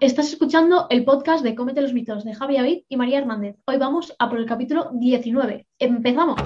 estás 0.00 0.28
escuchando 0.28 0.86
el 0.88 1.04
podcast 1.04 1.44
de 1.44 1.54
Cómete 1.54 1.82
los 1.82 1.92
mitos 1.92 2.24
de 2.24 2.34
Javi 2.34 2.56
Avid 2.56 2.84
y 2.88 2.96
María 2.96 3.18
Hernández. 3.18 3.56
Hoy 3.66 3.76
vamos 3.76 4.14
a 4.18 4.30
por 4.30 4.38
el 4.38 4.46
capítulo 4.46 4.90
19. 4.94 5.66
¡Empezamos! 5.78 6.40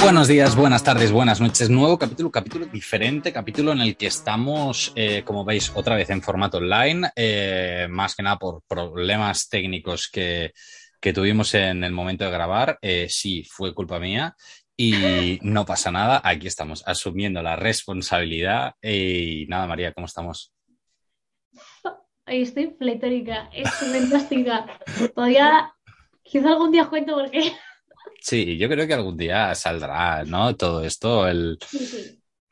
Buenos 0.00 0.28
días, 0.28 0.56
buenas 0.56 0.82
tardes, 0.82 1.12
buenas 1.12 1.40
noches. 1.40 1.68
Nuevo 1.68 1.98
capítulo, 1.98 2.30
capítulo 2.30 2.64
diferente, 2.66 3.30
capítulo 3.30 3.72
en 3.72 3.80
el 3.80 3.96
que 3.96 4.06
estamos, 4.06 4.92
eh, 4.96 5.22
como 5.22 5.44
veis, 5.44 5.70
otra 5.74 5.96
vez 5.96 6.08
en 6.08 6.22
formato 6.22 6.58
online, 6.58 7.10
eh, 7.14 7.86
más 7.90 8.14
que 8.14 8.22
nada 8.22 8.38
por 8.38 8.62
problemas 8.66 9.48
técnicos 9.50 10.08
que, 10.10 10.52
que 10.98 11.12
tuvimos 11.12 11.52
en 11.54 11.84
el 11.84 11.92
momento 11.92 12.24
de 12.24 12.30
grabar. 12.30 12.78
Eh, 12.80 13.06
sí, 13.10 13.44
fue 13.44 13.74
culpa 13.74 13.98
mía 13.98 14.34
y 14.76 15.38
no 15.42 15.64
pasa 15.64 15.90
nada. 15.90 16.20
Aquí 16.24 16.46
estamos 16.46 16.82
asumiendo 16.86 17.42
la 17.42 17.56
responsabilidad. 17.56 18.74
Y 18.82 19.46
nada, 19.48 19.66
María, 19.66 19.92
¿cómo 19.92 20.06
estamos? 20.06 20.52
Estoy 22.26 22.68
pletórica, 22.68 23.50
estoy 23.52 23.88
fantástica. 24.00 24.66
Todavía, 25.14 25.72
quizá 26.22 26.48
algún 26.48 26.72
día 26.72 26.86
cuento 26.86 27.14
por 27.14 27.30
qué. 27.30 27.52
Sí, 28.20 28.56
yo 28.56 28.68
creo 28.68 28.86
que 28.86 28.94
algún 28.94 29.16
día 29.16 29.54
saldrá, 29.54 30.24
¿no? 30.24 30.56
Todo 30.56 30.82
esto, 30.82 31.28
el... 31.28 31.58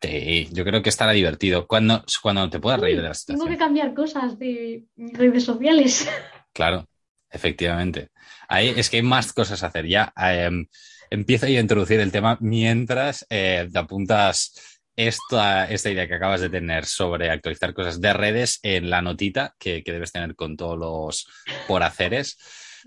Sí, 0.00 0.48
yo 0.52 0.64
creo 0.64 0.82
que 0.82 0.90
estará 0.90 1.12
divertido. 1.12 1.66
Cuando, 1.66 2.04
cuando 2.20 2.50
te 2.50 2.60
puedas 2.60 2.80
reír 2.80 3.00
de 3.00 3.08
la 3.08 3.14
situación. 3.14 3.46
Tengo 3.46 3.50
que 3.50 3.64
cambiar 3.64 3.94
cosas 3.94 4.38
de 4.38 4.84
redes 4.96 5.44
sociales. 5.44 6.10
Claro, 6.52 6.86
efectivamente. 7.30 8.10
Ahí 8.48 8.74
es 8.76 8.90
que 8.90 8.98
hay 8.98 9.02
más 9.02 9.32
cosas 9.32 9.62
a 9.62 9.68
hacer. 9.68 9.86
Ya 9.86 10.12
em, 11.12 11.20
empiezo 11.20 11.46
a 11.46 11.50
introducir 11.50 12.00
el 12.00 12.12
tema 12.12 12.38
mientras 12.40 13.26
eh, 13.30 13.68
te 13.72 13.78
apuntas 13.78 14.54
esta, 14.96 15.70
esta 15.70 15.90
idea 15.90 16.06
que 16.06 16.14
acabas 16.14 16.40
de 16.40 16.50
tener 16.50 16.84
sobre 16.84 17.30
actualizar 17.30 17.72
cosas 17.72 18.00
de 18.00 18.12
redes 18.12 18.58
en 18.62 18.90
la 18.90 19.02
notita 19.02 19.54
que, 19.58 19.82
que 19.82 19.92
debes 19.92 20.12
tener 20.12 20.34
con 20.34 20.56
todos 20.56 20.78
los 20.78 21.26
por 21.66 21.82
haceres. 21.82 22.36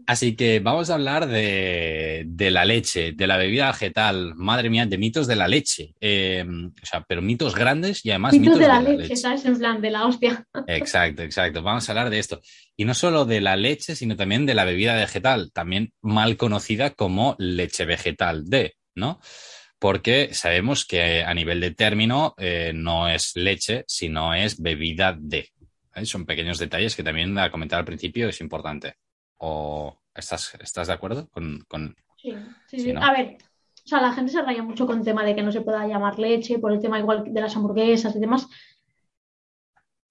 Así 0.07 0.35
que 0.35 0.59
vamos 0.59 0.89
a 0.89 0.95
hablar 0.95 1.27
de, 1.27 2.25
la 2.37 2.65
leche, 2.65 3.13
de 3.13 3.27
la 3.27 3.37
bebida 3.37 3.71
vegetal, 3.71 4.35
madre 4.35 4.69
mía, 4.69 4.85
de 4.85 4.97
mitos 4.97 5.27
de 5.27 5.35
la 5.35 5.47
leche. 5.47 5.93
Em, 5.99 6.67
o 6.67 6.85
sea, 6.85 7.03
pero 7.07 7.21
mitos 7.21 7.55
grandes 7.55 8.05
y 8.05 8.09
además 8.09 8.33
mitos, 8.33 8.59
de, 8.59 8.67
la, 8.67 8.81
leche, 8.81 9.15
¿sabes? 9.15 9.45
En 9.45 9.57
plan, 9.57 9.81
de 9.81 9.91
la 9.91 10.05
hostia. 10.05 10.45
Exacto, 10.67 11.23
exacto. 11.23 11.61
Vamos 11.61 11.87
a 11.87 11.91
hablar 11.91 12.09
de 12.09 12.19
esto. 12.19 12.41
Y 12.75 12.85
no 12.85 12.93
solo 12.93 13.25
de 13.25 13.41
la 13.41 13.55
leche, 13.55 13.95
sino 13.95 14.15
también 14.15 14.45
de 14.45 14.55
la 14.55 14.65
bebida 14.65 14.95
vegetal, 14.95 15.51
también 15.51 15.93
mal 16.01 16.37
conocida 16.37 16.91
como 16.91 17.35
leche 17.39 17.85
vegetal 17.85 18.45
D, 18.45 18.75
¿no? 18.95 19.19
Porque 19.79 20.29
sabemos 20.33 20.85
que 20.85 21.23
a 21.23 21.33
nivel 21.33 21.59
de 21.59 21.71
término 21.71 22.33
eh, 22.37 22.71
no 22.73 23.09
es 23.09 23.35
leche, 23.35 23.83
sino 23.87 24.33
es 24.33 24.59
bebida 24.61 25.15
D. 25.19 25.49
Son 26.03 26.25
pequeños 26.25 26.59
detalles 26.59 26.95
que 26.95 27.03
también 27.03 27.37
a 27.37 27.49
comentar 27.49 27.79
al 27.79 27.85
principio 27.85 28.27
es 28.27 28.41
importante. 28.41 28.95
¿O 29.37 29.97
estás, 30.13 30.55
estás 30.61 30.87
de 30.87 30.93
acuerdo 30.93 31.29
con...? 31.29 31.95
Sí, 32.17 32.33
sí, 32.67 32.79
sí. 32.79 32.93
A 32.99 33.11
ver, 33.11 33.37
o 33.85 33.87
sea, 33.87 34.01
la 34.01 34.13
gente 34.13 34.31
se 34.31 34.41
raya 34.41 34.63
mucho 34.63 34.87
con 34.87 34.99
el 34.99 35.05
tema 35.05 35.23
de 35.23 35.35
que 35.35 35.43
no 35.43 35.51
se 35.51 35.61
pueda 35.61 35.85
llamar 35.87 36.17
leche, 36.17 36.57
por 36.57 36.71
el 36.71 36.79
tema 36.79 36.97
igual 36.97 37.23
de 37.25 37.41
las 37.41 37.55
hamburguesas 37.55 38.15
y 38.15 38.19
demás. 38.19 38.47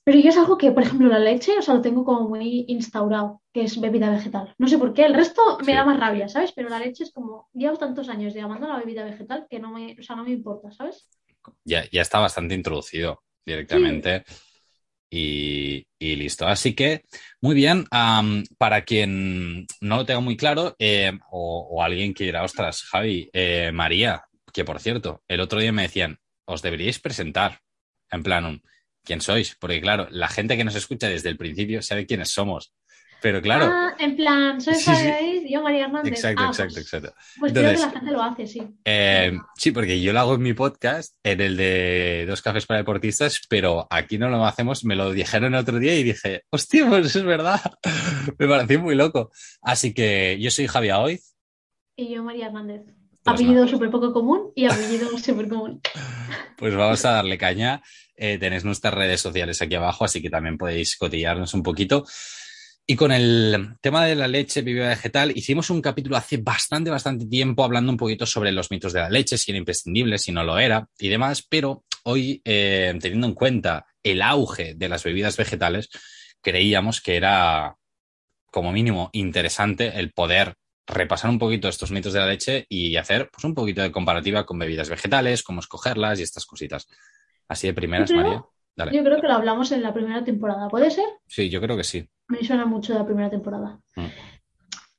Pero 0.04 0.18
yo 0.18 0.28
es 0.28 0.36
algo 0.36 0.58
que, 0.58 0.70
por 0.70 0.82
ejemplo, 0.82 1.08
la 1.08 1.18
leche, 1.18 1.58
o 1.58 1.62
sea, 1.62 1.74
lo 1.74 1.80
tengo 1.80 2.04
como 2.04 2.28
muy 2.28 2.66
instaurado, 2.68 3.40
que 3.52 3.62
es 3.62 3.80
bebida 3.80 4.10
vegetal. 4.10 4.54
No 4.58 4.68
sé 4.68 4.76
por 4.76 4.92
qué, 4.92 5.06
el 5.06 5.14
resto 5.14 5.58
me 5.64 5.74
da 5.74 5.84
más 5.84 5.98
rabia, 5.98 6.28
¿sabes? 6.28 6.52
Pero 6.52 6.68
la 6.68 6.78
leche 6.78 7.04
es 7.04 7.10
como, 7.10 7.48
llevo 7.54 7.78
tantos 7.78 8.10
años 8.10 8.34
llamando 8.34 8.68
la 8.68 8.78
bebida 8.78 9.02
vegetal 9.02 9.46
que 9.48 9.58
no 9.58 9.72
me, 9.72 9.96
o 9.98 10.02
sea, 10.02 10.14
no 10.14 10.24
me 10.24 10.30
importa, 10.30 10.70
¿sabes? 10.72 11.08
Ya, 11.64 11.88
ya 11.90 12.02
está 12.02 12.18
bastante 12.18 12.54
introducido 12.54 13.22
directamente 13.46 14.24
y, 15.16 15.86
listo. 16.16 16.46
Así 16.46 16.74
que, 16.74 17.04
muy 17.40 17.54
bien, 17.54 17.86
para 18.58 18.84
quien 18.84 19.66
no 19.80 19.96
lo 19.96 20.06
tenga 20.06 20.20
muy 20.20 20.36
claro 20.36 20.74
eh, 20.78 21.12
o, 21.30 21.82
alguien 21.82 22.14
que 22.14 22.24
dirá, 22.24 22.44
ostras, 22.44 22.82
Javi, 22.82 23.30
eh, 23.32 23.70
María, 23.72 24.24
que 24.52 24.64
por 24.64 24.80
cierto, 24.80 25.22
el 25.28 25.40
otro 25.40 25.60
día 25.60 25.72
me 25.72 25.82
decían, 25.82 26.18
os 26.44 26.62
deberíais 26.62 26.98
presentar, 26.98 27.60
en 28.10 28.22
plan, 28.22 28.62
¿quién 29.02 29.20
sois? 29.20 29.56
Porque 29.58 29.80
claro, 29.80 30.08
la 30.10 30.28
gente 30.28 30.56
que 30.56 30.64
nos 30.64 30.74
escucha 30.74 31.08
desde 31.08 31.30
el 31.30 31.36
principio 31.36 31.82
sabe 31.82 32.06
quiénes 32.06 32.30
somos. 32.30 32.72
Pero 33.24 33.40
claro. 33.40 33.70
Ah, 33.72 33.96
en 33.98 34.16
plan, 34.16 34.60
soy 34.60 34.74
sí, 34.74 34.90
y 35.46 35.50
yo 35.54 35.62
María 35.62 35.86
Hernández. 35.86 36.12
Exacto, 36.12 36.42
ah, 36.42 36.48
exacto, 36.48 36.74
pues, 36.74 36.84
exacto. 36.84 37.14
Pues 37.40 37.52
creo 37.54 37.70
que 37.70 37.78
la 37.78 37.90
gente 37.90 38.12
lo 38.12 38.22
hace, 38.22 38.46
sí. 38.46 38.62
Eh, 38.84 39.32
sí, 39.56 39.70
porque 39.72 39.98
yo 40.02 40.12
lo 40.12 40.20
hago 40.20 40.34
en 40.34 40.42
mi 40.42 40.52
podcast, 40.52 41.16
en 41.22 41.40
el 41.40 41.56
de 41.56 42.26
Dos 42.28 42.42
Cafés 42.42 42.66
para 42.66 42.80
Deportistas, 42.80 43.40
pero 43.48 43.86
aquí 43.88 44.18
no 44.18 44.28
lo 44.28 44.44
hacemos. 44.44 44.84
Me 44.84 44.94
lo 44.94 45.10
dijeron 45.10 45.54
el 45.54 45.60
otro 45.60 45.78
día 45.78 45.98
y 45.98 46.02
dije, 46.02 46.42
hostia, 46.50 46.86
pues 46.86 47.06
eso 47.06 47.20
es 47.20 47.24
verdad. 47.24 47.62
me 48.38 48.46
pareció 48.46 48.78
muy 48.78 48.94
loco. 48.94 49.30
Así 49.62 49.94
que 49.94 50.36
yo 50.38 50.50
soy 50.50 50.66
Javier 50.66 50.96
Hoy. 50.96 51.20
Y 51.96 52.14
yo 52.14 52.22
María 52.22 52.48
Hernández. 52.48 52.82
Apellido 53.24 53.66
súper 53.66 53.88
poco 53.88 54.12
común 54.12 54.52
y 54.54 54.66
apellido 54.66 55.08
súper 55.18 55.48
común. 55.48 55.80
Pues 56.58 56.76
vamos 56.76 57.02
a 57.06 57.12
darle 57.12 57.38
caña. 57.38 57.82
Eh, 58.16 58.36
tenéis 58.36 58.66
nuestras 58.66 58.92
redes 58.92 59.22
sociales 59.22 59.62
aquí 59.62 59.76
abajo, 59.76 60.04
así 60.04 60.20
que 60.20 60.28
también 60.28 60.58
podéis 60.58 60.98
cotillarnos 60.98 61.54
un 61.54 61.62
poquito. 61.62 62.04
Y 62.86 62.96
con 62.96 63.12
el 63.12 63.76
tema 63.80 64.04
de 64.04 64.14
la 64.14 64.28
leche 64.28 64.60
bebida 64.60 64.88
vegetal, 64.88 65.32
hicimos 65.34 65.70
un 65.70 65.80
capítulo 65.80 66.16
hace 66.16 66.36
bastante, 66.36 66.90
bastante 66.90 67.24
tiempo 67.24 67.64
hablando 67.64 67.90
un 67.90 67.96
poquito 67.96 68.26
sobre 68.26 68.52
los 68.52 68.70
mitos 68.70 68.92
de 68.92 69.00
la 69.00 69.08
leche, 69.08 69.38
si 69.38 69.52
era 69.52 69.58
imprescindible, 69.58 70.18
si 70.18 70.32
no 70.32 70.44
lo 70.44 70.58
era 70.58 70.86
y 70.98 71.08
demás, 71.08 71.46
pero 71.48 71.84
hoy, 72.04 72.42
eh, 72.44 72.94
teniendo 73.00 73.26
en 73.26 73.34
cuenta 73.34 73.86
el 74.02 74.20
auge 74.20 74.74
de 74.74 74.88
las 74.90 75.02
bebidas 75.02 75.38
vegetales, 75.38 75.88
creíamos 76.42 77.00
que 77.00 77.16
era 77.16 77.74
como 78.50 78.70
mínimo 78.70 79.08
interesante 79.14 79.98
el 79.98 80.12
poder 80.12 80.54
repasar 80.86 81.30
un 81.30 81.38
poquito 81.38 81.68
estos 81.68 81.90
mitos 81.90 82.12
de 82.12 82.20
la 82.20 82.26
leche 82.26 82.66
y 82.68 82.96
hacer 82.96 83.30
pues, 83.32 83.44
un 83.44 83.54
poquito 83.54 83.80
de 83.80 83.90
comparativa 83.90 84.44
con 84.44 84.58
bebidas 84.58 84.90
vegetales, 84.90 85.42
cómo 85.42 85.60
escogerlas 85.60 86.20
y 86.20 86.22
estas 86.22 86.44
cositas. 86.44 86.86
Así 87.48 87.66
de 87.66 87.72
primeras, 87.72 88.10
María. 88.10 88.44
Yo 88.76 89.04
creo 89.04 89.20
que 89.20 89.28
lo 89.28 89.34
hablamos 89.34 89.72
en 89.72 89.82
la 89.82 89.94
primera 89.94 90.22
temporada, 90.22 90.68
¿puede 90.68 90.90
ser? 90.90 91.04
Sí, 91.26 91.48
yo 91.48 91.60
creo 91.60 91.76
que 91.76 91.84
sí. 91.84 92.08
Me 92.28 92.42
suena 92.42 92.66
mucho 92.66 92.92
de 92.92 92.98
la 93.00 93.06
primera 93.06 93.30
temporada. 93.30 93.78
Mm. 93.96 94.06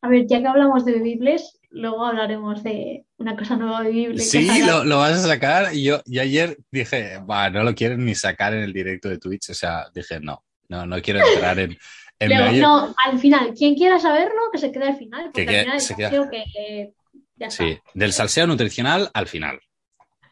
A 0.02 0.08
ver, 0.08 0.28
ya 0.28 0.40
que 0.40 0.47
hablamos 0.47 0.86
de 0.86 0.94
bebibles, 0.94 1.59
luego 1.72 2.06
hablaremos 2.06 2.62
de 2.63 3.06
una 3.18 3.36
cosa 3.36 3.56
nueva 3.56 3.81
bebible. 3.81 4.19
Sí, 4.19 4.47
lo, 4.63 4.97
vas 5.00 5.13
a 5.13 5.28
sacar. 5.28 5.74
Y 5.74 5.84
yo, 5.84 6.02
y 6.06 6.19
ayer 6.19 6.58
dije, 6.69 7.19
va, 7.30 7.50
no 7.50 7.63
lo 7.63 7.74
quieren 7.74 8.06
ni 8.06 8.13
sacar 8.13 8.53
en 8.53 8.62
el 8.62 8.74
directo 8.74 9.09
de 9.09 9.18
Twitch. 9.18 9.50
O 9.50 9.53
sea, 9.56 9.88
dije, 9.94 10.19
no, 10.19 10.44
no, 10.69 10.86
no 10.86 11.02
quiero 11.02 11.25
entrar 11.25 11.58
en. 11.59 11.78
en 12.19 12.30
No, 12.62 12.94
al 13.03 13.18
final, 13.18 13.53
quien 13.56 13.74
quiera 13.74 14.00
saberlo, 14.00 14.52
que 14.52 14.59
se 14.59 14.72
quede 14.72 14.90
al 14.90 14.97
final. 14.97 15.31
Porque 15.34 15.50
al 15.50 15.66
final 15.66 15.81
se 15.81 15.96
queda... 15.96 16.30
que. 16.30 16.94
ya 17.36 17.50
sí, 17.50 17.78
del 17.94 18.13
salseo 18.13 18.47
nutricional 18.47 19.09
al 19.12 19.28
final. 19.28 19.59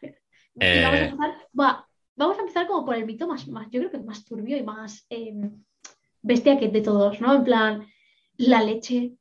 vamos, 0.00 0.14
a 0.60 0.64
eh, 0.64 1.04
empezar, 1.04 1.34
vamos 2.14 2.38
a 2.38 2.40
empezar 2.40 2.66
como 2.68 2.84
por 2.84 2.94
el 2.94 3.06
mito 3.06 3.26
más, 3.26 3.48
más 3.48 3.66
yo 3.72 3.80
creo 3.80 3.90
que 3.90 3.98
más 3.98 4.24
turbio 4.24 4.56
y 4.56 4.62
más. 4.62 5.04
Em, 5.08 5.50
bestia 6.24 6.58
que 6.58 6.68
de 6.68 6.80
todos, 6.80 7.20
¿no? 7.20 7.34
En 7.34 7.44
plan, 7.44 7.86
la 8.36 8.62
leche 8.62 9.12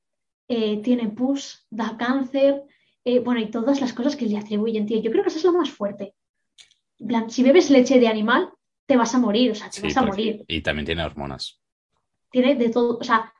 eh, 0.47 0.81
tiene 0.81 1.09
pus, 1.09 1.67
da 1.69 1.97
cáncer, 1.97 2.63
eh, 3.03 3.19
bueno, 3.19 3.41
y 3.41 3.51
todas 3.51 3.81
las 3.81 3.93
cosas 3.93 4.15
que 4.15 4.25
le 4.25 4.37
atribuyen, 4.37 4.85
tío. 4.85 5.01
Yo 5.01 5.11
creo 5.11 5.21
que 5.21 5.29
eso 5.29 5.37
es 5.37 5.43
lo 5.43 5.53
más 5.53 5.69
fuerte. 5.69 6.15
En 6.99 7.07
plan, 7.07 7.29
si 7.29 7.43
bebes 7.43 7.69
leche 7.69 7.99
de 7.99 8.07
animal, 8.07 8.49
te 8.85 8.95
vas 8.95 9.13
a 9.13 9.19
morir, 9.19 9.51
o 9.51 9.55
sea, 9.55 9.69
te 9.69 9.81
vas 9.81 9.97
a 9.97 10.03
morir. 10.03 10.43
Y 10.47 10.61
también 10.61 10.85
tiene 10.85 11.03
hormonas. 11.03 11.61
Tiene 12.31 12.55
de 12.55 12.69
todo, 12.69 12.97
o 12.97 13.03
sea, 13.03 13.33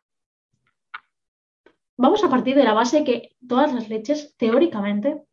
vamos 1.96 2.24
a 2.24 2.30
partir 2.30 2.56
de 2.56 2.66
la 2.66 2.74
base 2.74 3.06
que 3.06 3.36
todas 3.48 3.74
las 3.74 3.90
leches, 3.90 4.36
teóricamente, 4.38 5.24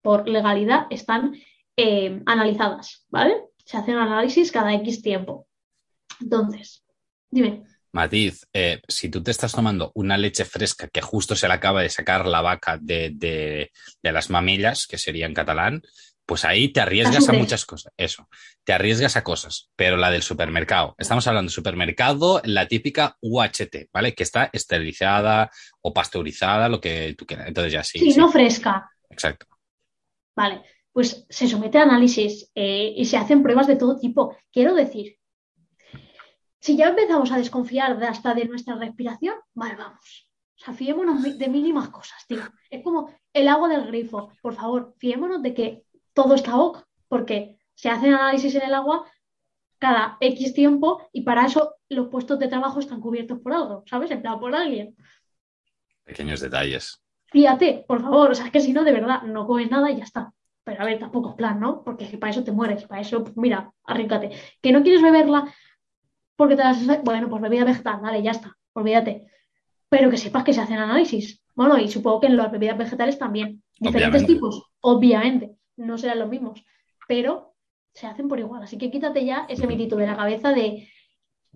por 0.00 0.26
legalidad, 0.26 0.86
están 0.90 1.36
eh, 1.76 2.22
analizadas, 2.24 3.06
¿vale? 3.10 3.36
Se 3.64 3.76
hace 3.76 3.92
un 3.92 3.98
análisis 3.98 4.50
cada 4.50 4.72
X 4.74 5.02
tiempo. 5.02 5.46
Entonces, 6.20 6.84
dime. 7.30 7.64
Matiz, 7.94 8.44
eh, 8.52 8.82
si 8.88 9.08
tú 9.08 9.22
te 9.22 9.30
estás 9.30 9.52
tomando 9.52 9.92
una 9.94 10.18
leche 10.18 10.44
fresca 10.44 10.88
que 10.88 11.00
justo 11.00 11.36
se 11.36 11.46
le 11.46 11.54
acaba 11.54 11.80
de 11.80 11.88
sacar 11.88 12.26
la 12.26 12.42
vaca 12.42 12.76
de, 12.76 13.70
las 14.02 14.30
mamillas, 14.30 14.88
que 14.88 14.98
sería 14.98 15.26
en 15.26 15.32
catalán, 15.32 15.80
pues 16.26 16.44
ahí 16.44 16.72
te 16.72 16.80
arriesgas 16.80 17.28
a 17.28 17.32
muchas 17.32 17.64
cosas. 17.64 17.92
Eso, 17.96 18.28
te 18.64 18.72
arriesgas 18.72 19.16
a 19.16 19.22
cosas, 19.22 19.70
pero 19.76 19.96
la 19.96 20.10
del 20.10 20.22
supermercado. 20.22 20.96
Estamos 20.98 21.24
hablando 21.28 21.50
de 21.50 21.54
supermercado, 21.54 22.42
la 22.44 22.66
típica 22.66 23.16
UHT, 23.20 23.90
¿vale? 23.92 24.12
Que 24.12 24.24
está 24.24 24.50
esterilizada 24.52 25.52
o 25.80 25.94
pasteurizada, 25.94 26.68
lo 26.68 26.80
que 26.80 27.14
tú 27.16 27.26
quieras. 27.26 27.46
Entonces 27.46 27.72
ya 27.72 27.84
sí. 27.84 28.00
Sí, 28.00 28.18
no 28.18 28.28
fresca. 28.28 28.90
Exacto. 29.08 29.46
Vale, 30.34 30.62
pues 30.90 31.26
se 31.28 31.46
somete 31.46 31.78
a 31.78 31.82
análisis 31.82 32.50
eh, 32.56 32.92
y 32.96 33.04
se 33.04 33.18
hacen 33.18 33.44
pruebas 33.44 33.68
de 33.68 33.76
todo 33.76 34.00
tipo. 34.00 34.36
Quiero 34.50 34.74
decir 34.74 35.16
si 36.64 36.78
ya 36.78 36.88
empezamos 36.88 37.30
a 37.30 37.36
desconfiar 37.36 37.98
de 37.98 38.06
hasta 38.06 38.32
de 38.32 38.46
nuestra 38.46 38.74
respiración, 38.76 39.34
vale, 39.52 39.76
vamos. 39.76 40.30
O 40.56 40.64
sea, 40.64 40.72
fiémonos 40.72 41.38
de 41.38 41.48
mínimas 41.48 41.90
cosas, 41.90 42.24
tío. 42.26 42.40
Es 42.70 42.82
como 42.82 43.10
el 43.34 43.48
agua 43.48 43.68
del 43.68 43.86
grifo. 43.88 44.30
Por 44.40 44.54
favor, 44.54 44.94
fiémonos 44.96 45.42
de 45.42 45.52
que 45.52 45.84
todo 46.14 46.34
está 46.34 46.56
ok, 46.56 46.78
porque 47.06 47.58
se 47.74 47.90
hacen 47.90 48.14
análisis 48.14 48.54
en 48.54 48.62
el 48.62 48.72
agua 48.72 49.04
cada 49.78 50.16
X 50.20 50.54
tiempo 50.54 51.06
y 51.12 51.20
para 51.20 51.44
eso 51.44 51.74
los 51.90 52.08
puestos 52.08 52.38
de 52.38 52.48
trabajo 52.48 52.80
están 52.80 53.02
cubiertos 53.02 53.40
por 53.40 53.52
algo, 53.52 53.84
¿sabes? 53.84 54.10
Empleado 54.10 54.40
por 54.40 54.54
alguien. 54.54 54.96
Pequeños 56.02 56.40
detalles. 56.40 56.98
Fíjate, 57.26 57.84
por 57.86 58.00
favor, 58.00 58.30
o 58.30 58.34
sea, 58.34 58.46
es 58.46 58.52
que 58.52 58.60
si 58.60 58.72
no, 58.72 58.84
de 58.84 58.92
verdad, 58.92 59.20
no 59.24 59.46
comes 59.46 59.70
nada 59.70 59.90
y 59.90 59.98
ya 59.98 60.04
está. 60.04 60.32
Pero 60.64 60.80
a 60.80 60.86
ver, 60.86 60.98
tampoco 60.98 61.28
es 61.28 61.34
plan, 61.34 61.60
¿no? 61.60 61.84
Porque 61.84 62.06
para 62.16 62.30
eso 62.30 62.42
te 62.42 62.52
mueres, 62.52 62.86
para 62.86 63.02
eso, 63.02 63.22
pues 63.22 63.36
mira, 63.36 63.70
arríncate. 63.84 64.30
Que 64.62 64.72
no 64.72 64.82
quieres 64.82 65.02
beberla 65.02 65.52
porque 66.36 66.56
te 66.56 66.62
das. 66.62 66.78
Bueno, 67.02 67.28
pues 67.28 67.42
bebida 67.42 67.64
vegetal, 67.64 68.00
vale, 68.00 68.22
ya 68.22 68.32
está, 68.32 68.56
olvídate. 68.72 69.26
Pero 69.88 70.10
que 70.10 70.18
sepas 70.18 70.44
que 70.44 70.52
se 70.52 70.60
hacen 70.60 70.78
análisis. 70.78 71.42
Bueno, 71.54 71.78
y 71.78 71.88
supongo 71.88 72.20
que 72.20 72.26
en 72.26 72.36
las 72.36 72.50
bebidas 72.50 72.78
vegetales 72.78 73.18
también. 73.18 73.62
Diferentes 73.78 74.26
tipos, 74.26 74.70
obviamente, 74.80 75.56
no 75.76 75.98
serán 75.98 76.20
los 76.20 76.28
mismos, 76.28 76.64
pero 77.08 77.54
se 77.92 78.06
hacen 78.06 78.28
por 78.28 78.38
igual. 78.38 78.62
Así 78.62 78.78
que 78.78 78.90
quítate 78.90 79.24
ya 79.24 79.46
ese 79.48 79.66
mitito 79.66 79.96
de 79.96 80.06
la 80.06 80.16
cabeza 80.16 80.52
de 80.52 80.88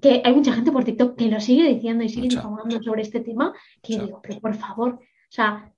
que 0.01 0.23
hay 0.25 0.35
mucha 0.35 0.53
gente 0.53 0.71
por 0.71 0.85
TikTok 0.85 1.17
que 1.17 1.29
lo 1.29 1.41
sigue 1.41 1.69
diciendo 1.69 2.05
y 2.05 2.09
sigue 2.09 2.27
informando 2.27 2.81
sobre 2.83 3.03
este 3.03 3.21
tema, 3.21 3.53
que 3.83 3.99
digo, 3.99 4.21
pero 4.23 4.41
por 4.41 4.55
favor, 4.55 4.95
o 4.95 5.31
sea, 5.31 5.73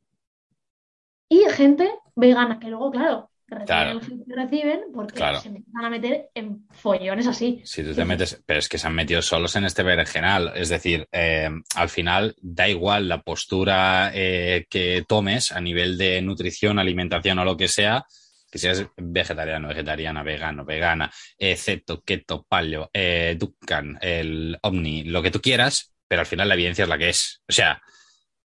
y 1.29 1.39
gente 1.51 1.91
vegana, 2.15 2.59
que 2.59 2.69
luego, 2.69 2.91
claro, 2.91 3.30
reciben 3.51 4.25
reciben 4.29 4.81
porque 4.95 5.19
se 5.19 5.51
van 5.73 5.85
a 5.85 5.91
meter 5.91 6.31
en 6.35 6.67
follones 6.71 7.27
así. 7.27 7.61
Si 7.65 7.83
tú 7.83 7.95
te 7.95 8.05
metes, 8.05 8.43
pero 8.47 8.59
es 8.59 8.69
que 8.69 8.79
se 8.79 8.87
han 8.87 8.95
metido 8.95 9.23
solos 9.23 9.57
en 9.57 9.65
este 9.65 9.83
berenjenal. 9.83 10.53
Es 10.55 10.69
decir, 10.69 11.09
eh, 11.13 11.51
al 11.75 11.89
final 11.89 12.37
da 12.41 12.69
igual 12.69 13.09
la 13.09 13.23
postura 13.23 14.11
eh, 14.15 14.67
que 14.71 15.05
tomes 15.07 15.53
a 15.53 15.61
nivel 15.61 15.99
de 15.99 16.23
nutrición, 16.23 16.79
alimentación 16.79 17.39
o 17.39 17.45
lo 17.45 17.57
que 17.57 17.69
sea, 17.69 18.07
que 18.51 18.59
seas 18.59 18.85
vegetariano, 18.97 19.69
vegetariana, 19.69 20.23
vegano, 20.23 20.65
vegana, 20.65 21.13
eh, 21.39 21.57
ceto, 21.57 22.03
keto, 22.03 22.45
paleo, 22.49 22.91
eh, 22.93 23.37
dukan, 23.39 23.99
el 24.01 24.59
omni, 24.63 25.05
lo 25.05 25.23
que 25.23 25.31
tú 25.31 25.41
quieras, 25.41 25.95
pero 26.09 26.21
al 26.21 26.27
final 26.27 26.49
la 26.49 26.55
evidencia 26.55 26.83
es 26.83 26.89
la 26.89 26.99
que 26.99 27.11
es. 27.11 27.43
O 27.49 27.53
sea, 27.53 27.81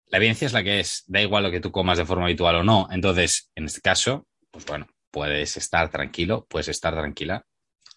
la 0.07 0.17
evidencia 0.17 0.45
es 0.45 0.53
la 0.53 0.63
que 0.63 0.81
es, 0.81 1.03
da 1.07 1.21
igual 1.21 1.43
lo 1.43 1.51
que 1.51 1.61
tú 1.61 1.71
comas 1.71 1.97
de 1.97 2.05
forma 2.05 2.25
habitual 2.25 2.57
o 2.57 2.63
no. 2.63 2.87
Entonces, 2.91 3.49
en 3.55 3.65
este 3.65 3.81
caso, 3.81 4.27
pues 4.55 4.65
bueno, 4.67 4.87
puedes 5.11 5.57
estar 5.57 5.91
tranquilo, 5.91 6.45
puedes 6.49 6.69
estar 6.69 6.93
tranquila. 6.93 7.45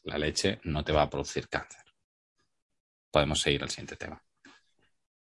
La 0.03 0.19
leche 0.19 0.59
no 0.65 0.83
te 0.83 0.91
va 0.91 1.03
a 1.03 1.09
producir 1.09 1.49
cáncer. 1.49 1.85
Podemos 3.13 3.41
seguir 3.41 3.63
al 3.63 3.71
siguiente 3.71 3.95
tema. 3.95 4.21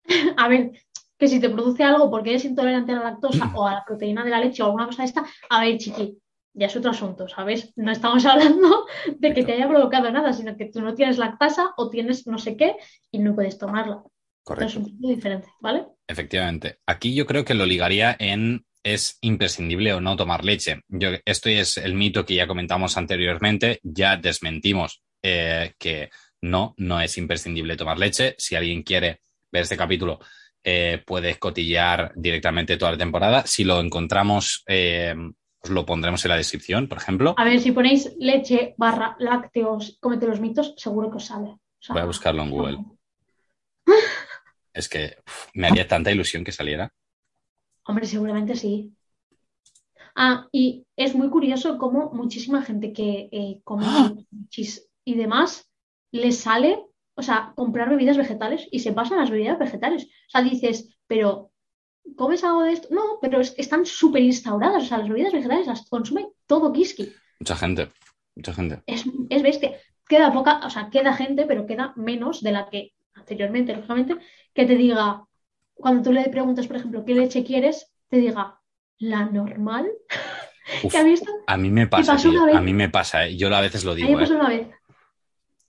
A 0.36 0.50
ver, 0.50 0.72
que 1.18 1.28
si 1.30 1.40
te 1.40 1.50
produce 1.50 1.86
algo 1.86 2.12
porque 2.12 2.32
eres 2.32 2.44
intolerante 2.44 2.92
a 2.92 2.96
la 2.96 3.04
lactosa 3.12 3.50
o 3.56 3.66
a 3.66 3.76
la 3.76 3.86
proteína 3.86 4.26
de 4.26 4.30
la 4.30 4.42
leche 4.42 4.62
o 4.62 4.66
alguna 4.66 4.88
cosa 4.88 5.04
de 5.04 5.08
esta, 5.08 5.26
a 5.50 5.62
ver, 5.62 5.78
chiqui, 5.78 6.18
ya 6.54 6.66
es 6.66 6.76
otro 6.76 6.92
asunto, 6.92 7.30
¿sabes? 7.30 7.72
No 7.78 7.94
estamos 7.94 8.26
hablando 8.26 8.88
de 9.16 9.34
que 9.34 9.46
te 9.46 9.54
haya 9.54 9.70
provocado 9.70 10.12
nada, 10.12 10.34
sino 10.34 10.58
que 10.58 10.66
tú 10.66 10.82
no 10.82 10.96
tienes 10.96 11.18
lactasa 11.18 11.70
o 11.78 11.90
tienes 11.90 12.28
no 12.28 12.40
sé 12.40 12.58
qué 12.58 12.76
y 13.10 13.20
no 13.20 13.34
puedes 13.36 13.58
tomarla. 13.58 14.04
Correcto. 14.44 14.68
Es 14.68 14.76
un 14.76 14.84
poco 14.84 15.08
diferente, 15.08 15.48
¿vale? 15.62 15.88
Efectivamente. 16.06 16.80
Aquí 16.86 17.16
yo 17.16 17.26
creo 17.26 17.46
que 17.46 17.54
lo 17.54 17.66
ligaría 17.66 18.18
en 18.20 18.66
es 18.84 19.18
imprescindible 19.22 19.94
o 19.94 20.02
no 20.02 20.16
tomar 20.16 20.44
leche. 20.44 20.82
Yo, 20.88 21.10
esto 21.26 21.50
es 21.50 21.78
el 21.78 21.94
mito 21.94 22.26
que 22.26 22.36
ya 22.36 22.48
comentamos 22.48 22.98
anteriormente, 22.98 23.80
ya 23.84 24.18
desmentimos 24.18 25.04
eh, 25.22 25.74
que 25.78 26.10
no, 26.42 26.74
no 26.78 27.00
es 27.00 27.18
imprescindible 27.18 27.78
tomar 27.78 28.00
leche. 28.00 28.36
Si 28.38 28.56
alguien 28.56 28.84
quiere 28.84 29.22
ver 29.52 29.64
este 29.64 29.78
capítulo, 29.78 30.20
eh, 30.64 31.02
puede 31.06 31.38
cotillear 31.38 32.12
directamente 32.16 32.78
toda 32.78 32.92
la 32.92 32.98
temporada. 32.98 33.46
Si 33.46 33.64
lo 33.64 33.80
encontramos, 33.80 34.64
eh, 34.68 35.16
os 35.64 35.70
lo 35.70 35.86
pondremos 35.86 36.24
en 36.26 36.30
la 36.30 36.38
descripción, 36.38 36.88
por 36.88 36.98
ejemplo. 36.98 37.36
A 37.38 37.44
ver, 37.44 37.60
si 37.60 37.72
ponéis 37.72 38.12
leche 38.18 38.74
barra 38.78 39.16
lácteos, 39.20 39.98
comete 40.00 40.26
los 40.26 40.40
mitos, 40.40 40.74
seguro 40.78 41.12
que 41.12 41.18
os 41.18 41.26
sale. 41.26 41.58
Voy 41.90 42.02
a 42.02 42.06
buscarlo 42.06 42.44
en 42.44 42.50
Google. 42.50 42.78
es 44.74 44.90
que 44.90 45.18
me 45.54 45.68
haría 45.68 45.88
tanta 45.88 46.12
ilusión 46.12 46.44
que 46.44 46.52
saliera. 46.52 46.92
Hombre, 47.92 48.08
seguramente 48.08 48.56
sí. 48.56 48.94
Ah, 50.16 50.48
y 50.54 50.86
es 50.96 51.14
muy 51.14 51.30
curioso 51.30 51.78
cómo 51.78 52.10
muchísima 52.14 52.62
gente 52.62 52.94
que 52.94 53.28
eh, 53.34 53.60
come 53.66 53.84
¡Ah! 53.86 54.14
chis 54.48 54.88
y 55.04 55.16
demás 55.16 55.70
les 56.12 56.38
sale, 56.38 56.86
o 57.16 57.22
sea, 57.22 57.52
comprar 57.54 57.90
bebidas 57.90 58.16
vegetales 58.16 58.66
y 58.72 58.80
se 58.80 58.94
pasan 58.94 59.18
las 59.18 59.30
bebidas 59.30 59.60
vegetales. 59.60 60.06
O 60.06 60.30
sea, 60.30 60.42
dices, 60.42 60.96
pero 61.06 61.52
¿comes 62.16 62.46
algo 62.46 62.64
de 62.64 62.72
esto? 62.72 62.88
No, 62.92 63.20
pero 63.22 63.42
están 63.42 63.86
súper 63.86 64.22
instauradas. 64.22 64.84
O 64.84 64.86
sea, 64.86 65.00
las 65.00 65.10
bebidas 65.10 65.34
vegetales 65.34 65.68
las 65.68 65.90
consume 65.90 66.30
todo 66.48 66.72
Kiski. 66.72 67.12
Mucha 67.42 67.58
gente, 67.58 67.92
mucha 68.38 68.54
gente. 68.54 68.84
Es, 68.86 69.04
es 69.30 69.44
bestia. 69.44 69.74
Queda 70.08 70.32
poca, 70.32 70.62
o 70.66 70.70
sea, 70.70 70.90
queda 70.90 71.14
gente, 71.14 71.46
pero 71.46 71.66
queda 71.66 71.92
menos 71.98 72.42
de 72.42 72.54
la 72.54 72.70
que 72.70 72.94
anteriormente, 73.16 73.76
lógicamente, 73.76 74.16
que 74.54 74.66
te 74.66 74.76
diga, 74.76 75.26
cuando 75.82 76.04
tú 76.04 76.14
le 76.14 76.30
preguntas, 76.30 76.68
por 76.68 76.78
ejemplo, 76.78 77.04
¿qué 77.06 77.14
leche 77.14 77.44
quieres? 77.44 77.92
Te 78.10 78.18
diga, 78.18 78.60
¿la 79.00 79.26
normal? 79.26 79.92
¿Qué 80.92 81.04
visto? 81.04 81.32
A 81.48 81.58
mí 81.58 81.70
me 81.70 81.88
pasa, 81.88 82.14
a 82.14 82.62
mí 82.62 82.74
me 82.74 82.90
pasa, 82.90 83.26
¿eh? 83.26 83.36
yo 83.36 83.54
a 83.54 83.62
veces 83.62 83.84
lo 83.84 83.96
digo. 83.96 84.08
A 84.08 84.12
mí 84.12 84.16
me 84.16 84.22
pasó 84.22 84.34
¿eh? 84.34 84.38
una 84.38 84.50
vez. 84.50 84.68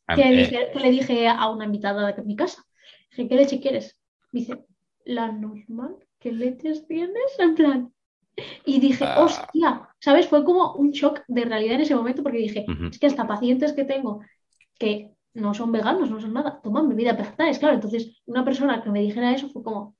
Eh, 0.08 0.70
que, 0.72 0.80
le 0.80 0.90
dije 0.90 1.28
a 1.28 1.48
una 1.48 1.64
invitada 1.64 2.12
de 2.12 2.22
mi 2.22 2.36
casa, 2.36 2.64
dije, 3.10 3.28
¿qué 3.28 3.34
leche 3.34 3.60
quieres? 3.60 3.98
Me 4.30 4.40
dice, 4.40 4.64
¿la 5.04 5.32
normal? 5.32 5.96
¿Qué 6.18 6.32
leches 6.32 6.86
tienes? 6.86 7.38
En 7.38 7.54
plan. 7.54 7.92
Y 8.64 8.80
dije, 8.80 9.04
ah. 9.04 9.22
hostia, 9.22 9.88
¿sabes? 9.98 10.28
Fue 10.28 10.44
como 10.44 10.74
un 10.74 10.90
shock 10.90 11.22
de 11.28 11.44
realidad 11.44 11.74
en 11.74 11.82
ese 11.82 11.94
momento 11.94 12.22
porque 12.22 12.38
dije, 12.38 12.64
es 12.90 12.98
que 12.98 13.06
hasta 13.06 13.26
pacientes 13.26 13.72
que 13.72 13.84
tengo 13.84 14.20
que 14.78 15.12
no 15.34 15.54
son 15.54 15.72
veganos, 15.72 16.10
no 16.10 16.20
son 16.20 16.32
nada, 16.32 16.60
toman 16.62 16.88
bebidas 16.88 17.16
vegetales, 17.16 17.58
claro. 17.58 17.74
Entonces, 17.74 18.20
una 18.26 18.44
persona 18.44 18.82
que 18.82 18.90
me 18.90 19.00
dijera 19.00 19.32
eso 19.32 19.48
fue 19.48 19.62
como. 19.62 19.96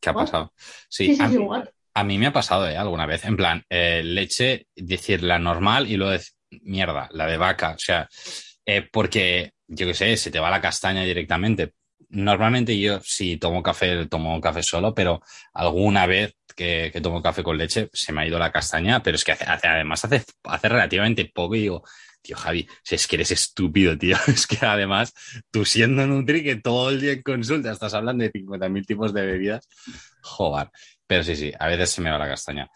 ¿Qué 0.00 0.10
ha 0.10 0.14
pasado? 0.14 0.52
Sí, 0.88 1.16
a, 1.20 1.28
mí, 1.28 1.46
a, 1.94 2.04
mí 2.04 2.18
me 2.18 2.26
ha 2.26 2.32
pasado 2.32 2.68
¿eh? 2.68 2.76
alguna 2.76 3.06
vez. 3.06 3.24
En 3.24 3.36
plan, 3.36 3.64
eh, 3.68 4.02
leche, 4.04 4.66
decir 4.74 5.22
la 5.22 5.38
normal 5.38 5.90
y 5.90 5.96
luego 5.96 6.12
decir, 6.12 6.34
mierda, 6.62 7.08
la 7.12 7.26
de 7.26 7.36
vaca. 7.36 7.70
O 7.70 7.78
sea, 7.78 8.08
eh, 8.64 8.86
porque, 8.90 9.52
yo 9.66 9.86
qué 9.86 9.94
sé, 9.94 10.16
se 10.16 10.30
te 10.30 10.40
va 10.40 10.50
la 10.50 10.60
castaña 10.60 11.02
directamente. 11.02 11.72
Normalmente 12.10 12.78
yo, 12.78 13.00
si 13.02 13.36
tomo 13.36 13.62
café, 13.62 14.06
tomo 14.06 14.40
café 14.40 14.62
solo, 14.62 14.94
pero 14.94 15.20
alguna 15.52 16.06
vez 16.06 16.34
que, 16.56 16.92
tomo 17.02 17.22
café 17.22 17.42
con 17.42 17.58
leche 17.58 17.88
se 17.92 18.12
me 18.12 18.22
ha 18.22 18.26
ido 18.26 18.38
la 18.38 18.52
castaña, 18.52 19.02
pero 19.02 19.16
es 19.16 19.24
que 19.24 19.32
hace, 19.32 19.68
además 19.68 20.04
hace, 20.04 20.24
hace 20.44 20.68
relativamente 20.68 21.30
poco 21.32 21.54
y 21.54 21.60
digo, 21.60 21.84
Javi, 22.36 22.68
es 22.90 23.06
que 23.06 23.16
eres 23.16 23.30
estúpido, 23.30 23.96
tío. 23.96 24.16
Es 24.28 24.46
que 24.46 24.64
además, 24.64 25.12
tú 25.50 25.64
siendo 25.64 26.06
Nutri, 26.06 26.42
que 26.42 26.56
todo 26.56 26.90
el 26.90 27.00
día 27.00 27.12
en 27.12 27.22
consulta 27.22 27.72
estás 27.72 27.94
hablando 27.94 28.24
de 28.24 28.32
50.000 28.32 28.86
tipos 28.86 29.14
de 29.14 29.26
bebidas, 29.26 29.68
joder. 30.22 30.70
Pero 31.06 31.24
sí, 31.24 31.36
sí, 31.36 31.52
a 31.58 31.68
veces 31.68 31.90
se 31.90 32.00
me 32.00 32.10
va 32.10 32.18
la 32.18 32.28
castaña. 32.28 32.68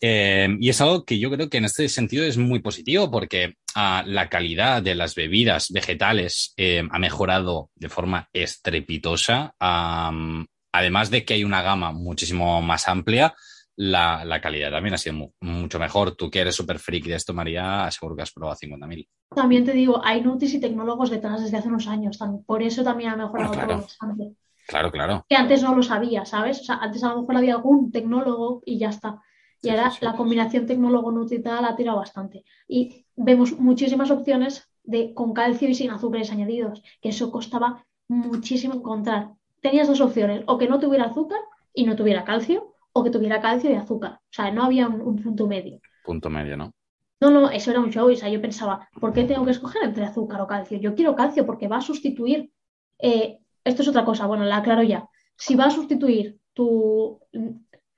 Eh, 0.00 0.48
y 0.60 0.68
es 0.68 0.80
algo 0.80 1.04
que 1.04 1.18
yo 1.18 1.30
creo 1.30 1.48
que 1.48 1.56
en 1.56 1.64
este 1.64 1.88
sentido 1.88 2.24
es 2.24 2.36
muy 2.36 2.60
positivo 2.60 3.10
porque 3.10 3.54
ah, 3.74 4.04
la 4.06 4.28
calidad 4.28 4.82
de 4.82 4.94
las 4.94 5.14
bebidas 5.14 5.70
vegetales 5.70 6.52
eh, 6.56 6.86
ha 6.90 6.98
mejorado 6.98 7.70
de 7.74 7.88
forma 7.88 8.28
estrepitosa. 8.32 9.54
además 9.58 11.10
de 11.10 11.24
que 11.24 11.34
hay 11.34 11.44
una 11.44 11.62
gama 11.62 11.92
muchísimo 11.92 12.60
más 12.60 12.88
amplia, 12.88 13.34
la, 13.76 14.40
calidad 14.40 14.70
también 14.70 14.94
ha 14.94 14.98
sido 14.98 15.32
mucho 15.40 15.78
mejor. 15.78 16.16
Tú 16.16 16.30
que 16.30 16.40
eres 16.40 16.54
súper 16.54 16.78
freak 16.78 17.04
de 17.04 17.14
esto, 17.14 17.34
María, 17.34 17.90
seguro 17.90 18.16
que 18.16 18.22
has 18.22 18.32
probado 18.32 18.56
50.000. 18.56 19.08
También 19.34 19.64
te 19.64 19.72
digo, 19.72 20.00
hay 20.02 20.22
nutis 20.22 20.54
y 20.54 20.60
tecnólogos 20.60 21.10
detrás 21.10 21.42
desde 21.42 21.58
hace 21.58 21.68
unos 21.68 21.86
años. 21.86 22.18
Por 22.46 22.62
eso 22.62 22.82
también 22.82 23.10
ha 23.10 23.16
mejorado 23.16 23.52
claro. 23.52 23.68
todo 23.68 23.82
bastante. 23.82 24.32
Claro, 24.66 24.90
claro. 24.90 25.26
Que 25.28 25.36
antes 25.36 25.62
no 25.62 25.74
lo 25.74 25.82
sabía, 25.82 26.24
¿sabes? 26.24 26.60
O 26.60 26.64
sea, 26.64 26.76
antes 26.76 27.04
a 27.04 27.10
lo 27.10 27.20
mejor 27.20 27.36
había 27.36 27.54
algún 27.54 27.92
tecnólogo 27.92 28.62
y 28.64 28.78
ya 28.78 28.88
está. 28.88 29.20
Y 29.62 29.70
ahora 29.70 29.92
la 30.00 30.14
combinación 30.14 30.66
tecnólogo-nutri 30.66 31.42
ha 31.44 31.76
tirado 31.76 31.98
bastante. 31.98 32.44
Y 32.68 33.06
vemos 33.14 33.58
muchísimas 33.58 34.10
opciones 34.10 34.68
de 34.84 35.12
con 35.14 35.34
calcio 35.34 35.68
y 35.68 35.74
sin 35.74 35.90
azúcares 35.90 36.30
añadidos, 36.30 36.82
que 37.00 37.08
eso 37.08 37.30
costaba 37.30 37.84
muchísimo 38.08 38.74
encontrar. 38.74 39.32
Tenías 39.60 39.88
dos 39.88 40.00
opciones, 40.00 40.44
o 40.46 40.58
que 40.58 40.68
no 40.68 40.78
tuviera 40.78 41.06
azúcar 41.06 41.40
y 41.74 41.84
no 41.84 41.96
tuviera 41.96 42.24
calcio, 42.24 42.75
o 42.96 43.04
que 43.04 43.10
tuviera 43.10 43.40
calcio 43.40 43.70
y 43.70 43.74
azúcar. 43.74 44.12
O 44.14 44.32
sea, 44.32 44.50
no 44.50 44.64
había 44.64 44.88
un, 44.88 45.16
punto 45.22 45.46
medio. 45.46 45.80
Punto 46.02 46.30
medio, 46.30 46.56
¿no? 46.56 46.72
No, 47.20 47.30
no, 47.30 47.50
eso 47.50 47.70
era 47.70 47.80
un 47.80 47.90
show. 47.90 48.10
O 48.10 48.16
sea, 48.16 48.30
yo 48.30 48.40
pensaba, 48.40 48.88
¿por 48.98 49.12
qué 49.12 49.24
tengo 49.24 49.44
que 49.44 49.50
escoger 49.50 49.84
entre 49.84 50.04
azúcar 50.04 50.40
o 50.40 50.46
calcio? 50.46 50.78
Yo 50.78 50.94
quiero 50.94 51.14
calcio 51.14 51.44
porque 51.44 51.68
va 51.68 51.76
a 51.76 51.82
sustituir. 51.82 52.50
Eh, 52.98 53.38
esto 53.64 53.82
es 53.82 53.88
otra 53.88 54.04
cosa, 54.04 54.26
bueno, 54.26 54.44
la 54.44 54.58
aclaro 54.58 54.82
ya. 54.82 55.06
Si 55.36 55.54
va 55.54 55.66
a 55.66 55.70
sustituir 55.70 56.38
tu 56.54 57.20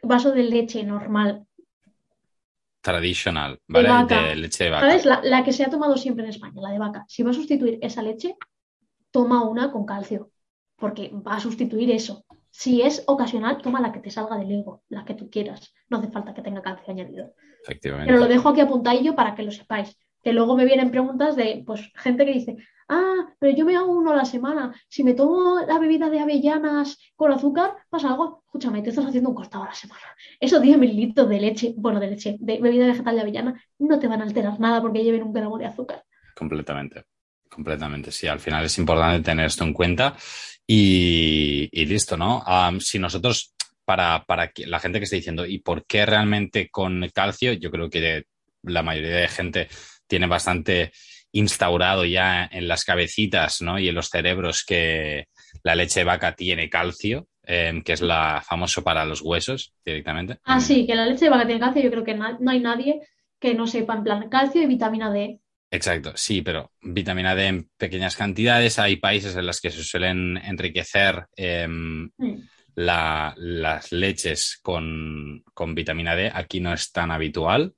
vaso 0.03 0.33
de 0.33 0.43
leche 0.43 0.83
normal. 0.83 1.47
Tradicional, 2.81 3.61
¿vale? 3.69 3.89
De, 4.09 4.37
leche 4.37 4.65
de 4.65 4.71
vaca. 4.71 4.89
¿Sabes? 4.89 5.05
La, 5.05 5.21
la, 5.23 5.45
que 5.45 5.53
se 5.53 5.65
ha 5.65 5.71
tomado 5.71 5.97
siempre 5.97 6.25
en 6.25 6.31
España, 6.31 6.61
la 6.61 6.71
de 6.71 6.79
vaca. 6.79 7.05
Si 7.07 7.23
va 7.23 7.31
a 7.31 7.35
sustituir 7.35 7.79
esa 7.83 8.03
leche, 8.03 8.37
toma 9.13 9.47
una 9.47 9.71
con 9.71 9.87
calcio. 9.87 10.33
Porque 10.77 11.13
va 11.15 11.37
a 11.37 11.41
sustituir 11.41 11.91
eso. 11.93 12.25
Si 12.51 12.83
es 12.83 13.05
ocasional, 13.07 13.59
toma 13.59 13.81
la 13.81 13.93
que 13.93 14.01
te 14.01 14.11
salga 14.11 14.37
del 14.37 14.51
ego, 14.51 14.83
la 14.89 15.05
que 15.05 15.15
tú 15.15 15.31
quieras. 15.31 15.75
No 15.89 15.99
hace 15.99 16.09
falta 16.09 16.35
que 16.35 16.43
tenga 16.43 16.63
calcio 16.63 16.93
añadido. 16.93 17.35
Efectivamente. 17.63 18.13
Pero 18.13 18.21
lo 18.21 18.29
dejo 18.29 18.49
aquí 18.49 18.61
apuntadillo 18.61 19.15
para 19.15 19.35
que 19.35 19.43
lo 19.43 19.51
sepáis. 19.51 19.97
que 20.23 20.33
luego 20.33 20.57
me 20.57 20.65
vienen 20.65 20.91
preguntas 20.91 21.37
de 21.37 21.63
pues 21.65 21.93
gente 21.95 22.27
que 22.27 22.33
dice, 22.33 22.57
ah, 22.89 23.29
pero 23.39 23.57
yo 23.57 23.65
me 23.65 23.77
hago 23.77 23.93
uno 23.93 24.13
a 24.13 24.17
la 24.17 24.25
semana, 24.25 24.75
si 24.89 25.05
me 25.05 25.15
tomo 25.15 25.61
la 25.61 25.79
bebida 25.79 26.11
de 26.11 26.21
avellanas 26.21 26.99
con 27.15 27.33
azúcar, 27.33 27.77
pasa 27.89 28.09
algo, 28.09 28.43
escúchame, 28.47 28.83
te 28.83 28.91
estás 28.91 29.07
haciendo 29.07 29.31
un 29.31 29.37
cortado 29.37 29.65
a 29.65 29.69
la 29.69 29.75
semana. 29.75 30.03
Esos 30.41 30.61
10 30.61 30.79
mililitros 30.79 31.29
de 31.29 31.41
leche, 31.41 31.75
bueno, 31.77 32.01
de 32.01 32.09
leche, 32.09 32.37
de 32.41 32.59
bebida 32.61 32.87
vegetal 32.87 33.15
de 33.15 33.21
avellana, 33.21 33.63
no 33.79 33.99
te 33.99 34.09
van 34.09 34.21
a 34.21 34.25
alterar 34.25 34.59
nada 34.59 34.81
porque 34.81 35.05
lleven 35.05 35.23
un 35.23 35.33
gramo 35.33 35.59
de 35.59 35.67
azúcar. 35.67 36.05
Completamente, 36.35 37.05
completamente, 37.59 38.13
sí, 38.13 38.29
al 38.29 38.39
final 38.39 38.65
es 38.65 38.79
importante 38.79 39.21
tener 39.21 39.47
esto 39.47 39.65
en 39.65 39.73
cuenta 39.73 40.17
y, 40.65 41.69
listo, 41.87 42.17
¿no? 42.17 42.45
si 42.79 43.01
nosotros 43.01 43.53
para, 43.85 44.25
para 44.25 44.53
la 44.67 44.79
gente 44.79 45.01
que 45.01 45.05
esté 45.05 45.17
diciendo, 45.17 45.45
¿y 45.45 45.59
por 45.59 45.85
qué 45.85 46.07
realmente 46.07 46.69
con 46.71 47.05
calcio? 47.13 47.55
Yo 47.55 47.73
creo 47.73 47.91
que 47.91 48.27
la 48.63 48.85
mayoría 48.85 49.17
de 49.17 49.29
gente 49.29 49.69
tiene 50.07 50.29
bastante 50.29 50.93
instaurado 51.33 52.05
ya 52.05 52.49
en 52.53 52.69
las 52.69 52.85
cabecitas 52.85 53.61
¿no? 53.61 53.77
y 53.77 53.89
en 53.89 53.97
los 53.97 54.09
cerebros 54.09 54.65
que 54.65 55.27
la 55.65 55.75
leche 55.75 56.01
de 56.01 56.05
vaca 56.05 56.37
tiene 56.37 56.71
calcio, 56.71 57.27
em, 57.43 57.83
que 57.83 57.95
es 57.95 58.03
la 58.03 58.41
famoso 58.47 58.85
para 58.85 59.05
los 59.05 59.21
huesos 59.21 59.73
directamente. 59.85 60.39
Ah, 60.45 60.61
sí, 60.61 60.87
que 60.87 60.95
la 60.95 61.07
leche 61.07 61.25
de 61.25 61.31
vaca 61.31 61.47
tiene 61.47 61.61
calcio. 61.61 61.83
Yo 61.83 61.91
creo 61.91 62.05
que 62.05 62.15
no 62.15 62.51
hay 62.51 62.61
nadie 62.61 63.01
que 63.41 63.55
no 63.55 63.67
sepa 63.67 63.97
en 63.97 64.05
plan 64.05 64.29
calcio 64.29 64.63
y 64.63 64.67
vitamina 64.67 65.11
D. 65.11 65.41
Exacto, 65.71 66.13
sí, 66.15 66.41
pero 66.43 66.73
vitamina 66.81 67.35
D 67.35 67.47
en 67.47 67.71
pequeñas 67.77 68.17
cantidades. 68.17 68.79
Hay 68.79 68.97
países 68.97 69.37
en 69.37 69.47
los 69.47 69.61
que 69.61 69.71
se 69.71 69.85
suelen 69.85 70.39
enriquecer 70.39 71.27
em, 71.37 72.11
mm 72.17 72.39
las 72.79 73.91
leches 73.91 74.61
con, 74.63 75.43
vitamina 75.75 76.15
D 76.15 76.31
aquí 76.33 76.61
no 76.61 76.73
es 76.73 76.93
tan 76.93 77.11
habitual. 77.11 77.75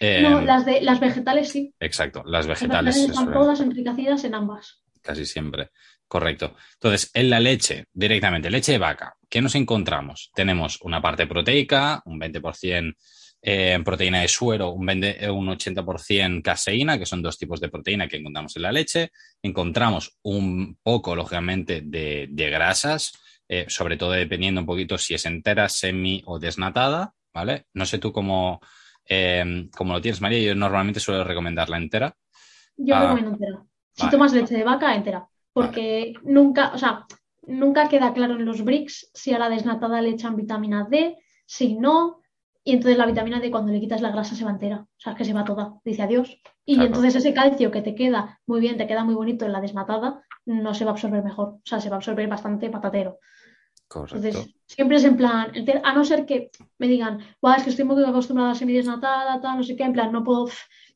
no, 0.00 0.06
em, 0.06 0.44
las, 0.44 0.64
de, 0.64 0.80
las 0.82 1.00
vegetales 1.00 1.48
sí. 1.48 1.74
Exacto, 1.80 2.22
las 2.24 2.46
vegetales. 2.46 2.96
están 2.96 3.32
todas 3.32 3.60
enriquecidas 3.60 4.22
en 4.24 4.34
ambas. 4.34 4.82
Casi 5.02 5.26
siempre. 5.26 5.70
Correcto. 6.06 6.54
Entonces, 6.74 7.10
en 7.14 7.30
la 7.30 7.40
leche, 7.40 7.86
directamente, 7.92 8.48
leche 8.48 8.72
de 8.72 8.78
vaca, 8.78 9.16
¿qué 9.28 9.42
nos 9.42 9.56
encontramos? 9.56 10.30
Tenemos 10.32 10.80
una 10.82 11.02
parte 11.02 11.26
proteica, 11.26 12.00
un 12.04 12.20
20% 12.20 12.94
en 13.48 13.84
proteína 13.84 14.22
de 14.22 14.28
suero, 14.28 14.70
un, 14.70 14.84
20, 14.84 15.30
un 15.30 15.46
80% 15.46 16.42
caseína, 16.42 16.98
que 16.98 17.06
son 17.06 17.22
dos 17.22 17.38
tipos 17.38 17.60
de 17.60 17.68
proteína 17.68 18.08
que 18.08 18.16
encontramos 18.16 18.56
en 18.56 18.62
la 18.62 18.72
leche. 18.72 19.12
Encontramos 19.40 20.18
un 20.22 20.76
poco, 20.82 21.14
lógicamente, 21.14 21.82
de, 21.84 22.26
de 22.28 22.50
grasas, 22.50 23.12
eh, 23.48 23.66
sobre 23.68 23.96
todo 23.96 24.10
dependiendo 24.10 24.60
un 24.60 24.66
poquito 24.66 24.98
si 24.98 25.14
es 25.14 25.26
entera, 25.26 25.68
semi 25.68 26.24
o 26.26 26.40
desnatada, 26.40 27.14
¿vale? 27.32 27.66
No 27.74 27.86
sé 27.86 27.98
tú 27.98 28.12
cómo, 28.12 28.60
em, 29.04 29.70
lo 29.78 30.00
tienes, 30.00 30.20
María, 30.20 30.40
yo 30.40 30.56
normalmente 30.56 30.98
suelo 30.98 31.22
recomendarla 31.22 31.76
entera. 31.76 32.16
Yo 32.76 32.96
ah, 32.96 33.02
recomiendo 33.02 33.30
entera. 33.30 33.62
Si 33.92 34.10
tomas 34.10 34.32
leche 34.32 34.56
de 34.56 34.64
vaca, 34.64 34.92
entera. 34.92 35.24
Porque 35.52 36.14
nunca, 36.24 36.72
o 36.74 36.78
sea, 36.78 37.06
nunca 37.46 37.88
queda 37.88 38.12
claro 38.12 38.34
en 38.34 38.44
los 38.44 38.64
bricks 38.64 39.08
si 39.14 39.32
a 39.32 39.38
la 39.38 39.48
desnatada 39.48 40.02
le 40.02 40.10
echan 40.10 40.34
vitamina 40.34 40.84
D, 40.90 41.16
si 41.46 41.74
no, 41.74 42.22
y 42.66 42.72
entonces 42.72 42.98
la 42.98 43.06
vitamina 43.06 43.38
D 43.38 43.48
cuando 43.48 43.70
le 43.70 43.78
quitas 43.78 44.00
la 44.00 44.10
grasa 44.10 44.34
se 44.34 44.44
va 44.44 44.50
entera, 44.50 44.78
o 44.80 44.98
sea, 45.00 45.14
que 45.14 45.24
se 45.24 45.32
va 45.32 45.44
toda, 45.44 45.74
dice 45.84 46.02
adiós. 46.02 46.36
Y 46.64 46.80
entonces 46.80 47.14
ese 47.14 47.32
calcio 47.32 47.70
que 47.70 47.80
te 47.80 47.94
queda 47.94 48.40
muy 48.44 48.58
bien, 48.58 48.76
te 48.76 48.88
queda 48.88 49.04
muy 49.04 49.14
bonito 49.14 49.46
en 49.46 49.52
la 49.52 49.60
desnatada, 49.60 50.20
no 50.46 50.74
se 50.74 50.84
va 50.84 50.90
a 50.90 50.94
absorber 50.94 51.22
mejor, 51.22 51.48
o 51.48 51.60
sea, 51.62 51.80
se 51.80 51.88
va 51.88 51.94
a 51.94 51.98
absorber 51.98 52.26
bastante 52.26 52.68
patatero. 52.68 53.20
Entonces, 53.92 54.52
siempre 54.66 54.96
es 54.96 55.04
en 55.04 55.16
plan, 55.16 55.52
a 55.84 55.92
no 55.94 56.04
ser 56.04 56.26
que 56.26 56.50
me 56.78 56.88
digan, 56.88 57.20
es 57.56 57.62
que 57.62 57.70
estoy 57.70 57.84
muy 57.84 58.02
acostumbrada 58.02 58.50
a 58.50 58.56
semidesnatada, 58.56 59.40
tal, 59.40 59.58
no 59.58 59.62
sé 59.62 59.76
qué, 59.76 59.84
en 59.84 59.92
plan, 59.92 60.10
no 60.10 60.24
puedo, 60.24 60.48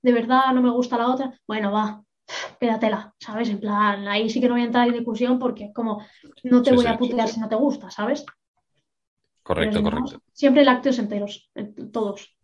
de 0.03 0.13
verdad, 0.13 0.53
no 0.53 0.63
me 0.63 0.71
gusta 0.71 0.99
la 0.99 1.07
otra, 1.07 1.33
bueno, 1.47 1.71
va, 1.71 2.03
quédatela, 2.59 3.15
¿sabes? 3.21 3.49
En 3.49 3.61
plan, 3.61 4.09
ahí 4.09 4.29
sí 4.29 4.41
que 4.41 4.49
no 4.49 4.55
voy 4.55 4.63
a 4.63 4.67
entrar 4.67 4.89
en 4.89 4.95
discusión 4.95 5.39
porque 5.39 5.71
como 5.73 6.05
no 6.43 6.63
te 6.63 6.73
voy 6.73 6.87
a 6.87 6.99
putear 6.99 7.29
si 7.29 7.39
no 7.39 7.49
te 7.49 7.55
gusta, 7.55 7.93
¿sabes? 7.93 8.25
Correcto, 9.51 9.83
correcto. 9.83 10.23
Siempre 10.33 10.65
lácteos 10.65 11.01
enteros, 11.01 11.51
todos. 11.93 12.37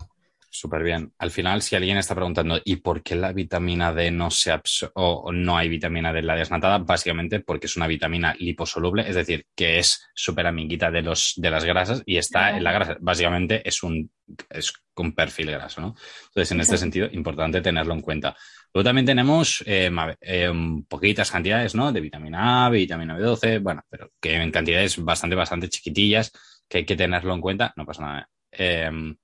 Súper 0.51 0.83
bien. 0.83 1.13
Al 1.19 1.31
final, 1.31 1.63
si 1.63 1.77
alguien 1.77 1.99
está 1.99 2.17
preguntando, 2.17 2.61
¿y 2.65 2.77
por 2.77 3.05
qué 3.05 3.15
la 3.15 3.33
vitamina 3.33 3.93
D 3.93 4.11
no 4.11 4.29
se 4.33 4.53
o 4.95 5.31
no 5.31 5.57
hay 5.57 5.69
vitamina 5.69 6.13
D 6.13 6.19
en 6.19 6.27
la 6.27 6.35
desnatada? 6.35 6.79
Básicamente 6.79 7.39
porque 7.39 7.67
es 7.67 7.77
una 7.77 7.87
vitamina 7.87 8.35
liposoluble, 8.41 9.09
es 9.09 9.15
decir, 9.15 9.47
que 9.55 9.79
es 9.79 10.05
súper 10.17 10.49
amiguita 10.49 10.91
de, 10.91 11.03
los, 11.03 11.35
de 11.37 11.49
las 11.49 11.65
grasas 11.65 12.03
y 12.07 12.17
está 12.17 12.57
en 12.57 12.65
la 12.65 12.73
grasa. 12.73 12.97
Básicamente 12.99 13.63
es 13.69 13.85
un, 13.85 14.11
es 14.51 14.73
un 14.97 15.15
perfil 15.15 15.53
graso, 15.53 15.81
¿no? 15.81 15.95
Entonces, 16.29 16.51
en 16.51 16.61
este 16.61 16.77
sentido, 16.77 17.09
importante 17.13 17.61
tenerlo 17.61 17.95
en 17.95 18.01
cuenta. 18.01 18.35
Luego 18.75 18.85
también 18.85 19.07
tenemos 19.07 19.63
eh, 19.65 19.91
eh, 20.21 20.53
poquitas 20.89 21.31
cantidades, 21.31 21.75
¿no? 21.77 21.93
De 21.93 22.01
vitamina 22.01 22.67
A, 22.67 22.71
vitamina 22.71 23.17
B12, 23.17 23.63
bueno, 23.63 23.83
pero 23.89 24.11
que 24.21 24.35
en 24.35 24.51
cantidades 24.51 25.03
bastante, 25.05 25.37
bastante 25.37 25.69
chiquitillas, 25.69 26.33
que 26.69 26.79
hay 26.79 26.85
que 26.85 26.97
tenerlo 26.97 27.35
en 27.35 27.41
cuenta, 27.41 27.73
no 27.77 27.87
pasa 27.87 28.03
nada. 28.03 28.31
Eh, 28.53 29.15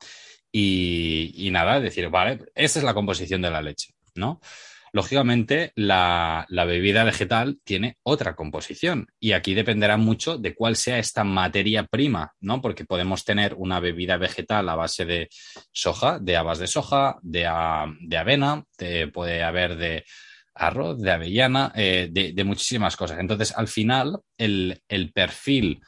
y, 0.55 1.49
nada, 1.51 1.81
decir, 1.81 2.09
vale, 2.11 2.41
esta 2.55 2.79
es 2.79 2.85
la 2.85 2.95
composición 2.95 3.41
de 3.41 3.51
la 3.51 3.63
leche, 3.63 3.95
¿no? 4.15 4.41
Lógicamente, 4.95 5.73
la, 5.75 6.47
bebida 6.51 7.03
vegetal 7.05 7.59
tiene 7.65 7.97
otra 8.03 8.37
composición 8.37 9.07
y 9.19 9.33
aquí 9.33 9.55
dependerá 9.55 9.97
mucho 9.97 10.37
de 10.37 10.55
cuál 10.55 10.77
sea 10.77 10.99
esta 10.99 11.25
materia 11.25 11.85
prima, 11.85 12.35
¿no? 12.41 12.61
Porque 12.61 12.85
podemos 12.85 13.25
tener 13.25 13.55
una 13.55 13.81
bebida 13.81 14.19
vegetal 14.19 14.69
a 14.69 14.75
base 14.75 15.07
de 15.07 15.31
soja, 15.73 16.19
de 16.19 16.37
habas 16.37 16.59
de 16.59 16.67
soja, 16.67 17.19
de, 17.23 17.47
avena, 17.47 18.65
puede 19.15 19.43
haber 19.43 19.77
de 19.77 20.05
arroz, 20.55 21.01
de 21.01 21.11
avellana, 21.11 21.73
eh, 21.75 22.09
de, 22.11 22.45
muchísimas 22.45 22.95
cosas. 22.95 23.19
Entonces, 23.19 23.57
al 23.57 23.69
final, 23.69 24.21
el 24.37 25.13
perfil 25.15 25.81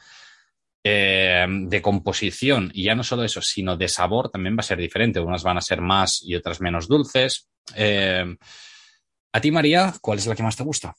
eh, 0.86 1.46
de 1.48 1.80
composición, 1.80 2.70
y 2.74 2.84
ya 2.84 2.94
no 2.94 3.02
solo 3.02 3.24
eso, 3.24 3.40
sino 3.40 3.74
de 3.74 3.88
sabor 3.88 4.28
también 4.28 4.54
va 4.54 4.60
a 4.60 4.64
ser 4.64 4.78
diferente. 4.78 5.18
Unas 5.18 5.42
van 5.42 5.56
a 5.56 5.62
ser 5.62 5.80
más 5.80 6.22
y 6.22 6.34
otras 6.34 6.60
menos 6.60 6.86
dulces. 6.86 7.48
Eh, 7.74 8.36
a 9.32 9.40
ti, 9.40 9.50
María, 9.50 9.94
¿cuál 10.02 10.18
es 10.18 10.26
la 10.26 10.34
que 10.34 10.42
más 10.42 10.56
te 10.56 10.62
gusta? 10.62 10.94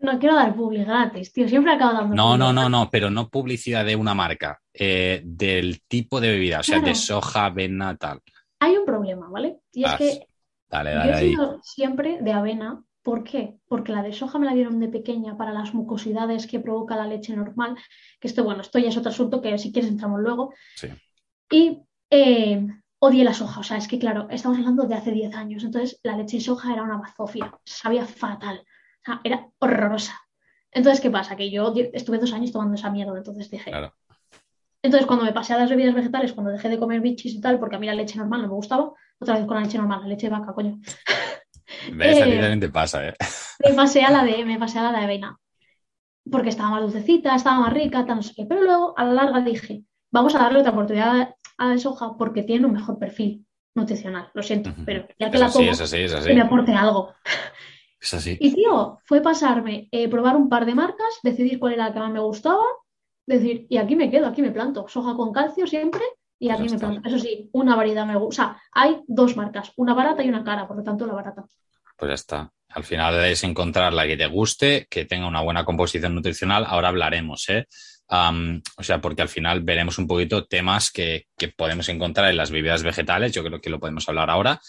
No 0.00 0.18
quiero 0.20 0.36
dar 0.36 0.54
publicidad 0.54 0.86
gratis, 0.86 1.32
tío. 1.32 1.48
Siempre 1.48 1.72
acabo 1.72 1.94
dando. 1.94 2.14
No, 2.14 2.38
no, 2.38 2.52
no, 2.52 2.68
no, 2.68 2.88
pero 2.88 3.10
no 3.10 3.28
publicidad 3.28 3.84
de 3.84 3.96
una 3.96 4.14
marca, 4.14 4.60
eh, 4.72 5.20
del 5.24 5.82
tipo 5.88 6.20
de 6.20 6.30
bebida, 6.30 6.60
o 6.60 6.62
sea, 6.62 6.80
de 6.80 6.94
soja, 6.94 7.46
avena, 7.46 7.96
tal. 7.96 8.20
Hay 8.60 8.76
un 8.76 8.86
problema, 8.86 9.28
¿vale? 9.28 9.58
Y 9.72 9.84
es 9.84 9.94
que 9.94 10.26
dale, 10.68 10.94
dale, 10.94 11.10
yo 11.10 11.16
he 11.16 11.20
sido 11.20 11.60
siempre 11.62 12.18
de 12.20 12.32
avena 12.32 12.84
¿Por 13.06 13.22
qué? 13.22 13.60
Porque 13.68 13.92
la 13.92 14.02
de 14.02 14.12
soja 14.12 14.36
me 14.40 14.46
la 14.46 14.52
dieron 14.52 14.80
de 14.80 14.88
pequeña 14.88 15.36
para 15.36 15.52
las 15.52 15.72
mucosidades 15.74 16.48
que 16.48 16.58
provoca 16.58 16.96
la 16.96 17.06
leche 17.06 17.36
normal, 17.36 17.76
que 18.18 18.26
esto, 18.26 18.42
bueno, 18.42 18.62
esto 18.62 18.80
ya 18.80 18.88
es 18.88 18.96
otro 18.96 19.10
asunto 19.10 19.40
que 19.40 19.56
si 19.58 19.70
quieres 19.70 19.92
entramos 19.92 20.20
luego. 20.20 20.52
Sí. 20.74 20.88
Y 21.48 21.82
eh, 22.10 22.66
odié 22.98 23.22
la 23.22 23.32
soja, 23.32 23.60
o 23.60 23.62
sea, 23.62 23.76
es 23.76 23.86
que 23.86 24.00
claro, 24.00 24.26
estamos 24.28 24.58
hablando 24.58 24.88
de 24.88 24.96
hace 24.96 25.12
10 25.12 25.36
años, 25.36 25.62
entonces 25.62 26.00
la 26.02 26.16
leche 26.16 26.38
de 26.38 26.42
soja 26.42 26.72
era 26.72 26.82
una 26.82 26.96
bazofia, 26.96 27.56
sabía 27.64 28.04
fatal, 28.06 28.64
o 28.66 29.04
sea, 29.04 29.20
era 29.22 29.48
horrorosa. 29.60 30.20
Entonces, 30.72 31.00
¿qué 31.00 31.08
pasa? 31.08 31.36
Que 31.36 31.48
yo 31.48 31.72
estuve 31.92 32.18
dos 32.18 32.32
años 32.32 32.50
tomando 32.50 32.74
esa 32.74 32.90
mierda, 32.90 33.16
entonces 33.16 33.48
dije... 33.48 33.70
Claro. 33.70 33.94
Entonces, 34.82 35.06
cuando 35.06 35.24
me 35.24 35.32
pasé 35.32 35.52
a 35.52 35.58
las 35.58 35.70
bebidas 35.70 35.94
vegetales, 35.94 36.32
cuando 36.32 36.50
dejé 36.50 36.68
de 36.68 36.78
comer 36.78 37.00
bichis 37.00 37.34
y 37.34 37.40
tal, 37.40 37.60
porque 37.60 37.76
a 37.76 37.78
mí 37.78 37.86
la 37.86 37.94
leche 37.94 38.18
normal 38.18 38.42
no 38.42 38.48
me 38.48 38.54
gustaba, 38.54 38.92
otra 39.20 39.36
vez 39.36 39.46
con 39.46 39.56
la 39.56 39.62
leche 39.62 39.78
normal, 39.78 40.00
la 40.02 40.08
leche 40.08 40.26
de 40.26 40.32
vaca, 40.32 40.52
coño. 40.52 40.80
¿Ves? 41.92 42.20
a 42.20 42.24
también 42.24 42.60
te 42.60 42.68
pasa, 42.68 43.08
¿eh? 43.08 43.14
Me 43.64 43.74
pasé 43.74 44.02
a 44.02 44.10
la 44.10 44.24
de, 44.24 44.44
me 44.44 44.58
pasé 44.58 44.78
a 44.78 44.84
la 44.90 44.98
de 44.98 45.04
avena. 45.04 45.38
Porque 46.30 46.48
estaba 46.48 46.70
más 46.70 46.82
dulcecita, 46.82 47.34
estaba 47.34 47.60
más 47.60 47.72
rica, 47.72 48.04
tal, 48.04 48.16
no 48.16 48.22
sé 48.22 48.34
qué. 48.34 48.46
Pero 48.46 48.62
luego, 48.62 48.98
a 48.98 49.04
la 49.04 49.12
larga, 49.12 49.40
dije, 49.40 49.84
vamos 50.10 50.34
a 50.34 50.38
darle 50.38 50.60
otra 50.60 50.72
oportunidad 50.72 51.34
a 51.58 51.66
la 51.66 51.78
soja 51.78 52.16
porque 52.18 52.42
tiene 52.42 52.66
un 52.66 52.72
mejor 52.72 52.98
perfil 52.98 53.46
nutricional. 53.74 54.30
Lo 54.34 54.42
siento, 54.42 54.74
pero 54.84 55.06
ya 55.18 55.30
que 55.30 55.38
la 55.38 55.50
como, 55.50 55.70
que 55.70 56.34
me 56.34 56.40
aporte 56.40 56.72
algo. 56.72 57.14
Es 58.00 58.14
así. 58.14 58.36
Y 58.40 58.54
tío, 58.54 58.98
fue 59.04 59.20
pasarme, 59.20 59.88
eh, 59.90 60.08
probar 60.08 60.36
un 60.36 60.48
par 60.48 60.66
de 60.66 60.74
marcas, 60.74 61.20
decidir 61.22 61.58
cuál 61.58 61.74
era 61.74 61.88
la 61.88 61.92
que 61.92 62.00
más 62.00 62.10
me 62.10 62.20
gustaba, 62.20 62.64
decir, 63.26 63.66
y 63.68 63.76
aquí 63.76 63.96
me 63.96 64.10
quedo, 64.10 64.26
aquí 64.26 64.42
me 64.42 64.50
planto. 64.50 64.86
Soja 64.88 65.14
con 65.14 65.32
calcio 65.32 65.66
siempre 65.66 66.02
y 66.38 66.50
aquí 66.50 66.68
me 66.68 66.78
planto. 66.78 67.08
Eso 67.08 67.18
sí, 67.18 67.50
una 67.52 67.76
variedad 67.76 68.06
me 68.06 68.16
gusta. 68.16 68.26
O 68.26 68.46
sea, 68.46 68.62
hay 68.72 69.02
dos 69.06 69.36
marcas, 69.36 69.72
una 69.76 69.94
barata 69.94 70.22
y 70.22 70.28
una 70.28 70.44
cara, 70.44 70.66
por 70.66 70.76
lo 70.76 70.82
tanto 70.82 71.06
la 71.06 71.14
barata. 71.14 71.44
Pues 71.96 72.10
ya 72.10 72.14
está. 72.14 72.52
Al 72.68 72.84
final 72.84 73.24
es 73.24 73.42
encontrar 73.42 73.92
la 73.92 74.06
que 74.06 74.16
te 74.16 74.26
guste, 74.26 74.86
que 74.90 75.06
tenga 75.06 75.26
una 75.26 75.40
buena 75.40 75.64
composición 75.64 76.14
nutricional. 76.14 76.64
Ahora 76.68 76.88
hablaremos, 76.88 77.48
¿eh? 77.48 77.66
o 78.08 78.82
sea, 78.82 79.00
porque 79.00 79.22
al 79.22 79.28
final 79.28 79.62
veremos 79.62 79.98
un 79.98 80.06
poquito 80.06 80.46
temas 80.46 80.90
que, 80.90 81.26
podemos 81.56 81.88
encontrar 81.88 82.30
en 82.30 82.36
las 82.36 82.50
bebidas 82.50 82.82
vegetales. 82.82 83.32
Yo 83.32 83.42
creo 83.42 83.60
que 83.60 83.70
lo 83.70 83.80
podemos 83.80 84.08
hablar 84.08 84.30
ahora. 84.30 84.60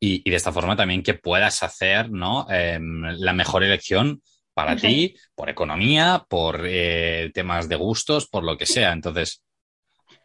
Y, 0.00 0.28
de 0.28 0.36
esta 0.36 0.52
forma 0.52 0.76
también 0.76 1.02
que 1.02 1.14
puedas 1.14 1.62
hacer 1.62 2.10
¿no? 2.10 2.46
Em, 2.48 3.02
la 3.18 3.32
mejor 3.32 3.64
elección 3.64 4.22
para 4.54 4.76
ti, 4.76 5.16
por 5.34 5.48
economía, 5.48 6.24
por 6.28 6.62
eh, 6.64 7.30
temas 7.34 7.68
de 7.68 7.76
gustos, 7.76 8.28
por 8.28 8.44
lo 8.44 8.56
que 8.56 8.66
sea. 8.66 8.92
Entonces, 8.92 9.42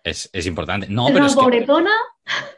Es, 0.03 0.45
importante. 0.45 0.87
No, 0.89 1.07
pero 1.13 1.25
es 1.25 1.35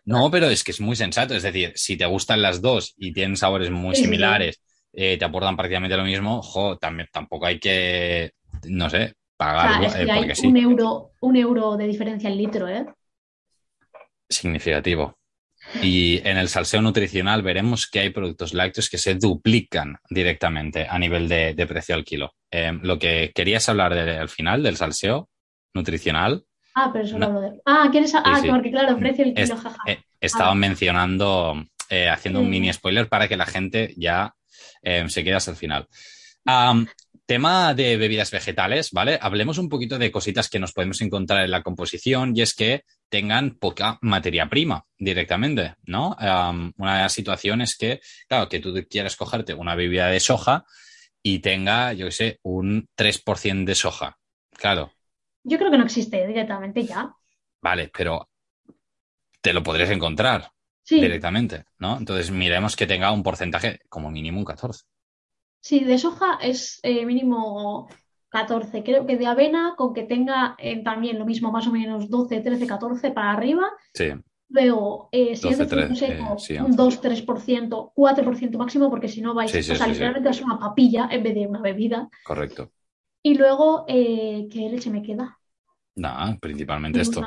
no, 0.06 0.32
pero 0.32 0.48
es 0.48 0.64
que 0.64 0.72
es 0.72 0.82
muy 0.82 0.96
sensato. 0.96 1.36
Es 1.36 1.44
decir, 1.44 1.74
si 1.76 1.96
te 1.96 2.06
gustan 2.06 2.42
las 2.42 2.62
dos 2.62 2.94
y 2.98 3.14
tienen 3.14 3.38
sabores 3.38 3.70
muy 3.70 3.96
similares, 3.96 4.62
eh, 4.92 5.18
te 5.18 5.26
aportan 5.26 5.56
prácticamente 5.56 5.98
lo 5.98 6.04
mismo, 6.04 6.42
jo, 6.42 6.78
también, 6.78 7.10
tampoco 7.12 7.46
hay 7.46 7.60
que, 7.60 8.32
no 8.64 8.90
sé, 8.90 9.14
pagar. 9.38 9.84
Eh, 9.84 10.12
hay 10.12 10.32
un, 10.44 10.58
euro, 10.58 11.12
un 11.20 11.36
euro 11.36 11.78
de 11.78 11.88
diferencia 11.88 12.30
en 12.30 12.38
litro, 12.38 12.68
¿eh? 12.68 12.86
Significativo. 14.28 15.18
Y 15.82 16.22
en 16.28 16.38
el 16.38 16.48
salseo 16.48 16.82
nutricional 16.82 17.42
veremos 17.42 17.88
que 17.88 18.00
hay 18.00 18.10
productos 18.10 18.54
lácteos 18.54 18.90
que 18.90 18.98
se 18.98 19.16
duplican 19.16 19.98
directamente 20.10 20.88
a 20.88 20.98
nivel 20.98 21.28
de, 21.28 21.66
precio 21.68 21.96
al 21.96 22.06
kilo. 22.06 22.34
Eh, 22.52 22.72
lo 22.82 22.98
que 22.98 23.32
querías 23.34 23.68
hablar 23.68 23.94
al 23.94 24.30
final 24.30 24.64
del 24.64 24.78
salseo 24.78 25.30
nutricional. 25.74 26.46
Ah, 26.76 26.90
pero 26.92 27.06
eso 27.06 27.18
no. 27.18 27.28
hablo 27.28 27.42
de. 27.42 27.62
Ah, 27.66 27.88
¿quieres.? 27.90 28.14
Ah, 28.14 28.42
porque 28.48 28.70
claro, 28.70 28.98
precio 29.00 29.24
el 29.24 29.34
kilo, 29.34 29.56
jaja. 29.56 29.78
Eh, 29.88 30.04
estaba 30.20 30.52
ah. 30.52 30.56
mencionando, 30.56 31.56
eh, 31.90 32.10
haciendo 32.10 32.42
un 32.42 32.50
mini 32.50 32.72
spoiler 32.72 33.08
para 33.08 33.28
que 33.28 33.38
la 33.38 33.46
gente 33.46 33.94
ya 33.98 34.36
se 34.84 35.24
quede 35.24 35.34
hasta 35.34 35.52
el 35.52 35.58
final. 35.58 35.88
Tema 37.26 37.74
de 37.74 37.98
bebidas 37.98 38.30
vegetales, 38.30 38.92
¿vale? 38.92 39.18
Hablemos 39.20 39.58
un 39.58 39.68
poquito 39.68 39.98
de 39.98 40.12
cositas 40.12 40.48
que 40.48 40.60
nos 40.60 40.74
podemos 40.74 41.02
encontrar 41.02 41.44
en 41.44 41.50
la 41.50 41.64
composición 41.64 42.34
y 42.36 42.44
es 42.44 42.54
que 42.54 42.84
tengan 43.10 43.56
poca 43.56 43.98
materia 44.02 44.48
prima 44.48 44.86
directamente, 45.00 45.74
¿no? 45.86 46.16
una 46.20 46.98
de 46.98 47.02
las 47.02 47.14
situaciones 47.14 47.72
es 47.72 47.78
que, 47.78 48.02
claro, 48.28 48.48
que 48.48 48.60
tú 48.60 48.76
quieras 48.88 49.16
cogerte 49.16 49.56
una 49.56 49.74
bebida 49.74 50.08
de 50.08 50.20
soja 50.20 50.66
y 51.24 51.40
tenga, 51.40 51.94
yo 51.94 52.06
qué 52.06 52.12
sé, 52.12 52.40
un 52.44 52.88
3% 52.96 53.66
de 53.66 53.74
soja. 53.74 54.20
Claro. 54.52 54.95
Yo 55.46 55.58
creo 55.60 55.70
que 55.70 55.78
no 55.78 55.86
existe 55.86 56.26
directamente 56.26 56.84
ya. 56.84 57.14
Vale, 57.62 57.92
pero 57.96 58.28
te 59.42 59.54
lo 59.54 59.62
podrías 59.62 59.92
encontrar 59.92 60.52
directamente, 60.90 61.66
¿no? 61.78 61.98
Entonces 61.98 62.32
miremos 62.32 62.76
que 62.76 62.88
tenga 62.88 63.12
un 63.12 63.22
porcentaje 63.22 63.80
como 63.88 64.10
mínimo 64.10 64.40
un 64.40 64.46
14. 64.46 64.84
Sí, 65.60 65.84
de 65.84 65.98
soja 66.00 66.40
es 66.42 66.80
eh, 66.82 67.06
mínimo 67.06 67.88
14. 68.30 68.84
Creo 68.84 69.06
que 69.06 69.18
de 69.18 69.28
avena, 69.28 69.76
con 69.78 69.94
que 69.94 70.04
tenga 70.04 70.56
eh, 70.58 70.84
también 70.84 71.20
lo 71.20 71.26
mismo, 71.26 71.52
más 71.52 71.68
o 71.68 71.72
menos 71.72 72.10
12, 72.10 72.42
13, 72.42 72.66
14 72.66 73.12
para 73.12 73.32
arriba. 73.32 73.70
Sí. 73.94 74.14
Luego, 74.50 75.10
eh, 75.12 75.36
si 75.36 75.48
es 75.48 75.58
de 75.58 75.66
fruto 75.68 75.96
seco, 75.96 76.38
un 76.64 76.76
2, 76.76 77.02
3%, 77.02 77.94
4% 77.96 78.58
máximo, 78.58 78.90
porque 78.90 79.08
si 79.08 79.22
no 79.22 79.34
vais, 79.34 79.54
o 79.54 79.76
sea, 79.76 79.88
literalmente 79.88 80.30
es 80.30 80.42
una 80.42 80.60
papilla 80.60 81.08
en 81.12 81.24
vez 81.24 81.36
de 81.36 81.48
una 81.48 81.62
bebida. 81.62 82.10
Correcto. 82.24 82.72
Y 83.26 83.34
luego, 83.34 83.86
¿qué 83.88 84.70
leche 84.72 84.92
me 84.92 85.02
queda? 85.02 85.40
Nada, 85.96 86.38
principalmente 86.40 87.02
esto. 87.02 87.26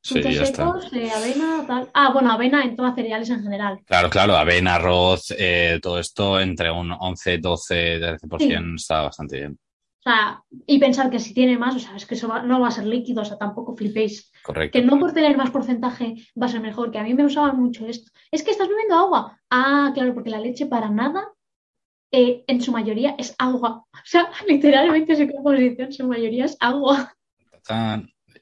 Sí, 0.00 0.22
ya 0.22 0.44
está. 0.44 0.72
Eh, 0.92 1.10
avena, 1.10 1.64
tal. 1.66 1.88
Ah, 1.92 2.12
bueno, 2.12 2.30
avena 2.30 2.62
en 2.62 2.76
todas 2.76 2.94
cereales 2.94 3.28
en 3.28 3.42
general. 3.42 3.80
Claro, 3.84 4.08
claro, 4.08 4.36
avena, 4.36 4.76
arroz, 4.76 5.34
eh, 5.36 5.80
todo 5.82 5.98
esto 5.98 6.38
entre 6.38 6.70
un 6.70 6.92
11, 6.92 7.38
12, 7.38 7.98
13% 7.98 8.76
está 8.76 9.02
bastante 9.02 9.38
bien. 9.38 9.58
O 9.98 10.02
sea, 10.02 10.40
y 10.64 10.78
pensar 10.78 11.10
que 11.10 11.18
si 11.18 11.34
tiene 11.34 11.58
más, 11.58 11.74
o 11.74 11.80
sea, 11.80 11.96
es 11.96 12.06
que 12.06 12.14
eso 12.14 12.28
no 12.42 12.60
va 12.60 12.68
a 12.68 12.72
ser 12.72 12.86
líquido, 12.86 13.22
o 13.22 13.24
sea, 13.24 13.36
tampoco 13.36 13.74
flipéis. 13.74 14.30
Correcto. 14.44 14.78
Que 14.78 14.84
no 14.84 15.00
por 15.00 15.12
tener 15.12 15.36
más 15.36 15.50
porcentaje 15.50 16.14
va 16.40 16.46
a 16.46 16.50
ser 16.50 16.60
mejor, 16.60 16.92
que 16.92 16.98
a 17.00 17.02
mí 17.02 17.14
me 17.14 17.24
usaba 17.24 17.52
mucho 17.52 17.84
esto. 17.84 18.12
Es 18.30 18.44
que 18.44 18.52
estás 18.52 18.68
bebiendo 18.68 18.94
agua. 18.94 19.40
Ah, 19.50 19.90
claro, 19.92 20.14
porque 20.14 20.30
la 20.30 20.38
leche 20.38 20.66
para 20.66 20.88
nada, 20.88 21.32
eh, 22.12 22.44
en 22.46 22.60
su 22.60 22.70
mayoría 22.70 23.14
es 23.18 23.34
agua. 23.38 23.84
O 23.92 24.04
sea, 24.04 24.30
literalmente 24.46 25.16
su 25.16 25.28
composición, 25.32 25.88
en 25.88 25.92
su 25.92 26.06
mayoría 26.06 26.44
es 26.44 26.56
agua 26.60 27.14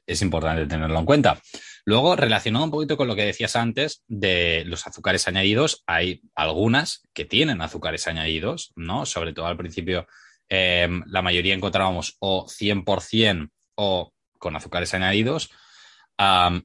es 0.05 0.21
importante 0.21 0.65
tenerlo 0.65 0.99
en 0.99 1.05
cuenta. 1.05 1.41
Luego, 1.85 2.15
relacionado 2.15 2.65
un 2.65 2.71
poquito 2.71 2.97
con 2.97 3.07
lo 3.07 3.15
que 3.15 3.25
decías 3.25 3.55
antes 3.55 4.03
de 4.07 4.63
los 4.65 4.85
azúcares 4.85 5.27
añadidos, 5.27 5.83
hay 5.87 6.21
algunas 6.35 7.07
que 7.13 7.25
tienen 7.25 7.61
azúcares 7.61 8.07
añadidos, 8.07 8.71
¿no? 8.75 9.05
Sobre 9.05 9.33
todo 9.33 9.47
al 9.47 9.57
principio, 9.57 10.07
em, 10.49 11.03
la 11.07 11.21
mayoría 11.21 11.55
encontrábamos 11.55 12.17
o 12.19 12.47
100% 12.47 13.49
o 13.75 14.13
con 14.37 14.55
azúcares 14.55 14.93
añadidos. 14.93 15.49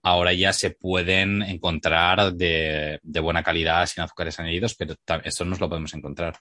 ahora 0.03 0.35
ya 0.35 0.53
se 0.53 0.71
pueden 0.71 1.41
encontrar 1.43 2.35
de, 2.35 2.99
de, 3.03 3.21
buena 3.21 3.43
calidad 3.43 3.87
sin 3.87 4.05
azúcares 4.05 4.39
añadidos, 4.39 4.75
pero 4.75 4.95
esto 5.25 5.45
nos 5.47 5.61
lo 5.61 5.69
podemos 5.71 5.95
encontrar. 5.95 6.39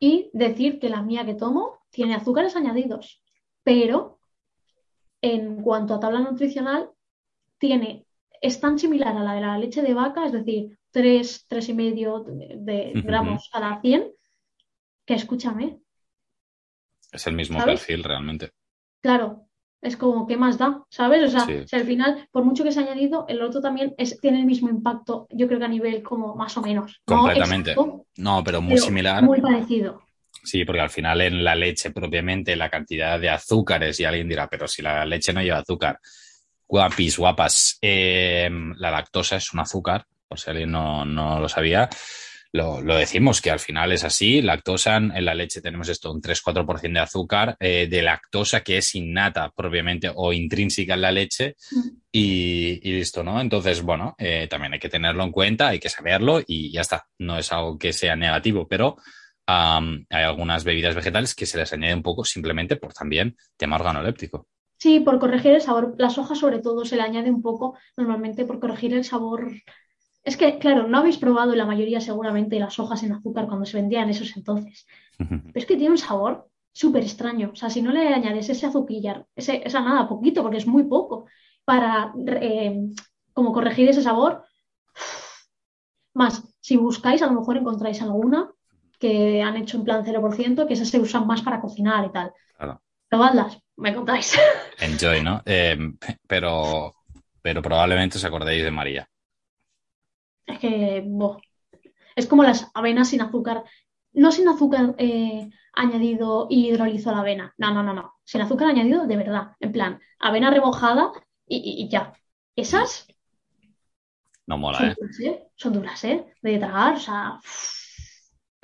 Y 0.00 0.30
decir 0.32 0.78
que 0.78 0.88
la 0.88 1.02
mía 1.02 1.26
que 1.26 1.34
tomo 1.34 1.80
tiene 1.90 2.14
azúcares 2.14 2.54
añadidos, 2.54 3.22
pero 3.62 4.20
en 5.20 5.62
cuanto 5.62 5.94
a 5.94 6.00
tabla 6.00 6.20
nutricional, 6.20 6.90
tiene, 7.58 8.06
es 8.40 8.60
tan 8.60 8.78
similar 8.78 9.16
a 9.16 9.22
la 9.22 9.34
de 9.34 9.40
la 9.40 9.58
leche 9.58 9.82
de 9.82 9.94
vaca, 9.94 10.26
es 10.26 10.32
decir, 10.32 10.78
3, 10.90 11.48
3,5 11.48 12.64
de 12.64 12.92
gramos 13.02 13.50
a 13.52 13.60
la 13.60 13.80
100, 13.80 14.12
que 15.04 15.14
escúchame. 15.14 15.80
Es 17.10 17.26
el 17.26 17.34
mismo 17.34 17.62
perfil 17.64 18.04
realmente. 18.04 18.52
Claro, 19.00 19.47
es 19.80 19.96
como, 19.96 20.26
¿qué 20.26 20.36
más 20.36 20.58
da? 20.58 20.82
¿Sabes? 20.90 21.22
O 21.22 21.28
sea, 21.28 21.46
si 21.66 21.76
al 21.76 21.84
final, 21.84 22.28
por 22.30 22.44
mucho 22.44 22.64
que 22.64 22.72
se 22.72 22.80
ha 22.80 22.82
añadido, 22.82 23.26
el 23.28 23.42
otro 23.42 23.60
también 23.60 23.94
es, 23.96 24.20
tiene 24.20 24.40
el 24.40 24.46
mismo 24.46 24.68
impacto, 24.68 25.26
yo 25.30 25.46
creo 25.46 25.58
que 25.58 25.66
a 25.66 25.68
nivel 25.68 26.02
como 26.02 26.34
más 26.34 26.56
o 26.56 26.62
menos. 26.62 27.00
Completamente. 27.04 27.74
No, 28.16 28.42
pero 28.42 28.60
muy 28.60 28.78
similar. 28.78 29.22
Muy 29.22 29.40
parecido. 29.40 30.02
Sí, 30.42 30.64
porque 30.64 30.80
al 30.80 30.90
final 30.90 31.20
en 31.20 31.44
la 31.44 31.54
leche 31.54 31.90
propiamente 31.90 32.56
la 32.56 32.70
cantidad 32.70 33.18
de 33.18 33.28
azúcares, 33.28 33.98
y 34.00 34.04
alguien 34.04 34.28
dirá, 34.28 34.48
pero 34.48 34.66
si 34.66 34.82
la 34.82 35.04
leche 35.04 35.32
no 35.32 35.42
lleva 35.42 35.58
azúcar, 35.58 35.98
guapis, 36.66 37.18
guapas, 37.18 37.78
em, 37.80 38.74
la 38.76 38.90
lactosa 38.90 39.36
es 39.36 39.52
un 39.52 39.60
azúcar, 39.60 40.06
por 40.28 40.38
si 40.38 40.50
alguien 40.50 40.70
no, 40.70 41.04
lo 41.04 41.48
sabía, 41.48 41.88
lo, 42.52 42.82
decimos 42.82 43.40
que 43.40 43.50
al 43.50 43.58
final 43.58 43.92
es 43.92 44.04
así, 44.04 44.40
lactosa, 44.40 44.96
en 44.96 45.24
la 45.24 45.34
leche 45.34 45.60
tenemos 45.60 45.88
esto, 45.88 46.12
un 46.12 46.22
3-4% 46.22 46.92
de 46.92 46.98
azúcar, 47.00 47.56
eh, 47.60 47.86
de 47.90 48.02
lactosa 48.02 48.62
que 48.62 48.78
es 48.78 48.94
innata 48.94 49.50
propiamente 49.54 50.10
o 50.14 50.32
intrínseca 50.32 50.94
en 50.94 51.00
la 51.00 51.12
leche 51.12 51.56
y, 52.10 52.80
listo, 52.90 53.22
¿no? 53.22 53.40
Entonces, 53.40 53.82
bueno, 53.82 54.14
eh, 54.18 54.46
también 54.48 54.72
hay 54.72 54.78
que 54.78 54.88
tenerlo 54.88 55.24
en 55.24 55.32
cuenta, 55.32 55.68
hay 55.68 55.78
que 55.78 55.90
saberlo 55.90 56.40
y 56.46 56.72
ya 56.72 56.80
está, 56.80 57.06
no 57.18 57.38
es 57.38 57.52
algo 57.52 57.78
que 57.78 57.92
sea 57.92 58.16
negativo, 58.16 58.66
pero 58.66 58.96
hay 59.46 60.04
algunas 60.10 60.62
bebidas 60.62 60.94
vegetales 60.94 61.34
que 61.34 61.46
se 61.46 61.56
les 61.56 61.72
añade 61.72 61.94
un 61.94 62.02
poco 62.02 62.22
simplemente 62.24 62.76
por 62.76 62.92
también 62.92 63.34
tema 63.56 63.76
organoléptico. 63.76 64.46
Sí, 64.78 65.00
por 65.00 65.18
corregir 65.18 65.52
el 65.52 65.60
sabor. 65.60 65.94
Las 65.98 66.18
hojas 66.18 66.38
sobre 66.38 66.60
todo 66.60 66.84
se 66.84 66.96
le 66.96 67.02
añade 67.02 67.30
un 67.30 67.42
poco 67.42 67.76
normalmente 67.96 68.44
por 68.44 68.60
corregir 68.60 68.94
el 68.94 69.04
sabor. 69.04 69.50
Es 70.28 70.36
que, 70.36 70.58
claro, 70.58 70.86
no 70.86 70.98
habéis 70.98 71.16
probado 71.16 71.54
la 71.54 71.64
mayoría 71.64 72.02
seguramente 72.02 72.60
las 72.60 72.78
hojas 72.78 73.02
en 73.02 73.12
azúcar 73.12 73.46
cuando 73.46 73.64
se 73.64 73.78
vendían 73.78 74.10
esos 74.10 74.36
entonces. 74.36 74.86
Pero 75.16 75.52
es 75.54 75.64
que 75.64 75.74
tiene 75.76 75.92
un 75.92 75.96
sabor 75.96 76.50
súper 76.70 77.02
extraño. 77.02 77.52
O 77.54 77.56
sea, 77.56 77.70
si 77.70 77.80
no 77.80 77.92
le 77.92 78.12
añades 78.12 78.50
ese 78.50 78.66
azuquillar, 78.66 79.24
ese, 79.34 79.62
esa 79.64 79.80
nada, 79.80 80.06
poquito, 80.06 80.42
porque 80.42 80.58
es 80.58 80.66
muy 80.66 80.84
poco, 80.84 81.24
para 81.64 82.12
eh, 82.42 82.90
como 83.32 83.54
corregir 83.54 83.88
ese 83.88 84.02
sabor. 84.02 84.44
Más, 86.12 86.44
si 86.60 86.76
buscáis, 86.76 87.22
a 87.22 87.28
lo 87.28 87.40
mejor 87.40 87.56
encontráis 87.56 88.02
alguna 88.02 88.50
que 88.98 89.40
han 89.40 89.56
hecho 89.56 89.78
en 89.78 89.84
plan 89.84 90.04
0%, 90.04 90.66
que 90.66 90.74
esas 90.74 90.90
se 90.90 91.00
usan 91.00 91.26
más 91.26 91.40
para 91.40 91.62
cocinar 91.62 92.04
y 92.04 92.12
tal. 92.12 92.34
Claro. 92.54 92.82
Probadlas, 93.08 93.58
me 93.76 93.94
contáis. 93.94 94.38
Enjoy, 94.78 95.22
¿no? 95.22 95.40
Em, 95.46 95.96
pero, 96.26 96.96
pero 97.40 97.62
probablemente 97.62 98.18
os 98.18 98.24
acordéis 98.26 98.62
de 98.62 98.70
María. 98.70 99.08
Es 100.48 100.58
que, 100.58 101.04
es 102.16 102.26
como 102.26 102.42
las 102.42 102.68
avenas 102.74 103.10
sin 103.10 103.20
azúcar. 103.22 103.62
No 104.12 104.32
sin 104.32 104.48
azúcar 104.48 104.96
eh, 104.98 105.48
añadido 105.72 106.48
y 106.50 106.68
hidrolizo 106.68 107.12
la 107.12 107.20
avena. 107.20 107.54
No, 107.58 107.72
no, 107.72 107.84
no, 107.84 107.94
no. 107.94 108.14
Sin 108.24 108.40
azúcar 108.40 108.68
añadido 108.68 109.06
de 109.06 109.16
verdad. 109.16 109.52
En 109.60 109.70
plan, 109.70 110.00
avena 110.18 110.50
remojada 110.50 111.12
y, 111.46 111.88
ya. 111.88 112.12
Esas. 112.56 113.06
No 114.46 114.58
mola, 114.58 114.88
¿eh? 114.88 114.96
¿eh? 115.24 115.46
Son 115.54 115.72
duras, 115.72 116.02
¿eh? 116.04 116.24
De 116.42 116.58
tragar, 116.58 116.94
o 116.94 116.98
sea 116.98 117.40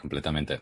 completamente. 0.05 0.61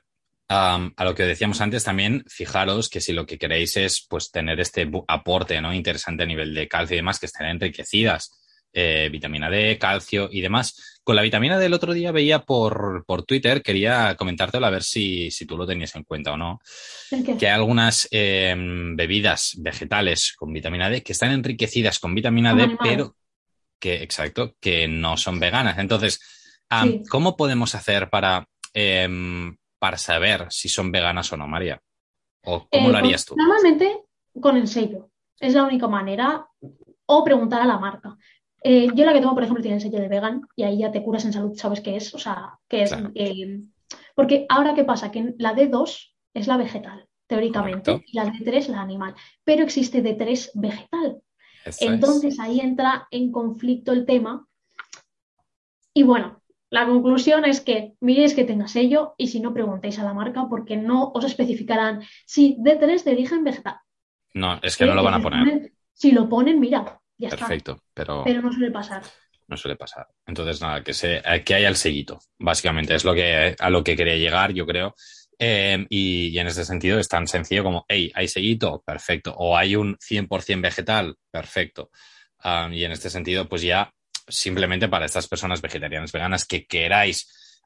a 0.48 1.04
lo 1.04 1.14
que 1.14 1.24
decíamos 1.24 1.60
antes 1.60 1.82
también, 1.82 2.24
fijaros 2.28 2.88
que 2.88 3.00
si 3.00 3.12
lo 3.12 3.26
que 3.26 3.38
queréis 3.38 3.76
es 3.76 4.06
pues 4.08 4.30
tener 4.30 4.60
este 4.60 4.88
aporte 5.08 5.60
¿no? 5.60 5.72
interesante 5.72 6.22
a 6.22 6.26
nivel 6.26 6.54
de 6.54 6.68
calcio 6.68 6.94
y 6.94 6.98
demás, 6.98 7.18
que 7.18 7.26
estén 7.26 7.46
enriquecidas, 7.46 8.30
eh, 8.72 9.08
vitamina 9.10 9.50
D, 9.50 9.78
calcio 9.78 10.28
y 10.30 10.40
demás. 10.40 11.00
Con 11.04 11.16
la 11.16 11.22
vitamina 11.22 11.58
D 11.58 11.66
el 11.66 11.74
otro 11.74 11.92
día 11.92 12.12
veía 12.12 12.40
por, 12.40 13.04
Twitter, 13.26 13.62
quería 13.62 14.14
comentártelo 14.16 14.66
a 14.66 14.70
ver 14.70 14.82
si, 14.82 15.30
tú 15.46 15.56
lo 15.56 15.66
tenías 15.66 15.94
en 15.96 16.04
cuenta 16.04 16.32
o 16.32 16.36
no, 16.36 16.60
que 17.38 17.46
hay 17.46 17.52
algunas 17.52 18.06
em, 18.10 18.94
bebidas 18.94 19.56
vegetales 19.58 20.34
con 20.36 20.52
vitamina 20.52 20.88
D 20.88 21.02
que 21.02 21.12
están 21.12 21.32
enriquecidas 21.32 21.98
con 21.98 22.14
vitamina 22.14 22.54
D, 22.54 22.76
pero 22.80 23.16
que, 23.80 24.02
exacto, 24.02 24.54
que 24.60 24.86
no 24.86 25.16
son 25.16 25.40
veganas. 25.40 25.78
Entonces, 25.78 26.20
¿cómo 27.10 27.36
podemos 27.36 27.74
hacer 27.74 28.08
para 28.08 28.46
Em, 28.74 29.56
para 29.78 29.98
saber 29.98 30.46
si 30.50 30.68
son 30.68 30.90
veganas 30.90 31.32
o 31.32 31.36
no, 31.36 31.46
María? 31.46 31.80
¿O 32.44 32.66
cómo 32.70 32.88
lo 32.88 32.94
eh, 32.94 32.98
harías 32.98 33.24
tú? 33.24 33.36
Normalmente 33.36 34.04
con 34.40 34.56
el 34.56 34.66
sello. 34.66 35.10
Es 35.38 35.54
la 35.54 35.64
única 35.64 35.88
manera. 35.88 36.46
o 37.04 37.24
preguntar 37.24 37.60
a 37.60 37.66
la 37.66 37.78
marca. 37.78 38.16
Eh, 38.64 38.88
yo 38.94 39.04
la 39.04 39.12
que 39.12 39.20
tomo, 39.20 39.34
por 39.34 39.42
ejemplo, 39.42 39.62
tiene 39.62 39.76
el 39.76 39.82
sello 39.82 39.98
de 39.98 40.08
vegan 40.08 40.42
y 40.54 40.62
ahí 40.62 40.78
ya 40.78 40.92
te 40.92 41.02
curas 41.02 41.24
en 41.24 41.32
salud, 41.32 41.56
sabes 41.56 41.80
qué 41.80 41.96
es, 41.96 42.14
o 42.14 42.18
sea, 42.18 42.58
qué 42.68 42.82
es. 42.82 42.94
Eh, 43.14 43.60
porque 44.14 44.46
ahora, 44.48 44.74
¿qué 44.74 44.84
pasa? 44.84 45.10
Que 45.10 45.34
la 45.38 45.54
D2 45.54 46.12
es 46.34 46.46
la 46.46 46.56
vegetal, 46.56 47.08
teóricamente, 47.26 48.02
y 48.06 48.16
la 48.16 48.26
D3 48.26 48.68
la 48.68 48.80
animal, 48.80 49.14
pero 49.44 49.64
existe 49.64 50.02
D3 50.02 50.50
vegetal. 50.54 51.22
Entonces 51.80 52.38
ahí 52.40 52.60
entra 52.60 53.08
en 53.10 53.32
conflicto 53.32 53.92
el 53.92 54.06
tema. 54.06 54.46
Y 55.94 56.02
bueno, 56.02 56.42
la 56.70 56.86
conclusión 56.86 57.44
es 57.44 57.60
que 57.60 57.94
miréis 58.00 58.34
que 58.34 58.44
tenga 58.44 58.66
sello 58.66 59.14
y 59.18 59.28
si 59.28 59.40
no 59.40 59.52
preguntéis 59.52 59.98
a 59.98 60.04
la 60.04 60.14
marca 60.14 60.46
porque 60.48 60.76
no 60.76 61.10
os 61.14 61.24
especificarán 61.24 62.02
si 62.26 62.56
D3 62.58 63.04
de 63.04 63.12
origen 63.12 63.44
vegetal. 63.44 63.76
No, 64.34 64.58
es 64.62 64.76
que 64.76 64.86
no 64.86 64.94
lo 64.94 65.02
van 65.02 65.14
a 65.14 65.22
poner. 65.22 65.72
Si 65.92 66.12
lo 66.12 66.28
ponen, 66.28 66.58
mira, 66.58 67.01
ya 67.18 67.30
Perfecto, 67.30 67.82
pero... 67.94 68.22
pero 68.24 68.42
no 68.42 68.52
suele 68.52 68.70
pasar. 68.70 69.02
No 69.48 69.56
suele 69.56 69.76
pasar. 69.76 70.08
Entonces, 70.26 70.60
nada, 70.60 70.82
que, 70.82 70.94
se, 70.94 71.22
que 71.44 71.54
haya 71.54 71.68
el 71.68 71.76
sellito, 71.76 72.18
básicamente, 72.38 72.94
es 72.94 73.04
lo 73.04 73.14
que, 73.14 73.54
a 73.58 73.70
lo 73.70 73.84
que 73.84 73.96
quería 73.96 74.16
llegar, 74.16 74.52
yo 74.52 74.66
creo. 74.66 74.94
Eh, 75.38 75.84
y, 75.88 76.38
en 76.38 76.46
ese 76.46 76.64
sentido 76.64 76.98
es 76.98 77.08
tan 77.08 77.26
sencillo 77.26 77.64
como, 77.64 77.84
hey, 77.88 78.12
hay 78.14 78.28
sellito, 78.28 78.82
perfecto. 78.86 79.34
O 79.36 79.56
hay 79.56 79.76
un 79.76 79.96
100% 79.96 80.60
vegetal, 80.60 81.16
perfecto. 81.30 81.90
y 82.70 82.84
en 82.84 82.92
este 82.92 83.10
sentido, 83.10 83.48
pues 83.48 83.62
ya 83.62 83.92
simplemente 84.28 84.88
para 84.88 85.06
estas 85.06 85.28
personas 85.28 85.60
vegetarianas, 85.60 86.12
veganas 86.12 86.44
que 86.44 86.66
queráis 86.66 87.60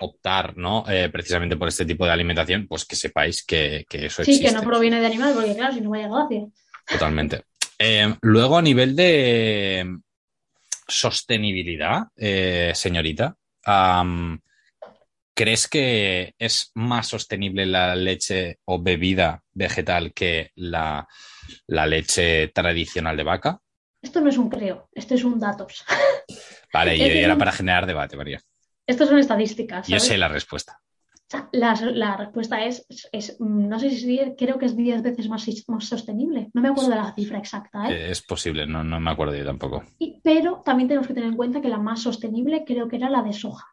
optar, 0.00 0.56
¿no? 0.56 0.84
Eh, 0.88 1.08
precisamente 1.08 1.56
por 1.56 1.68
este 1.68 1.84
tipo 1.84 2.04
de 2.04 2.12
alimentación, 2.12 2.66
pues 2.66 2.84
que 2.84 2.96
sepáis 2.96 3.44
que, 3.44 3.86
eso 3.90 4.22
existe. 4.22 4.32
Sí, 4.32 4.40
que 4.42 4.52
no 4.52 4.62
proviene 4.62 5.00
de 5.00 5.06
animal, 5.06 5.34
porque 5.34 5.54
claro, 5.54 5.72
si 5.72 5.80
no 5.80 5.90
vaya 5.90 6.08
gracia. 6.08 6.46
Totalmente. 6.86 7.44
Eh, 7.84 8.14
luego, 8.20 8.58
a 8.58 8.62
nivel 8.62 8.94
de 8.94 9.98
sostenibilidad, 10.86 12.04
eh, 12.16 12.70
señorita, 12.76 13.36
¿crees 15.34 15.66
que 15.66 16.32
es 16.38 16.70
más 16.74 17.08
sostenible 17.08 17.66
la 17.66 17.96
leche 17.96 18.60
o 18.66 18.80
bebida 18.80 19.42
vegetal 19.52 20.12
que 20.12 20.52
la 20.54 21.06
leche 21.66 22.48
tradicional 22.54 23.16
de 23.16 23.24
vaca? 23.24 23.60
Esto 24.00 24.20
no 24.20 24.28
es 24.28 24.38
un 24.38 24.48
creo, 24.48 24.88
esto 24.92 25.16
es 25.16 25.24
un 25.24 25.40
datos. 25.40 25.84
Vale, 26.72 26.96
y 26.98 27.02
era 27.02 27.36
para 27.36 27.50
generar 27.50 27.86
debate, 27.86 28.16
María. 28.16 28.40
Esto 28.86 29.06
son 29.06 29.18
estadísticas. 29.18 29.88
Yo 29.88 29.98
sé 29.98 30.16
la 30.18 30.28
respuesta. 30.28 30.81
La, 31.52 32.16
respuesta 32.16 32.64
es, 32.64 32.86
no 33.40 33.78
sé 33.78 33.90
si 33.90 34.18
creo 34.36 34.58
que 34.58 34.66
es 34.66 34.76
10 34.76 35.02
veces 35.02 35.28
más, 35.28 35.44
sostenible. 35.84 36.50
No 36.52 36.60
me 36.60 36.68
acuerdo 36.68 36.90
de 36.90 36.96
la 36.96 37.14
cifra 37.14 37.38
exacta. 37.38 37.90
¿eh? 37.90 38.10
Es 38.10 38.22
posible, 38.22 38.66
no, 38.66 38.82
me 38.84 39.10
acuerdo 39.10 39.34
yo 39.34 39.44
tampoco. 39.44 39.82
pero 40.22 40.62
también 40.64 40.88
tenemos 40.88 41.06
que 41.06 41.14
tener 41.14 41.30
en 41.30 41.36
cuenta 41.36 41.60
que 41.60 41.68
la 41.68 41.78
más 41.78 42.02
sostenible 42.02 42.64
creo 42.66 42.88
que 42.88 42.96
era 42.96 43.10
la 43.10 43.22
de 43.22 43.32
soja, 43.32 43.66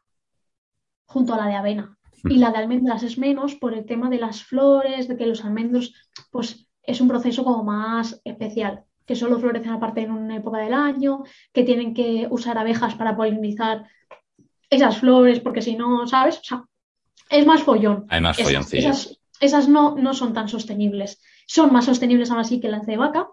junto 1.06 1.34
a 1.34 1.38
la 1.38 1.48
de 1.48 1.56
avena. 1.56 1.98
Y 2.24 2.38
la 2.38 2.52
de 2.52 2.58
almendras 2.58 3.04
es 3.04 3.18
menos 3.18 3.56
por 3.56 3.74
el 3.74 3.86
tema 3.86 4.10
de 4.10 4.20
las 4.20 4.44
flores, 4.44 5.08
de 5.08 5.16
que 5.16 5.26
los 5.26 5.44
almendros, 5.46 5.94
pues 6.32 6.68
es 6.84 7.00
un 7.00 7.08
proceso 7.08 7.44
como 7.44 7.64
más 7.64 8.20
especial 8.26 8.84
que 9.10 9.16
solo 9.16 9.40
florecen 9.40 9.72
aparte 9.72 10.02
en 10.02 10.12
una 10.12 10.36
época 10.36 10.60
del 10.60 10.72
año, 10.72 11.24
que 11.52 11.64
tienen 11.64 11.96
que 11.96 12.28
usar 12.30 12.60
abejas 12.60 12.94
para 12.94 13.18
polinizar 13.18 13.88
esas 14.70 15.00
flores, 15.00 15.40
porque 15.40 15.64
si 15.64 15.76
no, 15.76 16.06
¿sabes? 16.06 16.38
O 16.38 16.44
sea, 16.44 16.64
es 17.30 17.46
más 17.46 17.64
follón. 17.64 18.06
Hay 18.10 18.22
más 18.22 18.38
follón, 18.38 18.66
esas, 18.72 19.20
esas, 19.40 19.70
no, 19.70 19.96
no 19.96 20.14
son 20.14 20.34
tan 20.34 20.50
sostenibles. 20.50 21.22
Son 21.46 21.72
más 21.72 21.86
sostenibles 21.86 22.30
aún 22.32 22.40
así 22.40 22.60
que 22.60 22.70
las 22.70 22.86
de 22.86 22.98
vaca, 22.98 23.28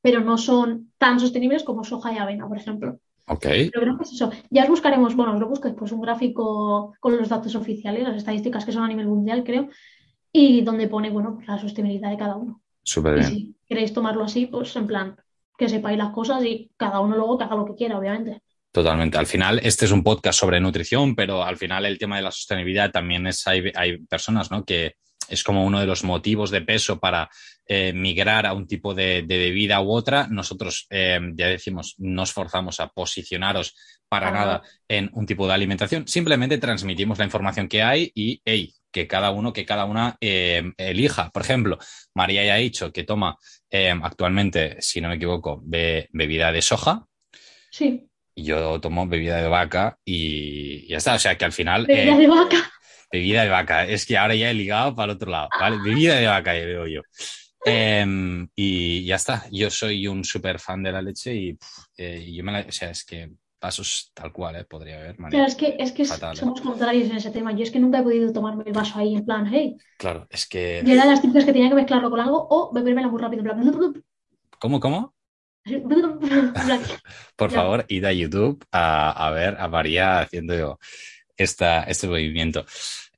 pero 0.00 0.20
no 0.20 0.38
son 0.38 0.92
tan 0.98 1.20
sostenibles 1.20 1.64
como 1.64 1.84
soja 1.84 2.12
y 2.12 2.18
avena, 2.18 2.48
por 2.48 2.58
ejemplo. 2.58 2.98
Ok. 3.26 3.42
Pero 3.42 3.80
creo 3.82 3.98
que 3.98 4.04
es 4.04 4.12
eso. 4.12 4.30
Ya 4.50 4.62
os 4.62 4.70
buscaremos, 4.70 5.14
bueno, 5.14 5.34
os 5.34 5.40
lo 5.40 5.48
busquéis, 5.48 5.74
pues 5.74 5.92
un 5.92 6.00
gráfico 6.00 6.94
con 7.00 7.16
los 7.16 7.28
datos 7.28 7.54
oficiales, 7.54 8.02
las 8.02 8.16
estadísticas 8.16 8.64
que 8.64 8.72
son 8.72 8.84
a 8.84 8.88
nivel 8.88 9.06
mundial, 9.06 9.44
creo, 9.44 9.68
y 10.32 10.62
donde 10.62 10.88
pone, 10.88 11.10
bueno, 11.10 11.34
pues 11.34 11.46
la 11.46 11.58
sostenibilidad 11.58 12.10
de 12.10 12.16
cada 12.16 12.36
uno. 12.36 12.62
Súper 12.82 13.14
bien. 13.14 13.26
si 13.26 13.54
queréis 13.68 13.92
tomarlo 13.92 14.24
así, 14.24 14.46
pues 14.46 14.74
en 14.76 14.86
plan, 14.86 15.16
que 15.58 15.68
sepáis 15.68 15.98
las 15.98 16.12
cosas 16.12 16.42
y 16.44 16.70
cada 16.76 17.00
uno 17.00 17.16
luego 17.16 17.36
que 17.36 17.44
haga 17.44 17.56
lo 17.56 17.66
que 17.66 17.74
quiera, 17.74 17.98
obviamente. 17.98 18.42
Totalmente. 18.72 19.18
Al 19.18 19.26
final, 19.26 19.60
este 19.62 19.86
es 19.86 19.90
un 19.90 20.02
podcast 20.02 20.38
sobre 20.38 20.60
nutrición, 20.60 21.14
pero 21.14 21.42
al 21.42 21.56
final 21.56 21.86
el 21.86 21.98
tema 21.98 22.16
de 22.16 22.22
la 22.22 22.30
sostenibilidad 22.30 22.90
también 22.90 23.26
es, 23.26 23.46
hay, 23.46 23.72
hay 23.74 23.98
personas, 23.98 24.50
¿no? 24.50 24.64
Que 24.64 24.96
es 25.28 25.42
como 25.42 25.64
uno 25.64 25.80
de 25.80 25.86
los 25.86 26.04
motivos 26.04 26.50
de 26.50 26.62
peso 26.62 26.98
para 26.98 27.30
eh, 27.66 27.92
migrar 27.92 28.46
a 28.46 28.54
un 28.54 28.66
tipo 28.66 28.94
de, 28.94 29.22
de, 29.22 29.50
vida 29.50 29.80
u 29.80 29.90
otra. 29.90 30.26
Nosotros, 30.28 30.86
eh, 30.90 31.20
ya 31.34 31.48
decimos, 31.48 31.94
no 31.98 32.22
esforzamos 32.22 32.80
a 32.80 32.88
posicionaros 32.88 33.74
para 34.08 34.30
nada 34.30 34.62
en 34.88 35.10
un 35.12 35.26
tipo 35.26 35.46
de 35.46 35.54
alimentación. 35.54 36.08
Simplemente 36.08 36.58
transmitimos 36.58 37.18
la 37.18 37.26
información 37.26 37.68
que 37.68 37.82
hay 37.82 38.10
y, 38.14 38.40
hey, 38.44 38.72
que 38.90 39.06
cada 39.06 39.30
uno, 39.30 39.52
que 39.52 39.66
cada 39.66 39.84
una 39.84 40.16
eh, 40.20 40.72
elija. 40.78 41.30
Por 41.30 41.42
ejemplo, 41.42 41.78
María 42.14 42.44
ya 42.44 42.54
ha 42.54 42.58
dicho 42.58 42.90
que 42.90 43.04
toma 43.04 43.36
actualmente, 44.02 44.80
si 44.80 45.02
no 45.02 45.10
me 45.10 45.16
equivoco, 45.16 45.60
bebida 45.62 46.52
de 46.52 46.62
soja. 46.62 47.06
Sí. 47.70 48.07
Y 48.38 48.44
yo 48.44 48.80
tomo 48.80 49.04
bebida 49.04 49.42
de 49.42 49.48
vaca 49.48 49.98
y 50.04 50.86
ya 50.86 50.98
está. 50.98 51.14
O 51.14 51.18
sea 51.18 51.36
que 51.36 51.44
al 51.44 51.50
final. 51.50 51.86
Bebida 51.86 52.16
de 52.16 52.28
vaca. 52.28 52.70
Bebida 53.10 53.42
de 53.42 53.48
vaca. 53.48 53.84
Es 53.84 54.06
que 54.06 54.16
ahora 54.16 54.36
ya 54.36 54.48
he 54.48 54.54
ligado 54.54 54.94
para 54.94 55.10
el 55.10 55.16
otro 55.16 55.32
lado, 55.32 55.48
¿vale? 55.58 55.78
Bebida 55.84 56.14
de 56.14 56.28
vaca, 56.28 56.56
ya 56.56 56.64
veo 56.64 56.86
yo. 56.86 57.02
Em, 57.64 58.48
y 58.54 59.04
ya 59.04 59.16
está. 59.16 59.44
Yo 59.50 59.70
soy 59.70 60.06
un 60.06 60.22
súper 60.22 60.60
fan 60.60 60.84
de 60.84 60.92
la 60.92 61.02
leche 61.02 61.34
y 61.34 61.58
eh, 61.96 62.30
yo 62.32 62.44
me 62.44 62.52
la, 62.52 62.60
o 62.60 62.70
sea, 62.70 62.90
es 62.90 63.04
que 63.04 63.28
pasos 63.58 64.12
tal 64.14 64.32
cual, 64.32 64.54
¿eh? 64.54 64.64
podría 64.64 65.00
haber. 65.00 65.16
Claro, 65.16 65.44
es 65.44 65.56
que, 65.56 65.74
es 65.76 65.90
que 65.90 66.04
somos 66.04 66.60
contrarios 66.60 67.10
en 67.10 67.16
ese 67.16 67.32
tema. 67.32 67.50
Yo 67.50 67.64
es 67.64 67.72
que 67.72 67.80
nunca 67.80 67.98
he 67.98 68.02
podido 68.04 68.32
tomarme 68.32 68.62
el 68.66 68.72
vaso 68.72 69.00
ahí 69.00 69.16
en 69.16 69.24
plan, 69.24 69.48
hey. 69.52 69.76
Claro, 69.98 70.28
es 70.30 70.46
que. 70.46 70.80
Yo 70.86 70.92
era 70.92 71.02
de 71.02 71.10
las 71.10 71.22
típicas 71.22 71.44
que 71.44 71.52
tenía 71.52 71.70
que 71.70 71.74
mezclarlo 71.74 72.08
con 72.08 72.20
algo 72.20 72.46
o 72.48 72.72
bebérmela 72.72 73.08
muy 73.08 73.20
rápido. 73.20 73.42
En 73.42 73.72
plan... 73.72 74.04
¿Cómo, 74.60 74.78
cómo? 74.78 75.17
Por 77.36 77.50
favor, 77.50 77.84
id 77.88 78.04
a 78.04 78.12
YouTube 78.12 78.64
a, 78.72 79.30
ver 79.34 79.56
a 79.58 79.68
María 79.68 80.20
haciendo 80.20 80.78
esta, 81.36 81.84
este 81.84 82.06
movimiento. 82.06 82.64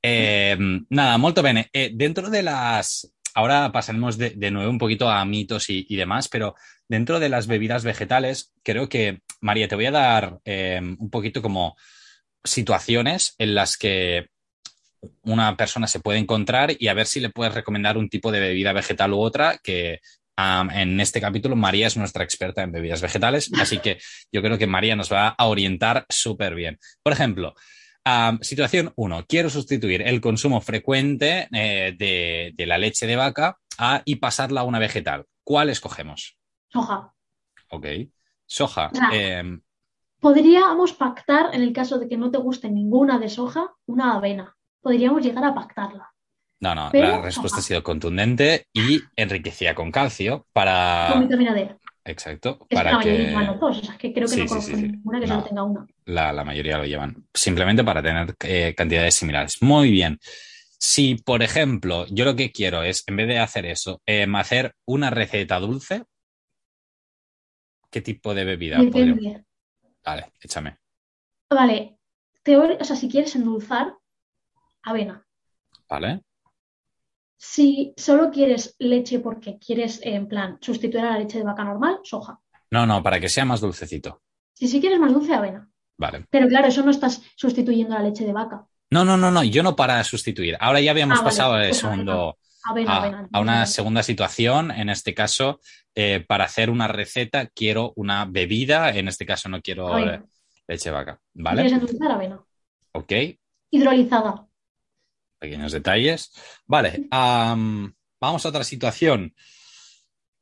Eh, 0.01 0.57
nada, 0.89 1.17
molto 1.17 1.41
bene. 1.41 1.69
Eh, 1.73 1.91
dentro 1.93 2.29
de 2.29 2.43
las. 2.43 3.13
Ahora 3.33 3.71
pasaremos 3.71 4.17
de, 4.17 4.51
nuevo 4.51 4.69
un 4.69 4.77
poquito 4.77 5.09
a 5.09 5.23
mitos 5.23 5.69
y, 5.69 5.95
demás, 5.95 6.27
pero 6.27 6.55
dentro 6.89 7.19
de 7.19 7.29
las 7.29 7.47
bebidas 7.47 7.85
vegetales, 7.85 8.51
creo 8.61 8.89
que, 8.89 9.21
María, 9.39 9.69
te 9.69 9.75
voy 9.75 9.85
a 9.85 9.91
dar 9.91 10.39
eh, 10.43 10.81
un 10.81 11.09
poquito 11.09 11.41
como 11.41 11.77
situaciones 12.43 13.35
en 13.37 13.55
las 13.55 13.77
que 13.77 14.27
una 15.23 15.55
persona 15.55 15.87
se 15.87 16.01
puede 16.01 16.19
encontrar 16.19 16.75
y 16.77 16.89
a 16.89 16.93
ver 16.93 17.07
si 17.07 17.21
le 17.21 17.29
puedes 17.29 17.53
recomendar 17.53 17.97
un 17.97 18.09
tipo 18.09 18.31
de 18.31 18.41
bebida 18.41 18.73
vegetal 18.73 19.13
u 19.13 19.19
otra 19.19 19.59
que 19.63 20.01
en 20.37 20.99
este 20.99 21.21
capítulo, 21.21 21.55
María 21.55 21.87
es 21.87 21.97
nuestra 21.97 22.23
experta 22.23 22.63
en 22.63 22.71
bebidas 22.71 23.01
vegetales, 23.01 23.51
así 23.59 23.79
que 23.79 23.99
yo 24.31 24.41
creo 24.41 24.57
que 24.57 24.67
María 24.67 24.95
nos 24.95 25.11
va 25.11 25.29
a 25.29 25.45
orientar 25.45 26.05
súper 26.09 26.55
bien. 26.55 26.79
Por 27.03 27.13
ejemplo, 27.13 27.55
situación 28.41 28.93
1. 28.95 29.25
Quiero 29.27 29.49
sustituir 29.49 30.01
el 30.01 30.21
consumo 30.21 30.61
frecuente 30.61 31.47
eh, 31.53 31.95
de, 31.97 32.65
la 32.65 32.77
leche 32.77 33.07
de 33.07 33.15
vaca 33.15 33.57
y 34.05 34.15
pasarla 34.15 34.61
a 34.61 34.65
una 34.65 34.79
vegetal. 34.79 35.25
¿Cuál 35.43 35.69
escogemos? 35.69 36.37
Soja. 36.69 37.13
Ok. 37.69 37.85
Soja. 38.45 38.91
Em, 39.11 39.61
podríamos 40.19 40.93
pactar, 40.93 41.53
en 41.53 41.61
el 41.61 41.73
caso 41.73 41.99
de 41.99 42.07
que 42.07 42.17
no 42.17 42.31
te 42.31 42.37
guste 42.37 42.69
ninguna 42.69 43.17
de 43.19 43.29
soja, 43.29 43.73
una 43.85 44.15
avena. 44.15 44.55
Podríamos 44.81 45.23
llegar 45.23 45.43
a 45.45 45.53
pactarla. 45.53 46.11
No, 46.61 46.75
no, 46.75 46.91
la 46.93 47.21
respuesta 47.21 47.57
ha 47.57 47.63
sido 47.63 47.81
contundente 47.81 48.67
y 48.71 49.01
enriquecida 49.15 49.73
con 49.73 49.91
calcio 49.91 50.45
para. 50.53 51.09
Con 51.11 51.21
vitamina 51.21 51.55
D. 51.55 51.75
Exacto. 52.05 52.59
Es 52.69 52.77
para 52.77 52.99
que 52.99 53.31
la 53.31 53.33
mayoría 53.33 53.53
dos, 53.59 53.77
o 53.79 53.83
sea, 53.83 53.97
que 53.97 54.13
creo 54.13 54.27
que 54.27 54.37
no 54.37 54.45
conozco 54.45 54.77
ninguna 54.77 55.19
que 55.19 55.27
solo 55.27 55.43
tenga 55.43 55.63
una. 55.63 55.87
La, 56.05 56.43
mayoría 56.43 56.77
lo 56.77 56.85
llevan. 56.85 57.25
Simplemente 57.33 57.83
para 57.83 58.03
tener 58.03 58.35
eh, 58.41 58.75
cantidades 58.75 59.15
similares. 59.15 59.57
Muy 59.61 59.89
bien. 59.89 60.19
Si, 60.79 61.15
por 61.15 61.41
ejemplo, 61.41 62.05
yo 62.09 62.25
lo 62.25 62.35
que 62.35 62.51
quiero 62.51 62.83
es, 62.83 63.03
en 63.07 63.17
vez 63.17 63.27
de 63.27 63.39
hacer 63.39 63.65
eso, 63.65 64.01
em, 64.05 64.35
hacer 64.35 64.75
una 64.85 65.09
receta 65.09 65.59
dulce, 65.59 66.03
¿qué 67.89 68.01
tipo 68.01 68.33
de 68.33 68.45
bebida 68.45 68.77
podría? 68.91 69.43
Vale, 70.03 70.31
échame. 70.41 70.77
Vale. 71.49 71.97
o 72.47 72.83
sea, 72.83 72.95
si 72.95 73.09
quieres 73.09 73.35
endulzar, 73.35 73.95
avena. 74.83 75.25
Vale. 75.87 76.21
Si 77.43 77.95
solo 77.97 78.29
quieres 78.29 78.75
leche 78.77 79.17
porque 79.19 79.57
quieres, 79.57 79.99
en 80.03 80.27
plan, 80.27 80.59
sustituir 80.61 81.03
a 81.03 81.13
la 81.13 81.17
leche 81.17 81.39
de 81.39 81.43
vaca 81.43 81.63
normal, 81.63 81.97
soja. 82.03 82.39
No, 82.69 82.85
no, 82.85 83.01
para 83.01 83.19
que 83.19 83.29
sea 83.29 83.45
más 83.45 83.61
dulcecito. 83.61 84.21
Si 84.53 84.67
sí 84.67 84.79
quieres 84.79 84.99
más 84.99 85.11
dulce, 85.11 85.33
avena. 85.33 85.67
Vale. 85.97 86.27
Pero 86.29 86.47
claro, 86.47 86.67
eso 86.67 86.83
no 86.83 86.91
estás 86.91 87.23
sustituyendo 87.35 87.95
la 87.95 88.03
leche 88.03 88.25
de 88.25 88.31
vaca. 88.31 88.67
No, 88.91 89.03
no, 89.03 89.17
no, 89.17 89.31
no, 89.31 89.43
yo 89.43 89.63
no 89.63 89.75
para 89.75 90.03
sustituir. 90.03 90.55
Ahora 90.59 90.81
ya 90.81 90.91
habíamos 90.91 91.19
ah, 91.19 91.23
pasado 91.23 91.57
el 91.57 91.69
pues 91.69 91.79
segundo. 91.79 92.37
a, 92.67 93.39
una 93.39 93.65
segunda 93.65 94.03
situación, 94.03 94.69
en 94.69 94.89
este 94.89 95.15
caso, 95.15 95.61
eh, 95.95 96.23
para 96.27 96.43
hacer 96.43 96.69
una 96.69 96.87
receta 96.87 97.47
quiero 97.47 97.91
una 97.95 98.25
bebida, 98.25 98.91
en 98.91 99.07
este 99.07 99.25
caso 99.25 99.49
no 99.49 99.61
quiero 99.63 99.97
leche 99.97 100.89
de 100.89 100.91
vaca, 100.91 101.19
¿vale? 101.33 101.63
¿Quieres 101.63 101.73
endulzar 101.73 102.11
avena? 102.11 102.39
Ok. 102.91 103.13
Hidrolizada. 103.71 104.45
Pequeños 105.41 105.71
detalles. 105.71 106.31
Vale, 106.67 107.07
vamos 107.09 108.45
a 108.45 108.49
otra 108.49 108.63
situación. 108.63 109.33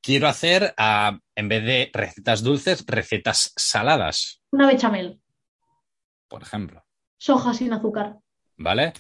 Quiero 0.02 0.28
hacer, 0.28 0.76
en 0.78 1.48
vez 1.48 1.64
de 1.64 1.90
recetas 1.94 2.44
dulces, 2.44 2.84
recetas 2.86 3.54
saladas. 3.56 4.42
Una 4.52 4.68
bechamel. 4.68 5.22
Por 6.28 6.42
ejemplo. 6.42 6.84
Soja 7.18 7.54
sin 7.54 7.72
azúcar. 7.72 8.18
¿Vale? 8.58 8.92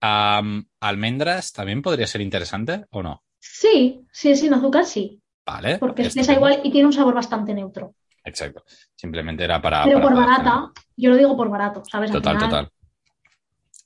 almendras 0.00 1.52
también 1.52 1.80
podría 1.80 2.08
ser 2.08 2.22
interesante 2.22 2.86
o 2.90 3.02
no? 3.02 3.22
Sí, 3.38 4.04
sí, 4.10 4.34
sin 4.34 4.52
azúcar 4.52 4.84
sí. 4.84 5.22
Vale. 5.46 5.78
Porque 5.78 6.02
es 6.02 6.16
igual 6.28 6.60
y 6.64 6.72
tiene 6.72 6.86
un 6.86 6.92
sabor 6.92 7.14
bastante 7.14 7.54
neutro. 7.54 7.94
Exacto. 8.24 8.64
Simplemente 8.96 9.44
era 9.44 9.62
para. 9.62 9.84
Pero 9.84 10.00
por 10.00 10.14
barata, 10.14 10.72
yo 10.96 11.10
lo 11.10 11.16
digo 11.16 11.36
por 11.36 11.48
barato, 11.50 11.84
¿sabes? 11.88 12.10
Total, 12.10 12.36
total. 12.36 12.72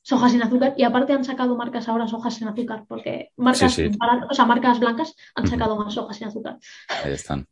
Soja 0.05 0.29
sin 0.29 0.43
azúcar. 0.43 0.75
Y 0.77 0.85
aparte 0.85 1.15
han 1.15 1.25
sacado 1.25 1.57
marcas 1.57 1.89
ahora 1.89 2.07
sojas 2.07 2.35
sin 2.35 2.47
azúcar, 2.47 2.85
porque 2.87 3.31
marcas, 3.37 3.81
o 4.31 4.35
sea, 4.35 4.45
marcas 4.45 4.79
blancas 4.79 5.17
han 5.35 5.47
sacado 5.47 5.77
más 5.77 5.95
sojas 5.95 6.19
sin 6.19 6.29
azúcar. 6.29 6.59
Ahí 7.03 7.13
están. 7.13 7.49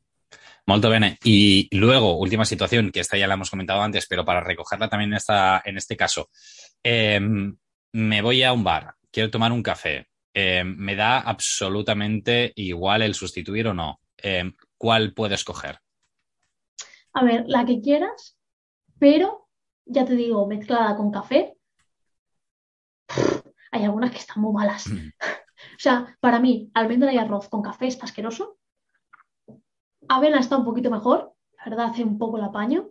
Molto 0.67 0.91
bene. 0.91 1.19
Y 1.25 1.67
luego, 1.75 2.19
última 2.19 2.45
situación, 2.45 2.93
que 2.93 3.01
esta 3.01 3.17
ya 3.17 3.27
la 3.27 3.35
hemos 3.35 3.49
comentado 3.49 3.81
antes, 3.81 4.07
pero 4.07 4.27
para 4.27 4.43
recogerla 4.43 4.91
también 4.91 5.13
en, 5.13 5.17
esta, 5.17 5.63
en 5.65 5.79
este 5.79 5.97
caso. 5.97 6.29
Em, 6.83 7.57
me 7.93 8.21
voy 8.21 8.43
a 8.43 8.53
un 8.53 8.63
bar, 8.63 8.97
quiero 9.11 9.31
tomar 9.31 9.51
un 9.51 9.63
café. 9.63 10.09
Em, 10.35 10.77
me 10.77 10.95
da 10.95 11.21
absolutamente 11.21 12.53
igual 12.57 13.01
el 13.01 13.15
sustituir 13.15 13.67
o 13.69 13.75
no. 13.75 13.99
Em, 14.19 14.53
¿Cuál 14.77 15.15
puedo 15.15 15.35
escoger? 15.35 15.79
A 17.15 17.25
ver, 17.25 17.45
la 17.47 17.65
que 17.65 17.81
quieras, 17.81 18.37
pero 18.99 19.49
ya 19.87 20.05
te 20.05 20.17
digo, 20.17 20.47
mezclada 20.47 20.97
con 20.97 21.11
café. 21.11 21.55
Hay 23.73 23.85
algunas 23.85 24.11
que 24.11 24.19
están 24.19 24.41
muy 24.41 24.53
malas. 24.53 24.87
Mm. 24.87 25.09
o 25.77 25.79
sea, 25.79 26.17
para 26.21 26.39
mí, 26.39 26.71
almendra 26.75 27.13
y 27.13 27.19
arroz 27.19 27.49
con 27.49 27.63
café 27.63 27.87
está 27.89 28.05
asqueroso. 28.05 28.59
Avena 30.09 30.39
está 30.39 30.57
un 30.57 30.65
poquito 30.65 30.91
mejor, 30.91 31.35
la 31.59 31.65
verdad 31.65 31.87
hace 31.87 32.05
un 32.05 32.19
poco 32.19 32.37
el 32.37 32.45
apaño. 32.45 32.91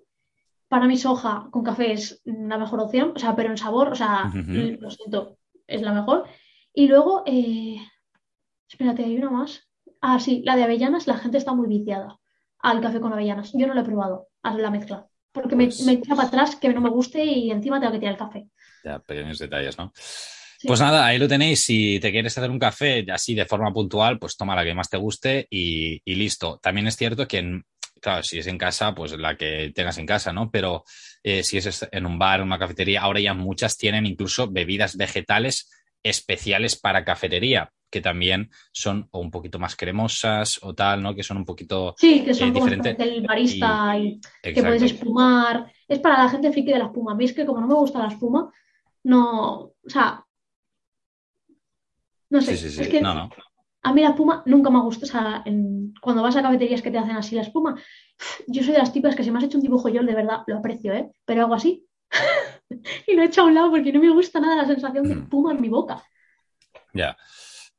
Para 0.67 0.88
mí 0.88 0.98
soja 0.98 1.50
con 1.52 1.63
café 1.63 1.91
es 1.91 2.22
la 2.24 2.58
mejor 2.58 2.80
opción, 2.80 3.13
o 3.15 3.20
sea, 3.20 3.36
pero 3.36 3.50
en 3.50 3.58
sabor, 3.58 3.89
o 3.89 3.96
sea, 3.96 4.32
lo 4.34 4.89
siento, 4.89 5.38
es 5.67 5.82
la 5.82 5.91
mejor. 5.91 6.26
Y 6.74 6.88
luego, 6.88 7.24
eh, 7.26 7.78
espérate, 8.70 9.04
hay 9.04 9.17
una 9.17 9.30
más. 9.30 9.67
Ah, 10.00 10.20
sí, 10.20 10.41
la 10.46 10.56
de 10.56 10.63
avellanas, 10.63 11.08
la 11.08 11.17
gente 11.17 11.38
está 11.38 11.54
muy 11.54 11.67
viciada 11.67 12.17
al 12.60 12.80
café 12.80 13.02
con 13.02 13.12
avellanas. 13.12 13.52
Yo 13.54 13.67
no 13.67 13.74
lo 13.74 13.82
he 13.82 13.86
probado, 13.86 14.30
a 14.44 14.58
la 14.58 14.72
mezcla, 14.72 15.06
porque 15.34 15.58
me, 15.58 15.65
pues 15.65 15.84
me 15.86 15.94
echa 15.94 16.15
para 16.15 16.30
atrás 16.30 16.56
que 16.56 16.74
no 16.74 16.80
me 16.80 16.89
guste 16.89 17.24
y 17.24 17.52
encima 17.52 17.80
tengo 17.80 17.91
que 17.91 18.00
tirar 18.00 18.13
el 18.13 18.20
café. 18.20 18.48
Ya, 18.86 19.00
pequeños 19.00 19.39
detalles, 19.39 19.78
¿no? 19.78 19.91
Pues 20.63 20.80
nada, 20.80 21.06
ahí 21.06 21.17
lo 21.17 21.28
tenéis. 21.28 21.63
Si 21.63 22.00
te 22.00 22.12
quieres 22.12 22.38
hacer 22.38 22.52
un 22.52 22.60
café 22.60 23.06
así 23.12 23.34
de 23.34 23.45
forma 23.45 23.74
puntual, 23.74 24.19
pues 24.19 24.38
toma 24.38 24.56
la 24.56 24.63
que 24.63 24.74
más 24.74 24.89
te 24.89 24.97
guste 24.97 25.47
y, 25.50 26.02
y 26.06 26.15
listo. 26.15 26.60
También 26.62 26.88
es 26.88 26.95
cierto 26.97 27.28
que 27.28 27.39
en, 27.39 27.65
claro, 28.02 28.24
si 28.24 28.39
es 28.39 28.47
en 28.47 28.58
casa, 28.58 28.93
pues 28.93 29.17
la 29.17 29.38
que 29.38 29.71
tengas 29.74 29.97
en 29.97 30.06
casa, 30.06 30.34
¿no? 30.34 30.52
Pero 30.52 30.84
eh, 31.24 31.43
si 31.43 31.58
es 31.58 31.88
en 31.91 32.06
un 32.06 32.19
bar, 32.19 32.39
en 32.41 32.47
una 32.47 32.60
cafetería, 32.60 33.02
ahora 33.02 33.19
ya 33.19 33.34
muchas 33.34 33.78
tienen 33.78 34.06
incluso 34.06 34.50
bebidas 34.50 34.97
vegetales 34.97 35.69
especiales 36.04 36.76
para 36.76 37.06
cafetería, 37.06 37.71
que 37.89 38.02
también 38.02 38.50
son 38.71 39.08
o 39.12 39.19
un 39.19 39.30
poquito 39.30 39.60
más 39.60 39.76
cremosas 39.76 40.60
o 40.63 40.74
tal, 40.74 41.04
¿no? 41.04 41.13
Que 41.13 41.24
son 41.24 41.38
un 41.38 41.45
poquito 41.45 41.93
Sí, 41.97 42.24
que 42.24 42.34
son 42.34 42.50
eh, 42.50 42.52
diferentes. 42.54 42.97
del 42.97 43.21
barista 43.21 43.97
y, 43.97 44.19
que 44.41 44.63
puedes 44.63 44.82
espumar. 44.82 45.71
Es 45.88 46.00
para 46.00 46.24
la 46.24 46.30
gente 46.30 46.52
friki 46.52 46.71
de 46.71 46.80
la 46.80 46.86
espuma. 46.86 47.12
A 47.12 47.15
mí 47.15 47.26
es 47.26 47.34
que 47.34 47.45
como 47.45 47.62
no 47.62 47.67
me 47.67 47.76
gusta 47.76 48.00
la 48.00 48.08
espuma, 48.08 48.52
no, 49.04 49.54
o 49.60 49.89
sea, 49.89 50.26
no 52.32 52.41
sé. 52.41 52.58
Sí, 52.58 52.70
sí, 52.70 52.84
sí. 52.84 53.00
no, 53.02 53.13
no. 53.13 53.30
A 53.84 53.94
mí 53.94 54.02
la 54.02 54.10
espuma 54.10 54.44
nunca 54.46 54.70
me 54.70 54.78
ha 54.78 54.82
gustado. 54.82 55.06
O 55.06 55.12
sea, 55.12 55.44
cuando 56.02 56.24
vas 56.24 56.36
a 56.36 56.41
cafeterías 56.41 56.82
que 56.82 56.91
te 56.91 56.98
hacen 56.98 57.15
así 57.15 57.36
la 57.36 57.41
espuma, 57.41 57.76
yo 58.48 58.63
soy 58.63 58.74
de 58.74 58.80
las 58.80 58.94
tipas 58.94 59.15
que 59.15 59.24
si 59.24 59.32
me 59.32 59.38
has 59.38 59.44
hecho 59.44 59.58
un 59.58 59.63
dibujo 59.63 59.89
yo 59.89 60.04
de 60.04 60.15
verdad 60.15 60.39
lo 60.48 60.58
aprecio, 60.58 60.94
¿eh? 60.94 61.12
Pero 61.26 61.44
hago 61.44 61.56
así 61.56 61.86
y 63.08 63.15
lo 63.15 63.24
he 63.24 63.26
hecho 63.26 63.41
a 63.41 63.46
un 63.46 63.54
lado 63.54 63.72
porque 63.72 63.91
no 63.91 64.00
me 64.00 64.12
gusta 64.12 64.39
nada 64.39 64.56
la 64.56 64.67
sensación 64.67 65.08
de 65.08 65.15
mm. 65.15 65.20
espuma 65.24 65.52
en 65.52 65.62
mi 65.62 65.70
boca. 65.70 66.04
Ya. 66.94 67.17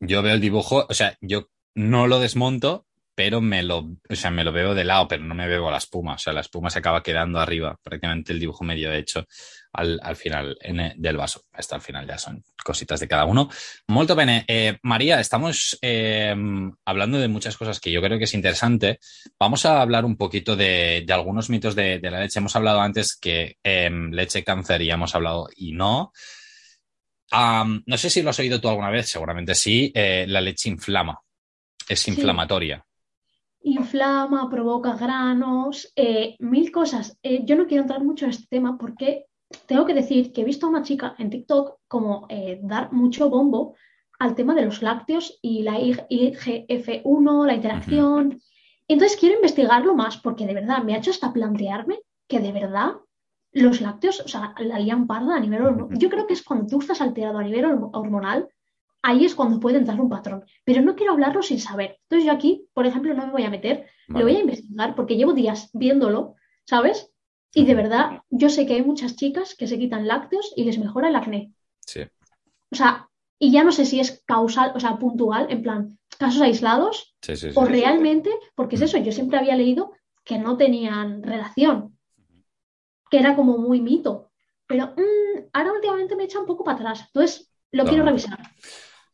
Yo 0.00 0.22
veo 0.22 0.34
el 0.34 0.40
dibujo, 0.40 0.86
o 0.88 0.94
sea, 0.94 1.16
yo 1.20 1.48
no 1.74 2.06
lo 2.08 2.18
desmonto, 2.18 2.86
pero 3.14 3.40
me 3.40 3.62
lo, 3.62 3.78
o 4.08 4.14
sea, 4.14 4.30
me 4.30 4.44
lo 4.44 4.52
veo 4.52 4.74
de 4.74 4.84
lado, 4.84 5.06
pero 5.06 5.22
no 5.22 5.34
me 5.34 5.46
veo 5.46 5.70
la 5.70 5.76
espuma. 5.76 6.14
O 6.14 6.18
sea, 6.18 6.32
la 6.32 6.40
espuma 6.40 6.70
se 6.70 6.78
acaba 6.78 7.02
quedando 7.02 7.38
arriba, 7.38 7.78
prácticamente 7.82 8.32
el 8.32 8.40
dibujo 8.40 8.64
medio 8.64 8.92
hecho 8.92 9.26
al, 9.72 10.00
al 10.02 10.16
final 10.16 10.56
en, 10.60 10.94
del 10.96 11.16
vaso. 11.16 11.42
Hasta 11.52 11.76
al 11.76 11.82
final 11.82 12.06
ya 12.06 12.16
son 12.16 12.42
cositas 12.64 13.00
de 13.00 13.08
cada 13.08 13.24
uno. 13.24 13.50
Molto 13.88 14.14
bene. 14.14 14.44
Eh, 14.48 14.78
María, 14.82 15.20
estamos 15.20 15.78
eh, 15.82 16.34
hablando 16.84 17.18
de 17.18 17.28
muchas 17.28 17.56
cosas 17.56 17.80
que 17.80 17.92
yo 17.92 18.00
creo 18.00 18.18
que 18.18 18.24
es 18.24 18.34
interesante. 18.34 18.98
Vamos 19.38 19.66
a 19.66 19.82
hablar 19.82 20.04
un 20.04 20.16
poquito 20.16 20.56
de, 20.56 21.04
de 21.06 21.12
algunos 21.12 21.50
mitos 21.50 21.74
de, 21.74 21.98
de, 21.98 22.10
la 22.10 22.20
leche. 22.20 22.38
Hemos 22.38 22.56
hablado 22.56 22.80
antes 22.80 23.16
que 23.16 23.56
eh, 23.62 23.90
leche 24.10 24.44
cáncer 24.44 24.80
y 24.82 24.90
hemos 24.90 25.14
hablado 25.14 25.48
y 25.54 25.72
no. 25.72 26.12
Um, 27.30 27.82
no 27.86 27.96
sé 27.96 28.10
si 28.10 28.20
lo 28.22 28.30
has 28.30 28.38
oído 28.38 28.60
tú 28.60 28.68
alguna 28.68 28.90
vez, 28.90 29.08
seguramente 29.08 29.54
sí. 29.54 29.90
Eh, 29.94 30.26
la 30.28 30.40
leche 30.40 30.68
inflama, 30.68 31.18
es 31.88 32.08
inflamatoria 32.08 32.84
inflama, 33.64 34.48
provoca 34.50 34.94
granos, 34.94 35.92
eh, 35.96 36.36
mil 36.38 36.70
cosas. 36.70 37.18
Eh, 37.22 37.42
yo 37.44 37.56
no 37.56 37.66
quiero 37.66 37.82
entrar 37.82 38.02
mucho 38.04 38.24
en 38.24 38.32
este 38.32 38.46
tema 38.48 38.78
porque 38.78 39.26
tengo 39.66 39.86
que 39.86 39.94
decir 39.94 40.32
que 40.32 40.42
he 40.42 40.44
visto 40.44 40.66
a 40.66 40.70
una 40.70 40.82
chica 40.82 41.14
en 41.18 41.30
TikTok 41.30 41.78
como 41.88 42.26
eh, 42.28 42.60
dar 42.62 42.92
mucho 42.92 43.28
bombo 43.30 43.74
al 44.18 44.34
tema 44.34 44.54
de 44.54 44.64
los 44.64 44.82
lácteos 44.82 45.38
y 45.42 45.62
la 45.62 45.78
IGF-1, 45.78 47.46
la 47.46 47.54
interacción. 47.54 48.40
Entonces 48.88 49.18
quiero 49.18 49.36
investigarlo 49.36 49.94
más 49.94 50.16
porque 50.18 50.46
de 50.46 50.54
verdad 50.54 50.82
me 50.82 50.94
ha 50.94 50.98
hecho 50.98 51.10
hasta 51.10 51.32
plantearme 51.32 52.00
que 52.28 52.40
de 52.40 52.52
verdad 52.52 52.92
los 53.52 53.80
lácteos, 53.80 54.20
o 54.20 54.28
sea, 54.28 54.54
la 54.58 54.78
lían 54.78 55.06
parda 55.06 55.36
a 55.36 55.40
nivel 55.40 55.62
hormonal. 55.62 55.98
Yo 55.98 56.08
creo 56.08 56.26
que 56.26 56.34
es 56.34 56.42
cuando 56.42 56.66
tú 56.66 56.80
estás 56.80 57.00
alterado 57.00 57.38
a 57.38 57.42
nivel 57.42 57.66
hormonal, 57.92 58.48
ahí 59.02 59.24
es 59.24 59.34
cuando 59.34 59.60
puede 59.60 59.78
entrar 59.78 60.00
un 60.00 60.08
patrón. 60.08 60.44
Pero 60.64 60.80
no 60.80 60.94
quiero 60.94 61.12
hablarlo 61.12 61.42
sin 61.42 61.60
saber. 61.60 61.98
Entonces 62.02 62.26
yo 62.26 62.32
aquí, 62.32 62.68
por 62.72 62.86
ejemplo, 62.86 63.12
no 63.14 63.26
me 63.26 63.32
voy 63.32 63.44
a 63.44 63.50
meter, 63.50 63.86
lo 64.08 64.22
voy 64.22 64.36
a 64.36 64.40
investigar 64.40 64.94
porque 64.94 65.16
llevo 65.16 65.32
días 65.32 65.70
viéndolo, 65.72 66.36
¿sabes? 66.64 67.10
Y 67.54 67.66
de 67.66 67.74
verdad, 67.74 68.22
yo 68.30 68.48
sé 68.48 68.66
que 68.66 68.74
hay 68.74 68.82
muchas 68.82 69.16
chicas 69.16 69.54
que 69.54 69.66
se 69.66 69.78
quitan 69.78 70.06
lácteos 70.06 70.52
y 70.56 70.64
les 70.64 70.78
mejora 70.78 71.08
el 71.08 71.16
acné. 71.16 71.52
Sí. 71.80 72.00
O 72.70 72.74
sea, 72.74 73.08
y 73.38 73.50
ya 73.50 73.64
no 73.64 73.72
sé 73.72 73.84
si 73.84 74.00
es 74.00 74.22
causal, 74.24 74.72
o 74.74 74.80
sea, 74.80 74.96
puntual, 74.98 75.48
en 75.50 75.62
plan, 75.62 75.98
casos 76.16 76.40
aislados, 76.40 77.14
o 77.54 77.64
realmente, 77.64 78.30
porque 78.54 78.76
es 78.76 78.82
eso, 78.82 78.98
yo 78.98 79.12
siempre 79.12 79.38
había 79.38 79.56
leído 79.56 79.92
que 80.24 80.38
no 80.38 80.56
tenían 80.56 81.22
relación, 81.22 81.98
que 83.10 83.18
era 83.18 83.36
como 83.36 83.58
muy 83.58 83.80
mito. 83.80 84.30
Pero 84.66 84.94
mm, 84.96 85.48
ahora 85.52 85.72
últimamente 85.72 86.16
me 86.16 86.24
echa 86.24 86.38
un 86.38 86.46
poco 86.46 86.64
para 86.64 86.76
atrás. 86.78 87.04
Entonces, 87.08 87.52
lo 87.72 87.84
quiero 87.84 88.04
revisar. 88.04 88.38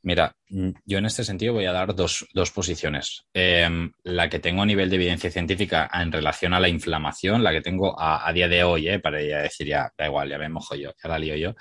Mira, 0.02 0.36
mm, 0.48 0.70
yo 0.84 0.98
en 0.98 1.06
este 1.06 1.24
sentido 1.24 1.54
voy 1.54 1.66
a 1.66 1.72
dar 1.72 1.94
dos, 1.94 2.26
posiciones. 2.54 3.24
Em, 3.32 3.90
la 4.04 4.28
que 4.28 4.38
tengo 4.38 4.62
a 4.62 4.66
nivel 4.66 4.90
de 4.90 4.96
evidencia 4.96 5.30
científica 5.30 5.90
en 5.92 6.12
relación 6.12 6.54
a 6.54 6.60
la 6.60 6.68
inflamación, 6.68 7.42
la 7.42 7.52
que 7.52 7.60
tengo 7.60 7.94
a, 7.98 8.32
día 8.32 8.48
de 8.48 8.64
hoy, 8.64 8.88
eh, 8.88 9.00
para 9.00 9.22
ya 9.22 9.38
decir 9.38 9.66
ya, 9.66 9.92
da 9.96 10.06
igual, 10.06 10.28
ya 10.28 10.38
me 10.38 10.48
mojo 10.48 10.74
yo, 10.74 10.92
ya 11.02 11.08
la 11.08 11.18
lío 11.18 11.36
yo. 11.36 11.54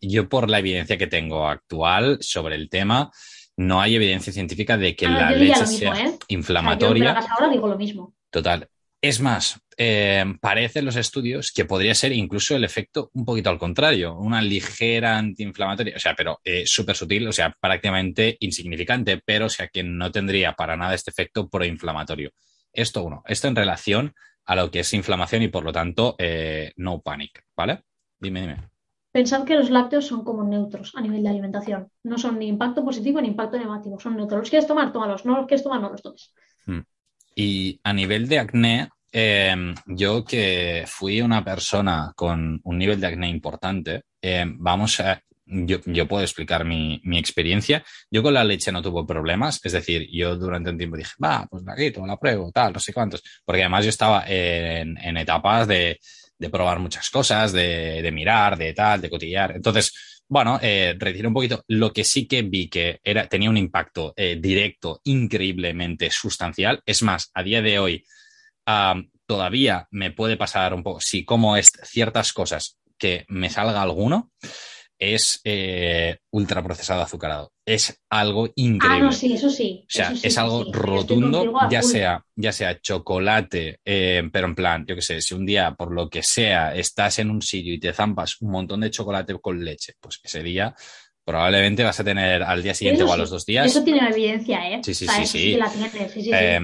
yo 0.00 0.28
por 0.28 0.50
la 0.50 0.58
evidencia 0.58 0.98
que 0.98 1.06
tengo 1.06 1.46
actual 1.46 2.18
sobre 2.20 2.56
el 2.56 2.68
tema, 2.68 3.10
no 3.56 3.80
hay 3.80 3.96
evidencia 3.96 4.32
científica 4.32 4.76
de 4.76 4.96
que 4.96 5.06
ah, 5.06 5.10
la 5.10 5.30
leche 5.32 5.66
sea 5.66 5.94
¿eh? 5.94 6.18
inflamatoria. 6.28 7.12
ahora 7.12 7.48
digo 7.48 7.68
lo 7.68 7.76
mismo. 7.76 8.14
Total. 8.30 8.68
Es 9.02 9.18
más, 9.20 9.58
eh, 9.78 10.24
parecen 10.42 10.84
los 10.84 10.96
estudios 10.96 11.52
que 11.52 11.64
podría 11.64 11.94
ser 11.94 12.12
incluso 12.12 12.54
el 12.54 12.64
efecto 12.64 13.10
un 13.14 13.24
poquito 13.24 13.48
al 13.48 13.58
contrario, 13.58 14.14
una 14.18 14.42
ligera 14.42 15.16
antiinflamatoria, 15.16 15.96
o 15.96 15.98
sea, 15.98 16.14
pero 16.14 16.38
eh, 16.44 16.64
súper 16.66 16.94
sutil, 16.94 17.26
o 17.26 17.32
sea, 17.32 17.56
prácticamente 17.58 18.36
insignificante, 18.40 19.22
pero 19.24 19.46
o 19.46 19.48
sea 19.48 19.68
que 19.68 19.82
no 19.82 20.10
tendría 20.10 20.52
para 20.52 20.76
nada 20.76 20.94
este 20.94 21.10
efecto 21.10 21.48
proinflamatorio. 21.48 22.30
Esto 22.72 23.02
uno, 23.02 23.22
esto 23.26 23.48
en 23.48 23.56
relación 23.56 24.14
a 24.44 24.54
lo 24.54 24.70
que 24.70 24.80
es 24.80 24.92
inflamación 24.92 25.42
y 25.42 25.48
por 25.48 25.64
lo 25.64 25.72
tanto 25.72 26.14
eh, 26.18 26.72
no 26.76 27.00
panic, 27.00 27.44
¿vale? 27.56 27.84
Dime, 28.18 28.42
dime. 28.42 28.56
Pensad 29.12 29.44
que 29.44 29.56
los 29.56 29.70
lácteos 29.70 30.06
son 30.06 30.24
como 30.24 30.44
neutros 30.44 30.92
a 30.94 31.00
nivel 31.00 31.22
de 31.22 31.30
alimentación. 31.30 31.90
No 32.04 32.18
son 32.18 32.38
ni 32.38 32.46
impacto 32.46 32.84
positivo 32.84 33.20
ni 33.20 33.28
impacto 33.28 33.58
negativo. 33.58 33.98
Son 33.98 34.14
neutros. 34.14 34.40
¿Los 34.40 34.50
quieres 34.50 34.68
tomar? 34.68 34.92
Tómalos. 34.92 35.24
No 35.24 35.36
los 35.36 35.46
quieres 35.46 35.64
tomar, 35.64 35.80
no 35.80 35.90
los 35.90 36.00
tomes. 36.00 36.32
Y 37.42 37.80
a 37.84 37.94
nivel 37.94 38.28
de 38.28 38.38
acné, 38.38 38.90
em, 39.10 39.74
yo 39.86 40.22
que 40.22 40.84
fui 40.86 41.22
una 41.22 41.42
persona 41.42 42.12
con 42.14 42.60
un 42.62 42.78
nivel 42.78 43.00
de 43.00 43.06
acné 43.06 43.30
importante, 43.30 44.02
em, 44.20 44.58
vamos 44.58 45.00
a, 45.00 45.22
yo, 45.46 46.06
puedo 46.06 46.22
explicar 46.22 46.66
mi, 46.66 47.00
experiencia. 47.18 47.82
Yo 48.10 48.22
con 48.22 48.34
la 48.34 48.44
leche 48.44 48.70
no 48.70 48.82
tuve 48.82 49.06
problemas, 49.06 49.58
es 49.64 49.72
decir, 49.72 50.06
yo 50.12 50.36
durante 50.36 50.68
un 50.68 50.76
tiempo 50.76 50.98
dije, 50.98 51.12
va, 51.24 51.46
pues 51.50 51.62
la 51.64 51.74
quito, 51.74 52.06
la 52.06 52.18
pruebo, 52.18 52.52
tal, 52.52 52.74
no 52.74 52.78
sé 52.78 52.92
cuántos, 52.92 53.22
porque 53.42 53.62
además 53.62 53.84
yo 53.84 53.88
estaba 53.88 54.24
en, 54.26 55.16
etapas 55.16 55.66
de, 55.66 55.98
probar 56.52 56.78
muchas 56.78 57.08
cosas, 57.08 57.52
de, 57.52 58.10
mirar, 58.12 58.58
de 58.58 58.74
tal, 58.74 59.00
de 59.00 59.08
cotillar. 59.08 59.56
Entonces, 59.56 60.09
bueno, 60.30 60.60
eh, 60.62 60.94
retiro 60.96 61.26
un 61.28 61.34
poquito. 61.34 61.64
Lo 61.66 61.92
que 61.92 62.04
sí 62.04 62.28
que 62.28 62.42
vi 62.42 62.68
que 62.68 63.00
era, 63.02 63.26
tenía 63.26 63.50
un 63.50 63.56
impacto 63.56 64.14
eh, 64.16 64.38
directo 64.40 65.00
increíblemente 65.02 66.08
sustancial. 66.12 66.80
Es 66.86 67.02
más, 67.02 67.32
a 67.34 67.42
día 67.42 67.60
de 67.60 67.80
hoy 67.80 68.04
todavía 69.26 69.88
me 69.90 70.12
puede 70.12 70.36
pasar 70.36 70.72
un 70.72 70.84
poco, 70.84 71.00
si 71.00 71.24
como 71.24 71.56
es 71.56 71.72
ciertas 71.82 72.32
cosas 72.32 72.78
que 72.96 73.24
me 73.26 73.50
salga 73.50 73.82
alguno, 73.82 74.30
es 75.00 75.40
eh, 75.44 76.18
ultraprocesado 76.30 77.00
azucarado. 77.00 77.52
Es 77.64 78.00
algo 78.10 78.50
increíble. 78.54 79.00
Ah, 79.00 79.04
no, 79.06 79.12
sí, 79.12 79.32
eso 79.32 79.48
sí. 79.48 79.84
O 79.84 79.90
sea, 79.90 80.12
es 80.22 80.36
algo 80.36 80.70
rotundo, 80.70 81.52
ya 81.70 81.82
sea, 81.82 82.24
ya 82.36 82.52
sea 82.52 82.80
chocolate, 82.80 83.80
eh, 83.84 84.28
pero 84.30 84.46
en 84.46 84.54
plan, 84.54 84.84
yo 84.86 84.94
qué 84.94 85.02
sé, 85.02 85.20
si 85.22 85.34
un 85.34 85.46
día, 85.46 85.74
por 85.74 85.92
lo 85.92 86.10
que 86.10 86.22
sea, 86.22 86.74
estás 86.74 87.18
en 87.18 87.30
un 87.30 87.40
sitio 87.40 87.72
y 87.72 87.80
te 87.80 87.92
zampas 87.94 88.40
un 88.42 88.50
montón 88.50 88.80
de 88.80 88.90
chocolate 88.90 89.34
con 89.40 89.64
leche, 89.64 89.94
pues 89.98 90.20
ese 90.22 90.42
día 90.42 90.74
probablemente 91.24 91.84
vas 91.84 92.00
a 92.00 92.04
tener 92.04 92.42
al 92.42 92.62
día 92.62 92.74
siguiente 92.74 93.04
o 93.04 93.12
a 93.12 93.16
los 93.16 93.30
dos 93.30 93.46
días. 93.46 93.66
Eso 93.66 93.84
tiene 93.84 94.00
evidencia, 94.08 94.68
¿eh? 94.68 94.80
Sí, 94.82 94.94
sí, 94.94 95.06
sí. 95.06 95.26
sí. 95.26 96.30
Eh, 96.32 96.60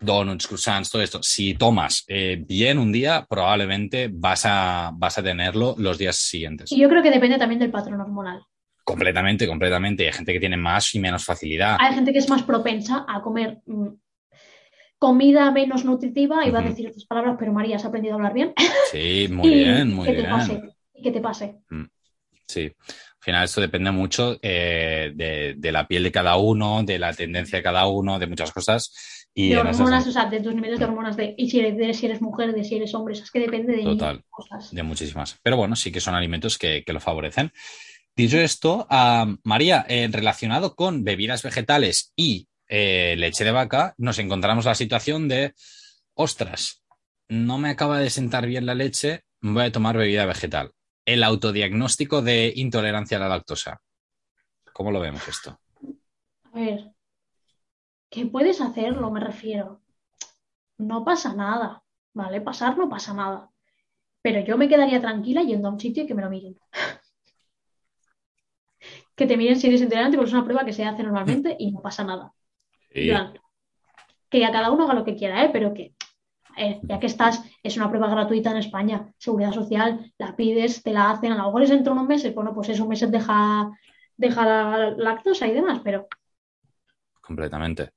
donuts, 0.00 0.46
croissants, 0.46 0.90
todo 0.90 1.02
esto, 1.02 1.22
si 1.22 1.54
tomas 1.54 2.04
eh, 2.08 2.42
bien 2.46 2.78
un 2.78 2.92
día, 2.92 3.26
probablemente 3.28 4.10
vas 4.12 4.44
a, 4.46 4.90
vas 4.94 5.18
a 5.18 5.22
tenerlo 5.22 5.74
los 5.78 5.98
días 5.98 6.16
siguientes. 6.16 6.70
Y 6.72 6.80
yo 6.80 6.88
creo 6.88 7.02
que 7.02 7.10
depende 7.10 7.38
también 7.38 7.58
del 7.58 7.70
patrón 7.70 8.00
hormonal. 8.00 8.42
Completamente, 8.84 9.46
completamente. 9.46 10.06
Hay 10.06 10.12
gente 10.12 10.32
que 10.32 10.40
tiene 10.40 10.56
más 10.56 10.94
y 10.94 11.00
menos 11.00 11.24
facilidad. 11.24 11.78
Hay 11.80 11.94
gente 11.94 12.12
que 12.12 12.18
es 12.18 12.28
más 12.28 12.42
propensa 12.42 13.06
a 13.08 13.22
comer 13.22 13.62
mm, 13.64 13.88
comida 14.98 15.50
menos 15.50 15.84
nutritiva, 15.84 16.46
iba 16.46 16.60
a 16.60 16.62
decir 16.62 16.88
otras 16.88 17.04
palabras, 17.06 17.36
pero 17.38 17.52
María, 17.52 17.76
has 17.76 17.84
aprendido 17.84 18.14
a 18.14 18.16
hablar 18.16 18.34
bien. 18.34 18.52
Sí, 18.90 19.28
muy 19.30 19.54
bien, 19.54 19.94
muy 19.94 20.06
que 20.06 20.12
bien. 20.12 20.24
Te 20.24 20.30
pase, 20.30 20.62
que 21.02 21.10
te 21.10 21.20
pase. 21.20 21.56
Mm, 21.70 21.84
sí. 22.46 22.72
Al 22.86 23.24
final 23.24 23.44
esto 23.44 23.62
depende 23.62 23.90
mucho 23.90 24.38
eh, 24.42 25.12
de, 25.14 25.54
de, 25.56 25.72
la 25.72 25.88
piel 25.88 26.02
de 26.02 26.12
cada 26.12 26.36
uno, 26.36 26.82
de 26.82 26.98
la 26.98 27.14
tendencia 27.14 27.58
de 27.58 27.62
cada 27.62 27.86
uno, 27.86 28.18
de 28.18 28.26
muchas 28.26 28.52
cosas 28.52 29.23
de 29.34 29.56
hormonas, 29.56 30.06
o 30.06 30.12
sea, 30.12 30.26
de 30.26 30.40
tus 30.40 30.54
niveles 30.54 30.78
de 30.78 30.84
hormonas, 30.84 31.16
de, 31.16 31.34
y 31.36 31.50
si 31.50 31.58
eres, 31.58 31.96
si 31.96 32.06
eres 32.06 32.22
mujer, 32.22 32.54
de 32.54 32.64
si 32.64 32.76
eres 32.76 32.94
hombre, 32.94 33.14
es 33.14 33.30
que 33.30 33.40
depende 33.40 33.76
de 33.76 33.82
Total, 33.82 34.22
cosas. 34.30 34.72
De 34.72 34.82
muchísimas. 34.82 35.38
Pero 35.42 35.56
bueno, 35.56 35.74
sí 35.74 35.90
que 35.90 36.00
son 36.00 36.14
alimentos 36.14 36.56
que, 36.56 36.84
lo 36.86 37.00
favorecen. 37.00 37.52
Dicho 38.16 38.38
esto, 38.38 38.86
María, 39.42 39.84
eh, 39.88 40.08
relacionado 40.10 40.76
con 40.76 41.02
bebidas 41.02 41.42
vegetales 41.42 42.12
y 42.14 42.46
eh, 42.68 43.16
leche 43.18 43.44
de 43.44 43.50
vaca, 43.50 43.94
nos 43.98 44.20
encontramos 44.20 44.66
la 44.66 44.76
situación 44.76 45.26
de, 45.26 45.52
ostras, 46.14 46.84
no 47.28 47.58
me 47.58 47.70
acaba 47.70 47.98
de 47.98 48.10
sentar 48.10 48.46
bien 48.46 48.66
la 48.66 48.74
leche, 48.74 49.24
voy 49.40 49.64
a 49.64 49.72
tomar 49.72 49.96
bebida 49.96 50.26
vegetal. 50.26 50.70
El 51.04 51.24
autodiagnóstico 51.24 52.22
de 52.22 52.52
intolerancia 52.54 53.16
a 53.16 53.20
la 53.20 53.28
lactosa. 53.28 53.80
¿Cómo 54.72 54.90
lo 54.90 55.00
vemos 55.00 55.26
esto? 55.28 55.58
A 56.44 56.58
ver, 56.58 56.93
¿Qué 58.14 58.26
puedes 58.26 58.60
hacerlo, 58.60 59.10
me 59.10 59.18
refiero. 59.18 59.80
No 60.78 61.04
pasa 61.04 61.34
nada, 61.34 61.82
¿vale? 62.12 62.40
Pasar 62.40 62.78
no 62.78 62.88
pasa 62.88 63.12
nada. 63.12 63.50
Pero 64.22 64.38
yo 64.38 64.56
me 64.56 64.68
quedaría 64.68 65.00
tranquila 65.00 65.42
yendo 65.42 65.66
a 65.66 65.72
un 65.72 65.80
sitio 65.80 66.04
y 66.04 66.06
que 66.06 66.14
me 66.14 66.22
lo 66.22 66.30
miren. 66.30 66.56
que 69.16 69.26
te 69.26 69.36
miren 69.36 69.58
si 69.58 69.66
eres 69.66 69.82
intolerante, 69.82 70.16
porque 70.16 70.28
es 70.28 70.32
una 70.32 70.44
prueba 70.44 70.64
que 70.64 70.72
se 70.72 70.84
hace 70.84 71.02
normalmente 71.02 71.56
y 71.58 71.72
no 71.72 71.82
pasa 71.82 72.04
nada. 72.04 72.32
que 74.30 74.44
a 74.44 74.52
cada 74.52 74.70
uno 74.70 74.84
haga 74.84 74.94
lo 74.94 75.04
que 75.04 75.16
quiera, 75.16 75.44
¿eh? 75.44 75.50
Pero 75.52 75.74
que, 75.74 75.96
ya 76.82 77.00
que 77.00 77.06
estás, 77.06 77.42
es 77.64 77.76
una 77.76 77.88
prueba 77.88 78.08
gratuita 78.08 78.52
en 78.52 78.58
España, 78.58 79.12
seguridad 79.18 79.50
social, 79.50 80.12
la 80.18 80.36
pides, 80.36 80.84
te 80.84 80.92
la 80.92 81.10
hacen, 81.10 81.32
a 81.32 81.36
lo 81.36 81.46
mejor 81.46 81.64
es 81.64 81.70
dentro 81.70 81.92
de 81.92 81.98
unos 81.98 82.08
meses, 82.08 82.32
bueno, 82.32 82.54
pues 82.54 82.68
esos 82.68 82.86
meses 82.86 83.10
deja, 83.10 83.72
deja 84.16 84.46
la 84.46 84.90
lactosa 84.92 85.48
y 85.48 85.52
demás, 85.52 85.80
pero 85.82 86.06
completamente. 87.24 87.90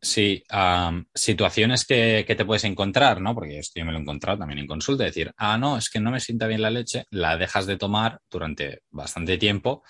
Sí, 0.00 0.44
situaciones 1.14 1.84
que, 1.84 2.24
te 2.24 2.44
puedes 2.44 2.64
encontrar, 2.64 3.20
¿no? 3.20 3.34
Porque 3.34 3.58
esto 3.58 3.80
yo 3.80 3.84
me 3.84 3.92
lo 3.92 3.98
he 3.98 4.02
encontrado 4.02 4.38
también 4.38 4.60
en 4.60 4.66
consulta, 4.66 5.04
decir, 5.04 5.32
ah, 5.36 5.58
no, 5.58 5.76
es 5.76 5.90
que 5.90 5.98
no 5.98 6.10
me 6.10 6.20
sienta 6.20 6.46
bien 6.46 6.62
la 6.62 6.70
leche, 6.70 7.04
la 7.10 7.36
dejas 7.36 7.66
de 7.66 7.76
tomar 7.76 8.20
durante 8.30 8.82
bastante 8.90 9.38
tiempo 9.38 9.82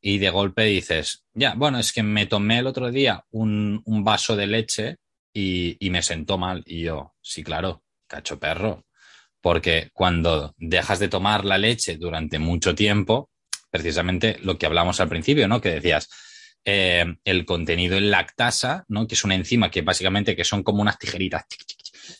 y 0.00 0.18
de 0.18 0.30
golpe 0.30 0.64
dices, 0.64 1.24
ya, 1.34 1.54
bueno, 1.54 1.78
es 1.78 1.92
que 1.92 2.02
me 2.02 2.26
tomé 2.26 2.60
el 2.60 2.66
otro 2.66 2.90
día 2.90 3.24
un, 3.30 3.82
vaso 3.84 4.36
de 4.36 4.46
leche 4.46 4.96
y, 5.34 5.76
y, 5.84 5.90
me 5.90 6.02
sentó 6.02 6.38
mal. 6.38 6.62
Y 6.64 6.84
yo, 6.84 7.14
sí, 7.20 7.42
claro, 7.42 7.82
cacho 8.06 8.38
perro, 8.38 8.86
porque 9.42 9.90
cuando 9.92 10.54
dejas 10.56 10.98
de 10.98 11.08
tomar 11.08 11.44
la 11.44 11.58
leche 11.58 11.96
durante 11.98 12.38
mucho 12.38 12.74
tiempo, 12.74 13.30
precisamente 13.70 14.38
lo 14.42 14.56
que 14.56 14.66
hablamos 14.66 15.00
al 15.00 15.08
principio, 15.08 15.46
¿no? 15.46 15.60
Que 15.60 15.72
decías, 15.72 16.08
eh, 16.68 17.04
el 17.24 17.46
contenido 17.46 17.96
en 17.96 18.10
lactasa, 18.10 18.84
¿no? 18.88 19.06
que 19.06 19.14
es 19.14 19.22
una 19.22 19.36
enzima 19.36 19.70
que 19.70 19.82
básicamente 19.82 20.34
que 20.34 20.44
son 20.44 20.64
como 20.64 20.82
unas 20.82 20.98
tijeritas 20.98 21.44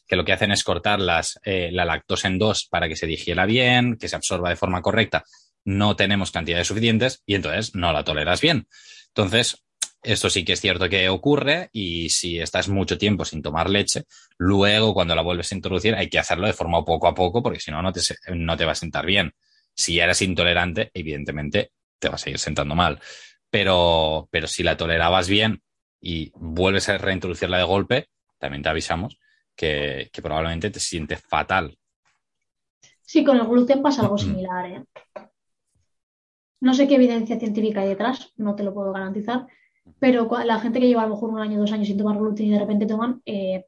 que 0.07 0.15
lo 0.15 0.25
que 0.25 0.33
hacen 0.33 0.53
es 0.53 0.63
cortar 0.63 1.01
las, 1.01 1.41
eh, 1.45 1.71
la 1.73 1.85
lactosa 1.85 2.29
en 2.29 2.39
dos 2.39 2.67
para 2.67 2.89
que 2.89 2.95
se 2.95 3.07
digiera 3.07 3.45
bien, 3.45 3.97
que 3.97 4.09
se 4.09 4.15
absorba 4.15 4.49
de 4.49 4.57
forma 4.57 4.83
correcta. 4.83 5.25
No 5.65 5.97
tenemos 5.97 6.31
cantidades 6.31 6.69
suficientes 6.69 7.23
y 7.27 7.35
entonces 7.35 7.75
no 7.75 7.93
la 7.93 8.05
toleras 8.05 8.41
bien. 8.41 8.69
Entonces, 9.09 9.65
esto 10.03 10.31
sí 10.31 10.45
que 10.45 10.53
es 10.53 10.61
cierto 10.61 10.89
que 10.89 11.09
ocurre 11.09 11.69
y 11.73 12.11
si 12.11 12.39
estás 12.39 12.69
mucho 12.69 12.99
tiempo 12.99 13.25
sin 13.25 13.43
tomar 13.43 13.69
leche, 13.69 14.05
luego 14.39 14.95
cuando 14.95 15.17
la 15.17 15.23
vuelves 15.23 15.51
a 15.51 15.57
introducir 15.57 15.97
hay 15.97 16.09
que 16.09 16.21
hacerlo 16.21 16.47
de 16.47 16.53
forma 16.53 16.85
poco 16.85 17.09
a 17.09 17.15
poco 17.15 17.43
porque 17.43 17.59
si 17.59 17.73
no, 17.73 17.83
no 17.83 17.93
te, 17.93 18.01
no 18.33 18.57
te 18.57 18.65
va 18.65 18.73
a 18.73 18.77
sentar 18.77 19.07
bien. 19.07 19.33
Si 19.75 19.99
eres 19.99 20.23
intolerante, 20.23 20.91
evidentemente 20.95 21.73
te 21.99 22.09
va 22.09 22.15
a 22.15 22.19
seguir 22.19 22.39
sentando 22.39 22.77
mal 22.77 23.01
pero, 23.51 24.29
pero 24.31 24.47
si 24.47 24.63
la 24.63 24.77
tolerabas 24.77 25.29
bien 25.29 25.63
y 26.01 26.31
vuelves 26.35 26.89
a 26.89 26.99
reintroducirla 26.99 27.59
de 27.59 27.65
golpe, 27.65 28.09
también 28.39 28.63
te 28.63 28.69
avisamos 28.69 29.19
que, 29.57 30.11
probablemente 30.23 30.71
te 30.71 30.81
sientes 30.81 31.21
fatal. 31.21 31.77
Sí, 33.03 33.25
con 33.25 33.37
el 33.39 33.47
gluten 33.47 33.83
pasa 33.83 34.03
algo 34.03 34.19
similar. 34.19 34.67
¿eh? 34.67 34.85
No 36.61 36.75
sé 36.75 36.87
qué 36.87 36.97
evidencia 36.97 37.39
científica 37.39 37.81
hay 37.81 37.89
detrás, 37.89 38.33
no 38.37 38.55
te 38.55 38.63
lo 38.63 38.75
puedo 38.75 38.93
garantizar, 38.93 39.47
pero 39.99 40.29
la 40.45 40.61
gente 40.61 40.81
que 40.81 40.89
lleva 40.89 41.03
a 41.03 41.07
lo 41.07 41.15
mejor 41.15 41.31
un 41.31 41.41
año, 41.41 41.59
dos 41.59 41.73
años 41.73 41.87
sin 41.87 41.97
tomar 41.97 42.19
gluten 42.19 42.47
y 42.47 42.51
de 42.51 42.59
repente 42.59 42.87
toman, 42.87 43.23
eh, 43.25 43.67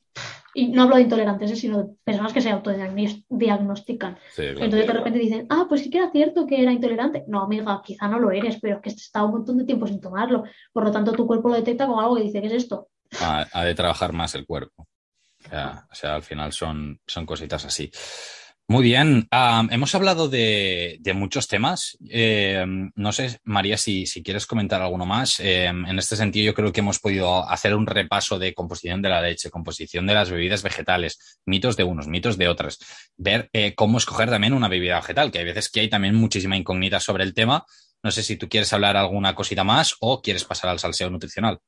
y 0.58 0.66
no 0.66 0.82
hablo 0.82 0.96
de 0.96 1.02
intolerantes, 1.02 1.52
¿eh? 1.52 1.56
sino 1.56 1.78
de 1.78 1.94
personas 2.02 2.32
que 2.32 2.40
se 2.40 2.50
autodiagnostican. 2.50 4.18
Entonces 4.36 4.86
de 4.88 4.92
repente 4.92 5.18
dicen, 5.20 5.46
ah, 5.50 5.66
pues 5.68 5.82
sí 5.82 5.90
que 5.90 5.98
era 5.98 6.10
cierto 6.10 6.46
que 6.46 6.60
era 6.60 6.72
intolerante. 6.72 7.22
No, 7.28 7.42
amiga, 7.42 7.80
quizá 7.84 8.08
no 8.08 8.18
lo 8.18 8.32
eres, 8.32 8.58
pero 8.60 8.76
es 8.76 8.82
que 8.82 8.90
has 8.90 9.24
un 9.24 9.30
montón 9.30 9.58
de 9.58 9.64
tiempo 9.64 9.86
sin 9.86 10.00
tomarlo. 10.00 10.42
Por 10.72 10.82
lo 10.82 10.90
tanto, 10.90 11.12
tu 11.12 11.28
cuerpo 11.28 11.48
lo 11.48 11.54
detecta 11.54 11.86
como 11.86 12.00
algo 12.00 12.16
que 12.16 12.22
dice, 12.22 12.40
¿qué 12.40 12.48
es 12.48 12.54
esto? 12.54 12.88
Ha, 13.20 13.64
de 13.64 13.74
trabajar 13.76 14.12
más 14.12 14.34
el 14.34 14.46
cuerpo. 14.46 14.88
O 15.46 15.94
sea, 15.94 16.16
al 16.16 16.22
final 16.24 16.52
son, 16.52 17.00
son 17.06 17.24
cositas 17.24 17.64
así. 17.64 17.88
Muy 18.70 18.82
bien, 18.82 19.26
hemos 19.70 19.94
hablado 19.94 20.28
de, 20.28 21.00
muchos 21.14 21.48
temas. 21.48 21.96
Eh, 22.10 22.66
no 22.96 23.12
sé, 23.12 23.40
María, 23.44 23.78
si, 23.78 24.04
quieres 24.22 24.46
comentar 24.46 24.82
alguno 24.82 25.06
más. 25.06 25.40
Eh, 25.40 25.64
en 25.64 25.98
este 25.98 26.16
sentido, 26.16 26.44
yo 26.44 26.54
creo 26.54 26.70
que 26.70 26.80
hemos 26.80 26.98
podido 26.98 27.48
hacer 27.48 27.74
un 27.74 27.86
repaso 27.86 28.38
de 28.38 28.52
composición 28.52 29.00
de 29.00 29.08
la 29.08 29.22
leche, 29.22 29.48
composición 29.48 30.06
de 30.06 30.12
las 30.12 30.30
bebidas 30.30 30.62
vegetales, 30.62 31.40
mitos 31.46 31.78
de 31.78 31.84
unos, 31.84 32.08
mitos 32.08 32.36
de 32.36 32.46
otros. 32.46 32.78
Ver 33.16 33.48
eh, 33.54 33.74
cómo 33.74 33.96
escoger 33.96 34.28
también 34.28 34.52
una 34.52 34.68
bebida 34.68 34.96
vegetal, 34.96 35.30
que 35.30 35.38
hay 35.38 35.46
veces 35.46 35.70
que 35.70 35.80
hay 35.80 35.88
también 35.88 36.14
muchísima 36.14 36.54
incógnita 36.54 37.00
sobre 37.00 37.24
el 37.24 37.32
tema. 37.32 37.64
No 38.02 38.10
sé 38.10 38.22
si 38.22 38.36
tú 38.36 38.50
quieres 38.50 38.70
hablar 38.74 38.98
alguna 38.98 39.34
cosita 39.34 39.64
más 39.64 39.96
o 40.00 40.20
quieres 40.20 40.44
pasar 40.44 40.68
al 40.68 40.78
salseo 40.78 41.08
nutricional. 41.08 41.58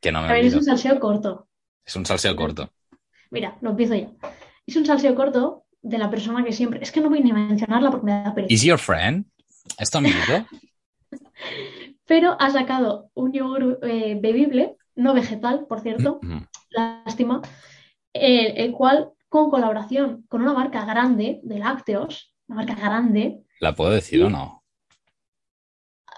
Que 0.00 0.10
no 0.10 0.22
me 0.22 0.28
A 0.28 0.32
ver, 0.32 0.44
es 0.44 0.54
un 0.54 0.64
salseo 0.64 0.98
corto. 0.98 1.46
Es 1.84 1.94
un 1.94 2.04
salseo 2.04 2.34
corto. 2.34 2.72
Mira, 3.30 3.56
lo 3.60 3.70
empiezo 3.70 3.94
ya. 3.94 4.08
Es 4.66 4.74
un 4.74 4.84
salseo 4.84 5.14
corto 5.14 5.66
de 5.82 5.98
la 5.98 6.10
persona 6.10 6.44
que 6.44 6.52
siempre. 6.52 6.80
Es 6.82 6.92
que 6.92 7.00
no 7.00 7.10
voy 7.10 7.22
ni 7.22 7.30
a 7.30 7.34
mencionarla 7.34 7.90
porque 7.90 8.06
me 8.06 8.12
da 8.12 8.34
pereza. 8.34 8.54
¿Is 8.54 8.62
your 8.62 8.78
friend? 8.78 9.26
¿Es 9.78 9.90
tu 9.90 9.98
amigo? 9.98 10.16
Pero 12.06 12.36
ha 12.40 12.50
sacado 12.50 13.10
un 13.14 13.32
yogur 13.32 13.78
eh, 13.82 14.18
bebible, 14.20 14.76
no 14.94 15.14
vegetal, 15.14 15.66
por 15.66 15.80
cierto, 15.80 16.20
mm-hmm. 16.20 16.48
lástima, 16.70 17.42
el 18.12 18.72
cual, 18.72 19.10
con 19.28 19.50
colaboración 19.50 20.24
con 20.28 20.42
una 20.42 20.52
marca 20.52 20.84
grande 20.84 21.40
de 21.42 21.58
lácteos, 21.58 22.34
una 22.48 22.56
marca 22.56 22.74
grande. 22.74 23.42
¿La 23.60 23.74
puedo 23.74 23.90
decir 23.92 24.22
o 24.24 24.30
no? 24.30 24.64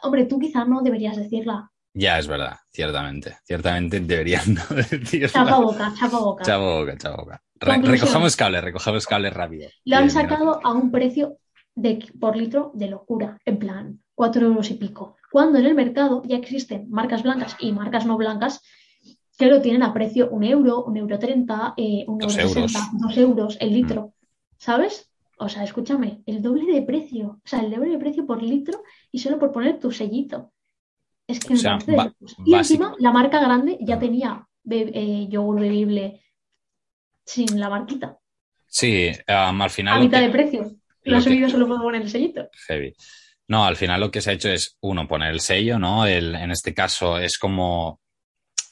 Hombre, 0.02 0.24
tú 0.24 0.38
quizás 0.38 0.66
no 0.66 0.82
deberías 0.82 1.16
decirla. 1.16 1.70
Ya, 1.92 2.18
es 2.18 2.26
verdad, 2.26 2.56
ciertamente. 2.72 3.36
Ciertamente 3.44 4.00
deberían 4.00 4.54
no 4.54 4.62
decirla. 4.74 5.28
Chapa 5.28 5.58
boca, 5.58 5.92
chapa 5.98 6.18
boca. 6.18 6.44
Chapa 6.44 6.64
boca, 6.64 6.96
chapa 6.96 7.16
boca 7.22 7.42
recogemos 7.64 8.36
cable, 8.36 8.60
recogemos 8.60 9.06
cable 9.06 9.30
rápido. 9.30 9.68
Lo 9.84 9.96
han 9.96 10.10
sacado 10.10 10.60
a 10.64 10.72
un 10.72 10.90
precio 10.90 11.38
de, 11.74 12.06
por 12.20 12.36
litro 12.36 12.70
de 12.74 12.88
locura. 12.88 13.38
En 13.44 13.58
plan, 13.58 14.00
4 14.14 14.46
euros 14.46 14.70
y 14.70 14.74
pico. 14.74 15.16
Cuando 15.30 15.58
en 15.58 15.66
el 15.66 15.74
mercado 15.74 16.22
ya 16.24 16.36
existen 16.36 16.88
marcas 16.90 17.22
blancas 17.22 17.56
y 17.58 17.72
marcas 17.72 18.06
no 18.06 18.16
blancas 18.16 18.62
que 19.36 19.46
lo 19.46 19.60
tienen 19.60 19.82
a 19.82 19.92
precio 19.92 20.30
un 20.30 20.44
euro, 20.44 20.84
un 20.84 20.96
euro 20.96 21.18
treinta, 21.18 21.74
eh, 21.76 22.04
un 22.06 22.22
euro 22.22 22.32
sesenta, 22.32 22.80
dos 22.92 23.16
euros 23.16 23.56
el 23.60 23.72
litro. 23.72 24.02
Mm. 24.02 24.12
¿Sabes? 24.58 25.10
O 25.38 25.48
sea, 25.48 25.64
escúchame, 25.64 26.22
el 26.26 26.40
doble 26.40 26.72
de 26.72 26.82
precio. 26.82 27.40
O 27.44 27.48
sea, 27.48 27.60
el 27.60 27.70
doble 27.72 27.90
de 27.90 27.98
precio 27.98 28.26
por 28.26 28.42
litro 28.42 28.82
y 29.10 29.18
solo 29.18 29.38
por 29.38 29.50
poner 29.50 29.80
tu 29.80 29.90
sellito. 29.90 30.52
Es 31.26 31.40
que 31.40 31.54
me 31.54 32.12
Y 32.44 32.54
encima, 32.54 32.94
la 32.98 33.10
marca 33.10 33.40
grande 33.40 33.78
ya 33.80 33.98
tenía 33.98 34.46
eh, 34.70 35.26
yogur 35.28 35.60
bebible 35.60 36.22
sin 37.24 37.58
la 37.58 37.68
marquita. 37.68 38.18
Sí, 38.66 39.10
al 39.26 39.70
final. 39.70 39.98
A 39.98 40.00
mitad 40.00 40.20
de 40.20 40.30
precio. 40.30 40.70
Lo, 41.04 41.18
ha 41.18 41.20
subido 41.20 41.48
solo 41.48 41.68
por 41.68 41.80
poner 41.80 42.02
el 42.02 42.10
sellito. 42.10 42.48
Heavy. 42.66 42.94
No, 43.46 43.64
al 43.64 43.76
final 43.76 44.00
lo 44.00 44.10
que 44.10 44.20
se 44.20 44.30
ha 44.30 44.34
hecho 44.34 44.48
es, 44.48 44.76
uno, 44.80 45.06
poner 45.06 45.32
el 45.32 45.40
sello, 45.40 45.78
¿no? 45.78 46.06
El, 46.06 46.34
en 46.34 46.50
este 46.50 46.72
caso 46.72 47.18
es 47.18 47.38
como 47.38 48.00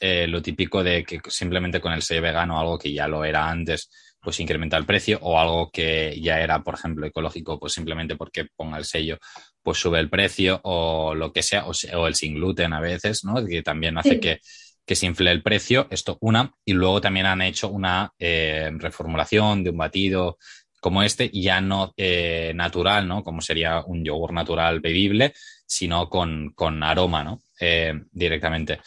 eh, 0.00 0.26
lo 0.26 0.40
típico 0.40 0.82
de 0.82 1.04
que 1.04 1.20
simplemente 1.28 1.80
con 1.80 1.92
el 1.92 2.02
sello 2.02 2.22
vegano, 2.22 2.58
algo 2.58 2.78
que 2.78 2.92
ya 2.92 3.06
lo 3.06 3.24
era 3.24 3.48
antes, 3.48 3.90
pues 4.20 4.40
incrementa 4.40 4.76
el 4.76 4.86
precio, 4.86 5.18
o 5.22 5.38
algo 5.38 5.70
que 5.70 6.18
ya 6.20 6.40
era, 6.40 6.62
por 6.62 6.74
ejemplo, 6.74 7.06
ecológico, 7.06 7.58
pues 7.58 7.72
simplemente 7.72 8.16
porque 8.16 8.46
ponga 8.56 8.78
el 8.78 8.84
sello, 8.84 9.18
pues 9.62 9.78
sube 9.78 9.98
el 9.98 10.08
precio, 10.08 10.60
o 10.64 11.14
lo 11.14 11.32
que 11.32 11.42
sea, 11.42 11.66
o, 11.66 12.06
el 12.06 12.14
sin 12.14 12.34
gluten 12.34 12.72
a 12.72 12.80
veces, 12.80 13.24
¿no? 13.24 13.44
Que 13.44 13.62
también 13.62 13.98
hace 13.98 14.18
que, 14.18 14.38
que 14.84 14.96
se 14.96 15.06
infle 15.06 15.30
el 15.30 15.42
precio, 15.42 15.86
esto 15.90 16.18
una, 16.20 16.52
y 16.64 16.72
luego 16.72 17.00
también 17.00 17.26
han 17.26 17.42
hecho 17.42 17.68
una 17.68 18.12
eh, 18.18 18.70
reformulación 18.78 19.64
de 19.64 19.70
un 19.70 19.76
batido 19.76 20.38
como 20.80 21.04
este, 21.04 21.30
ya 21.32 21.60
no 21.60 21.94
eh, 21.96 22.52
natural, 22.56 23.06
¿no? 23.06 23.22
Como 23.22 23.40
sería 23.40 23.84
un 23.86 24.04
yogur 24.04 24.32
natural 24.32 24.80
bebible, 24.80 25.32
sino 25.64 26.08
con, 26.08 26.52
con 26.56 26.82
aroma, 26.82 27.22
¿no? 27.22 27.40
Eh, 27.60 27.94
directamente. 28.10 28.80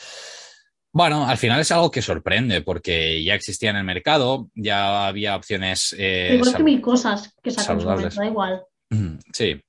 Bueno, 0.92 1.26
al 1.26 1.38
final 1.38 1.62
es 1.62 1.72
algo 1.72 1.90
que 1.92 2.02
sorprende 2.02 2.62
porque 2.62 3.24
ya 3.24 3.36
existía 3.36 3.70
en 3.70 3.78
el 3.78 3.86
mercado, 3.86 4.50
ya 4.56 5.08
había 5.08 5.36
opciones. 5.36 5.96
Eh, 5.98 6.36
igual 6.36 6.56
que 6.56 6.64
mil 6.64 6.82
cosas 6.82 7.34
que 7.42 7.52
sacan 7.52 7.80
da 7.80 8.26
igual. 8.26 8.64
Sí. 9.34 9.62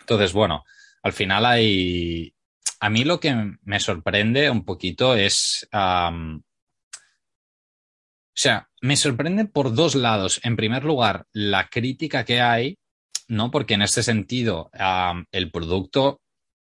Entonces, 0.00 0.32
bueno, 0.32 0.64
al 1.02 1.12
final 1.12 1.44
hay. 1.44 2.34
A 2.80 2.90
mí 2.90 3.04
lo 3.04 3.18
que 3.20 3.56
me 3.62 3.80
sorprende 3.80 4.50
un 4.50 4.64
poquito 4.64 5.14
es. 5.14 5.68
O 5.72 6.40
sea, 8.40 8.68
me 8.80 8.96
sorprende 8.96 9.46
por 9.46 9.74
dos 9.74 9.94
lados. 9.96 10.40
En 10.44 10.56
primer 10.56 10.84
lugar, 10.84 11.26
la 11.32 11.68
crítica 11.68 12.24
que 12.24 12.40
hay, 12.40 12.78
¿no? 13.26 13.50
Porque 13.50 13.74
en 13.74 13.82
este 13.82 14.02
sentido, 14.02 14.70
el 15.32 15.50
producto 15.50 16.20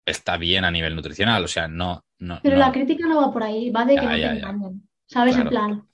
está 0.05 0.37
bien 0.37 0.65
a 0.65 0.71
nivel 0.71 0.95
nutricional, 0.95 1.45
o 1.45 1.49
sea, 1.49 1.69
no. 1.69 2.05
no 2.19 2.41
Pero 2.43 2.57
la 2.57 2.71
crítica 2.71 3.07
no 3.07 3.21
va 3.21 3.33
por 3.33 3.43
ahí, 3.43 3.71
va 3.71 3.85
de 3.85 3.95
que 3.95 4.03
no 4.03 4.11
te 4.11 4.27
engañen. 4.27 4.89
¿Sabes? 5.07 5.37
en 5.37 5.49
plan. 5.49 5.87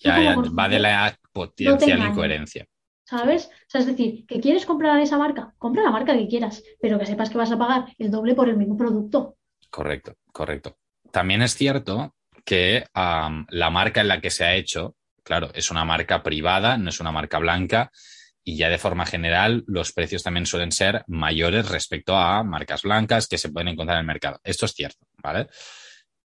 va 0.59 0.69
de 0.69 0.79
la 0.79 1.17
potencial 1.33 2.09
incoherencia. 2.09 2.67
¿Sabes? 3.05 3.47
O 3.47 3.67
sea, 3.67 3.81
es 3.81 3.89
decir, 3.89 4.25
que 4.27 4.41
quieres 4.41 4.65
comprar 4.65 5.01
esa 5.01 5.19
marca, 5.19 5.53
compra 5.59 5.83
la 5.83 5.91
marca 5.91 6.17
que 6.17 6.29
quieras, 6.29 6.63
pero 6.81 6.97
que 6.97 7.07
sepas 7.07 7.29
que 7.29 7.39
vas 7.39 7.51
a 7.51 7.59
pagar 7.59 7.87
el 7.99 8.11
doble 8.11 8.37
por 8.37 8.49
el 8.49 8.57
mismo 8.57 8.77
producto. 8.77 9.37
Correcto, 9.71 10.17
correcto. 10.33 10.79
También 11.11 11.43
es 11.43 11.55
cierto 11.55 12.15
que 12.45 12.85
la 12.95 13.71
marca 13.71 14.01
en 14.01 14.09
la 14.09 14.21
que 14.21 14.31
se 14.31 14.45
ha 14.45 14.55
hecho 14.55 14.97
claro, 15.23 15.51
es 15.55 15.71
una 15.71 15.85
marca 15.85 16.23
privada, 16.23 16.77
no 16.77 16.91
es 16.91 16.99
una 16.99 17.13
marca 17.13 17.39
blanca 17.39 17.93
y 18.43 18.57
ya 18.57 18.69
de 18.69 18.79
forma 18.79 19.07
general 19.07 19.63
los 19.67 19.93
precios 19.93 20.23
también 20.23 20.47
suelen 20.47 20.73
ser 20.73 21.05
mayores 21.07 21.69
respecto 21.69 22.17
a 22.17 22.43
marcas 22.43 22.83
blancas 22.83 23.29
que 23.29 23.39
se 23.39 23.51
pueden 23.51 23.69
encontrar 23.69 23.99
en 23.99 24.01
el 24.01 24.07
mercado. 24.07 24.41
Esto 24.43 24.67
es 24.67 24.73
cierto, 24.73 25.07
¿vale? 25.23 25.47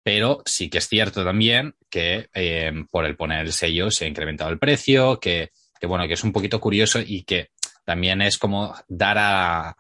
Pero 0.03 0.43
sí 0.47 0.71
que 0.71 0.79
es 0.79 0.89
cierto 0.89 1.25
también 1.25 1.75
que 1.91 2.29
eh, 2.33 2.73
por 2.91 3.05
el 3.05 3.17
poner 3.17 3.41
el 3.41 3.53
sello 3.53 3.91
se 3.91 4.05
ha 4.05 4.09
incrementado 4.09 4.51
el 4.51 4.59
precio, 4.59 5.19
que, 5.19 5.51
bueno, 5.83 6.07
que 6.07 6.15
es 6.15 6.25
un 6.25 6.33
poquito 6.33 6.61
curioso 6.61 7.01
y 7.05 7.25
que 7.25 7.49
también 7.85 8.23
es 8.23 8.39
como 8.39 8.75
dar 8.89 9.19
a, 9.19 9.77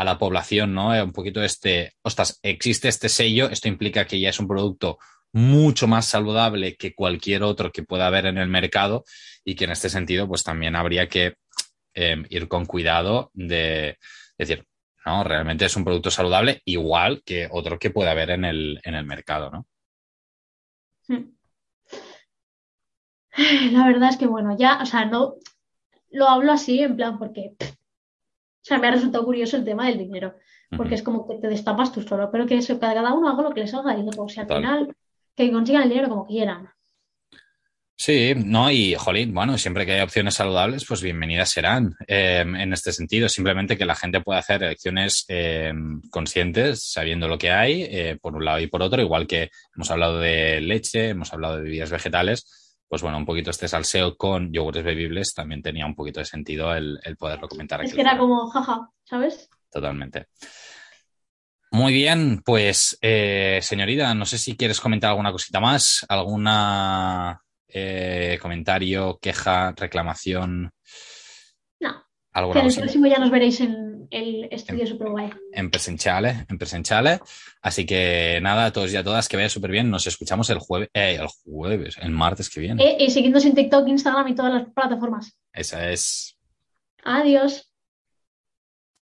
a 0.00 0.04
la 0.04 0.18
población, 0.18 0.72
¿no? 0.72 0.88
Un 1.04 1.12
poquito 1.12 1.42
este, 1.42 1.92
ostras, 2.02 2.40
existe 2.42 2.88
este 2.88 3.10
sello, 3.10 3.50
esto 3.50 3.68
implica 3.68 4.06
que 4.06 4.18
ya 4.18 4.30
es 4.30 4.40
un 4.40 4.48
producto 4.48 4.98
mucho 5.32 5.86
más 5.86 6.06
saludable 6.06 6.76
que 6.76 6.94
cualquier 6.94 7.42
otro 7.42 7.70
que 7.70 7.82
pueda 7.82 8.06
haber 8.06 8.24
en 8.24 8.38
el 8.38 8.48
mercado 8.48 9.04
y 9.44 9.54
que 9.54 9.64
en 9.64 9.72
este 9.72 9.90
sentido 9.90 10.26
pues 10.26 10.42
también 10.42 10.74
habría 10.74 11.06
que 11.06 11.34
em, 11.92 12.24
ir 12.30 12.48
con 12.48 12.64
cuidado 12.64 13.30
de 13.34 13.98
decir, 14.38 14.64
no, 15.04 15.22
realmente 15.22 15.66
es 15.66 15.76
un 15.76 15.84
producto 15.84 16.10
saludable 16.10 16.62
igual 16.64 17.22
que 17.22 17.46
otro 17.50 17.78
que 17.78 17.90
pueda 17.90 18.12
haber 18.12 18.30
en 18.30 18.46
el, 18.46 18.80
en 18.82 18.94
el 18.94 19.04
mercado, 19.04 19.50
¿no? 19.50 19.66
Hmm. 21.08 21.30
La 23.72 23.84
verdad 23.86 24.08
es 24.08 24.16
que 24.16 24.26
bueno, 24.26 24.56
ya, 24.58 24.80
o 24.80 24.86
sea, 24.86 25.04
no 25.04 25.34
lo 26.08 26.26
hablo 26.26 26.52
así 26.52 26.80
en 26.80 26.96
plan 26.96 27.18
porque, 27.18 27.52
o 28.60 28.64
sea, 28.64 28.78
me 28.78 28.88
ha 28.88 28.90
resultado 28.90 29.24
curioso 29.24 29.56
el 29.56 29.64
tema 29.64 29.86
del 29.86 29.98
dinero, 29.98 30.34
porque 30.76 30.94
es 30.94 31.02
como 31.02 31.26
que 31.26 31.36
te 31.36 31.48
destapas 31.48 31.92
tú 31.92 32.02
solo, 32.02 32.30
pero 32.30 32.46
que 32.46 32.56
eso, 32.56 32.78
cada 32.78 33.12
uno 33.14 33.28
haga 33.28 33.42
lo 33.42 33.54
que 33.54 33.60
le 33.60 33.66
salga 33.66 33.96
y 33.96 34.02
luego, 34.02 34.24
o 34.24 34.28
sea, 34.28 34.42
al 34.42 34.48
final 34.48 34.96
que 35.34 35.50
consigan 35.50 35.82
el 35.82 35.88
dinero 35.88 36.08
como 36.08 36.26
quieran. 36.26 36.68
Sí, 38.02 38.32
no, 38.34 38.70
y 38.70 38.94
jolín, 38.94 39.34
bueno, 39.34 39.58
siempre 39.58 39.84
que 39.84 39.92
hay 39.92 40.00
opciones 40.00 40.32
saludables, 40.32 40.86
pues 40.88 41.02
bienvenidas 41.02 41.50
serán 41.50 41.94
em, 42.06 42.56
en 42.56 42.72
este 42.72 42.92
sentido. 42.92 43.28
Simplemente 43.28 43.76
que 43.76 43.84
la 43.84 43.94
gente 43.94 44.22
pueda 44.22 44.38
hacer 44.38 44.62
elecciones 44.62 45.26
em, 45.28 46.00
conscientes, 46.08 46.82
sabiendo 46.82 47.28
lo 47.28 47.36
que 47.36 47.50
hay, 47.50 47.82
eh, 47.82 48.18
por 48.18 48.34
un 48.34 48.46
lado 48.46 48.58
y 48.58 48.68
por 48.68 48.82
otro, 48.82 49.02
igual 49.02 49.26
que 49.26 49.50
hemos 49.76 49.90
hablado 49.90 50.18
de 50.18 50.62
leche, 50.62 51.10
hemos 51.10 51.30
hablado 51.34 51.56
de 51.56 51.62
bebidas 51.62 51.90
vegetales, 51.90 52.69
pues 52.90 53.02
bueno, 53.02 53.18
un 53.18 53.24
poquito 53.24 53.50
este 53.50 53.68
salseo 53.68 54.16
con 54.16 54.52
yogures 54.52 54.82
bebibles 54.82 55.32
también 55.32 55.62
tenía 55.62 55.86
un 55.86 55.94
poquito 55.94 56.18
de 56.18 56.26
sentido 56.26 56.74
el, 56.74 56.98
poderlo 57.16 57.48
comentar 57.48 57.80
aquí. 57.80 57.90
Es 57.90 57.94
que 57.94 58.00
era 58.00 58.18
como 58.18 58.48
jaja, 58.50 58.90
¿sabes? 59.04 59.48
Totalmente. 59.70 60.26
Muy 61.70 61.92
bien, 61.92 62.42
pues 62.44 62.98
eh, 63.00 63.60
señorita, 63.62 64.12
no 64.16 64.26
sé 64.26 64.38
si 64.38 64.56
quieres 64.56 64.80
comentar 64.80 65.10
alguna 65.10 65.30
cosita 65.30 65.60
más, 65.60 66.04
alguna 66.08 67.40
eh, 67.68 68.40
comentario, 68.42 69.20
queja, 69.22 69.70
reclamación. 69.76 70.72
Que 72.32 72.58
en 72.58 72.66
el 72.66 72.74
próximo 72.74 73.06
ya 73.06 73.18
nos 73.18 73.30
veréis 73.30 73.60
en 73.60 74.06
el 74.10 74.48
estudio 74.50 74.86
Superguay. 74.86 75.30
En 75.52 75.70
presenciales, 75.70 76.44
en 76.48 76.58
presenciales. 76.58 77.20
Así 77.62 77.86
que 77.86 78.38
nada, 78.42 78.66
a 78.66 78.72
todos 78.72 78.92
y 78.92 78.96
a 78.96 79.04
todas, 79.04 79.28
que 79.28 79.36
vaya 79.36 79.48
súper 79.48 79.70
bien. 79.70 79.90
Nos 79.90 80.06
escuchamos 80.06 80.50
el 80.50 80.58
jueves, 80.58 80.90
eh, 80.94 81.18
el 81.20 81.28
jueves, 81.28 81.96
el 82.00 82.10
martes 82.10 82.50
que 82.50 82.60
viene. 82.60 82.96
y 82.98 83.10
seguidnos 83.10 83.44
en 83.46 83.54
TikTok, 83.54 83.88
Instagram 83.88 84.28
y 84.28 84.34
todas 84.34 84.52
las 84.52 84.72
plataformas. 84.72 85.36
Esa 85.52 85.90
es. 85.90 86.36
Adiós. 87.04 87.69